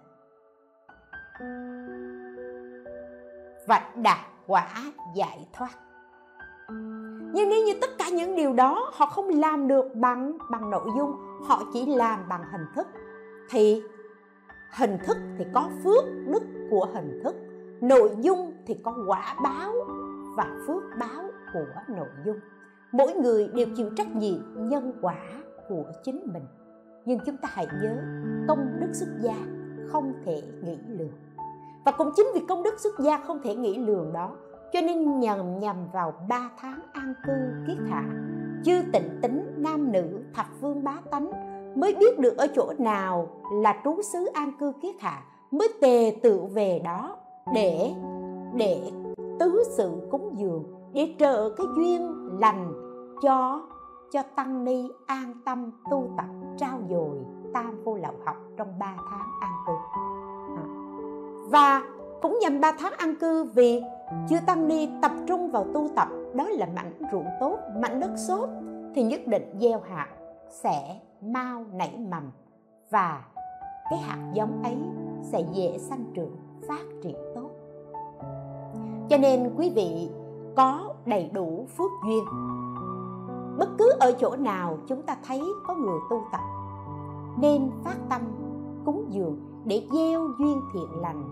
Và 3.66 3.90
đạt 3.96 4.18
quả 4.46 4.68
giải 5.14 5.48
thoát. 5.52 5.70
Nhưng 7.32 7.48
nếu 7.48 7.64
như 7.66 7.72
tất 7.80 7.90
cả 7.98 8.04
những 8.08 8.36
điều 8.36 8.52
đó 8.52 8.90
họ 8.94 9.06
không 9.06 9.28
làm 9.28 9.68
được 9.68 9.94
bằng 9.94 10.38
bằng 10.50 10.70
nội 10.70 10.90
dung, 10.96 11.16
họ 11.48 11.62
chỉ 11.72 11.86
làm 11.86 12.28
bằng 12.28 12.42
hình 12.52 12.66
thức, 12.74 12.86
thì 13.50 13.82
hình 14.76 14.98
thức 15.06 15.16
thì 15.38 15.44
có 15.54 15.68
phước 15.84 16.04
đức 16.26 16.42
của 16.70 16.86
hình 16.94 17.20
thức, 17.24 17.34
nội 17.80 18.10
dung 18.20 18.52
thì 18.66 18.76
có 18.84 18.94
quả 19.06 19.36
báo 19.42 19.72
và 20.38 20.46
phước 20.66 20.82
báo 21.00 21.22
của 21.52 21.94
nội 21.96 22.08
dung. 22.26 22.36
Mỗi 22.92 23.14
người 23.14 23.48
đều 23.48 23.66
chịu 23.76 23.90
trách 23.96 24.16
nhiệm 24.16 24.68
nhân 24.68 24.92
quả 25.02 25.18
của 25.68 25.84
chính 26.04 26.20
mình. 26.32 26.44
Nhưng 27.04 27.18
chúng 27.26 27.36
ta 27.36 27.48
hãy 27.52 27.66
nhớ, 27.82 27.96
công 28.48 28.80
đức 28.80 28.88
xuất 28.92 29.08
gia 29.20 29.34
không 29.88 30.12
thể 30.24 30.42
nghĩ 30.62 30.78
lường. 30.88 31.12
Và 31.84 31.92
cũng 31.92 32.10
chính 32.16 32.26
vì 32.34 32.40
công 32.48 32.62
đức 32.62 32.80
xuất 32.80 32.98
gia 32.98 33.18
không 33.18 33.40
thể 33.44 33.54
nghĩ 33.54 33.78
lường 33.78 34.12
đó, 34.12 34.36
cho 34.72 34.80
nên 34.80 35.20
nhầm 35.20 35.58
nhầm 35.58 35.76
vào 35.92 36.12
ba 36.28 36.50
tháng 36.58 36.80
an 36.92 37.14
cư 37.26 37.32
kiết 37.66 37.76
hạ, 37.90 38.04
chư 38.64 38.82
tịnh 38.92 39.18
tính 39.22 39.54
nam 39.56 39.92
nữ 39.92 40.20
thập 40.34 40.46
phương 40.60 40.84
bá 40.84 40.96
tánh 41.10 41.30
mới 41.80 41.94
biết 41.94 42.18
được 42.18 42.36
ở 42.36 42.46
chỗ 42.54 42.72
nào 42.78 43.28
là 43.62 43.80
trú 43.84 44.02
xứ 44.12 44.26
an 44.34 44.52
cư 44.60 44.72
kiết 44.82 44.94
hạ, 45.00 45.22
mới 45.50 45.68
tề 45.80 46.16
tự 46.22 46.40
về 46.54 46.80
đó 46.84 47.16
để 47.54 47.92
để 48.54 48.90
tứ 49.40 49.62
sự 49.66 50.08
cúng 50.10 50.34
dường 50.36 50.64
để 50.92 51.14
trợ 51.18 51.50
cái 51.50 51.66
duyên 51.76 52.28
lành 52.40 52.72
cho 53.22 53.62
cho 54.10 54.22
tăng 54.36 54.64
ni 54.64 54.88
an 55.06 55.34
tâm 55.44 55.70
tu 55.90 56.08
tập, 56.16 56.26
trao 56.56 56.78
dồi 56.90 57.16
tam 57.54 57.84
vô 57.84 57.96
lậu 57.96 58.12
học 58.24 58.36
trong 58.56 58.78
ba 58.78 58.96
tháng 59.10 59.28
an 59.40 59.52
cư 59.66 59.72
à. 60.56 60.64
và 61.50 61.82
cũng 62.22 62.38
nhằm 62.40 62.60
ba 62.60 62.72
tháng 62.78 62.92
an 62.92 63.14
cư 63.20 63.44
vì 63.44 63.82
chưa 64.28 64.38
tăng 64.46 64.68
ni 64.68 64.88
tập 65.02 65.12
trung 65.26 65.50
vào 65.50 65.66
tu 65.74 65.88
tập, 65.96 66.08
đó 66.34 66.48
là 66.48 66.66
mảnh 66.76 66.92
ruộng 67.12 67.26
tốt, 67.40 67.58
mảnh 67.76 68.00
đất 68.00 68.10
xốp, 68.16 68.48
thì 68.94 69.02
nhất 69.02 69.20
định 69.26 69.54
gieo 69.60 69.80
hạt 69.80 70.08
sẽ 70.50 71.00
mau 71.20 71.64
nảy 71.72 71.98
mầm 72.10 72.30
và 72.90 73.24
cái 73.90 73.98
hạt 73.98 74.30
giống 74.34 74.62
ấy 74.62 74.76
sẽ 75.22 75.40
dễ 75.52 75.78
sanh 75.78 76.04
trưởng, 76.14 76.36
phát 76.68 76.84
triển 77.02 77.16
tốt 77.34 77.47
cho 79.18 79.22
nên 79.22 79.54
quý 79.56 79.70
vị 79.74 80.08
có 80.56 80.94
đầy 81.06 81.30
đủ 81.34 81.66
phước 81.76 81.90
duyên. 82.06 82.24
Bất 83.58 83.68
cứ 83.78 83.92
ở 84.00 84.12
chỗ 84.12 84.36
nào 84.36 84.78
chúng 84.88 85.02
ta 85.02 85.16
thấy 85.26 85.42
có 85.66 85.74
người 85.74 85.98
tu 86.10 86.22
tập, 86.32 86.40
nên 87.40 87.70
phát 87.84 87.96
tâm 88.10 88.20
cúng 88.84 89.06
dường 89.10 89.38
để 89.64 89.86
gieo 89.92 90.28
duyên 90.38 90.60
thiện 90.74 91.00
lành 91.00 91.22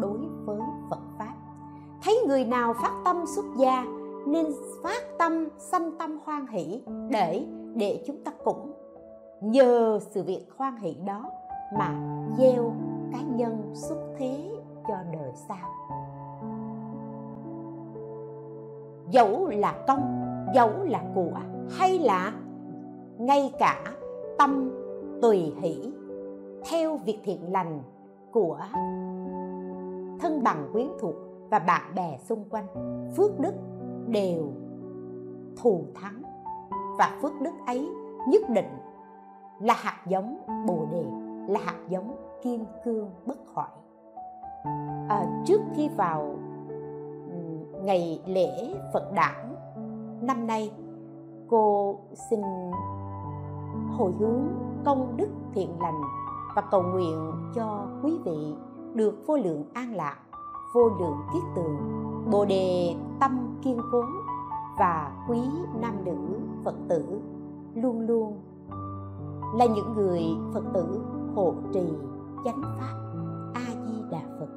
đối 0.00 0.18
với 0.44 0.60
Phật 0.90 1.00
pháp. 1.18 1.34
Thấy 2.02 2.18
người 2.26 2.44
nào 2.44 2.74
phát 2.74 2.92
tâm 3.04 3.24
xuất 3.26 3.44
gia, 3.56 3.84
nên 4.26 4.46
phát 4.82 5.02
tâm 5.18 5.48
sanh 5.58 5.98
tâm 5.98 6.18
hoan 6.24 6.46
hỷ 6.46 6.82
để 7.10 7.46
để 7.74 8.04
chúng 8.06 8.24
ta 8.24 8.32
cũng 8.44 8.72
nhờ 9.40 10.00
sự 10.10 10.22
việc 10.22 10.46
hoan 10.56 10.76
hỷ 10.76 10.96
đó 11.06 11.30
mà 11.78 12.18
gieo 12.38 12.72
cá 13.12 13.18
nhân 13.20 13.72
xuất 13.74 13.98
thế 14.18 14.50
cho 14.88 14.94
đời 15.12 15.32
sau. 15.48 15.95
Dẫu 19.10 19.46
là 19.46 19.84
công 19.86 20.22
dẫu 20.54 20.70
là 20.84 21.02
của 21.14 21.40
hay 21.78 21.98
là 21.98 22.32
ngay 23.18 23.52
cả 23.58 23.84
tâm 24.38 24.70
tùy 25.22 25.54
hỷ 25.60 25.92
theo 26.70 26.96
việc 26.96 27.18
thiện 27.24 27.52
lành 27.52 27.82
của 28.32 28.58
thân 30.20 30.42
bằng 30.42 30.68
quyến 30.72 30.88
thuộc 31.00 31.14
và 31.50 31.58
bạn 31.58 31.94
bè 31.94 32.18
xung 32.18 32.44
quanh 32.50 32.66
phước 33.16 33.40
đức 33.40 33.54
đều 34.06 34.52
thù 35.56 35.84
thắng. 35.94 36.22
Và 36.98 37.18
phước 37.22 37.32
đức 37.40 37.52
ấy 37.66 37.88
nhất 38.28 38.42
định 38.48 38.78
là 39.60 39.74
hạt 39.76 39.96
giống 40.08 40.38
bồ 40.66 40.86
đề 40.90 41.04
là 41.48 41.60
hạt 41.64 41.78
giống 41.88 42.16
kim 42.42 42.64
cương 42.84 43.10
bất 43.26 43.38
hoại. 43.54 43.70
À, 45.08 45.42
trước 45.44 45.60
khi 45.74 45.88
vào 45.88 46.38
ngày 47.86 48.22
lễ 48.26 48.74
phật 48.92 49.12
đản. 49.14 49.54
Năm 50.22 50.46
nay, 50.46 50.72
cô 51.48 51.96
xin 52.30 52.40
hồi 53.98 54.12
hướng 54.18 54.46
công 54.84 55.16
đức 55.16 55.28
thiện 55.54 55.80
lành 55.80 56.00
và 56.56 56.62
cầu 56.70 56.82
nguyện 56.82 57.32
cho 57.54 57.86
quý 58.02 58.18
vị 58.24 58.54
được 58.94 59.14
vô 59.26 59.36
lượng 59.36 59.64
an 59.74 59.94
lạc, 59.94 60.16
vô 60.74 60.88
lượng 60.88 61.16
kiết 61.32 61.42
tường, 61.56 61.76
bồ 62.30 62.44
đề 62.44 62.94
tâm 63.20 63.58
kiên 63.62 63.80
cố 63.92 64.02
và 64.78 65.26
quý 65.28 65.40
nam 65.80 66.04
nữ 66.04 66.16
phật 66.64 66.74
tử 66.88 67.20
luôn 67.74 68.00
luôn 68.00 68.40
là 69.54 69.66
những 69.66 69.94
người 69.94 70.22
phật 70.54 70.64
tử 70.74 71.00
hộ 71.34 71.54
trì 71.72 71.88
chánh 72.44 72.62
pháp 72.62 72.94
a 73.54 73.66
di 73.86 74.02
đà 74.10 74.20
phật. 74.40 74.55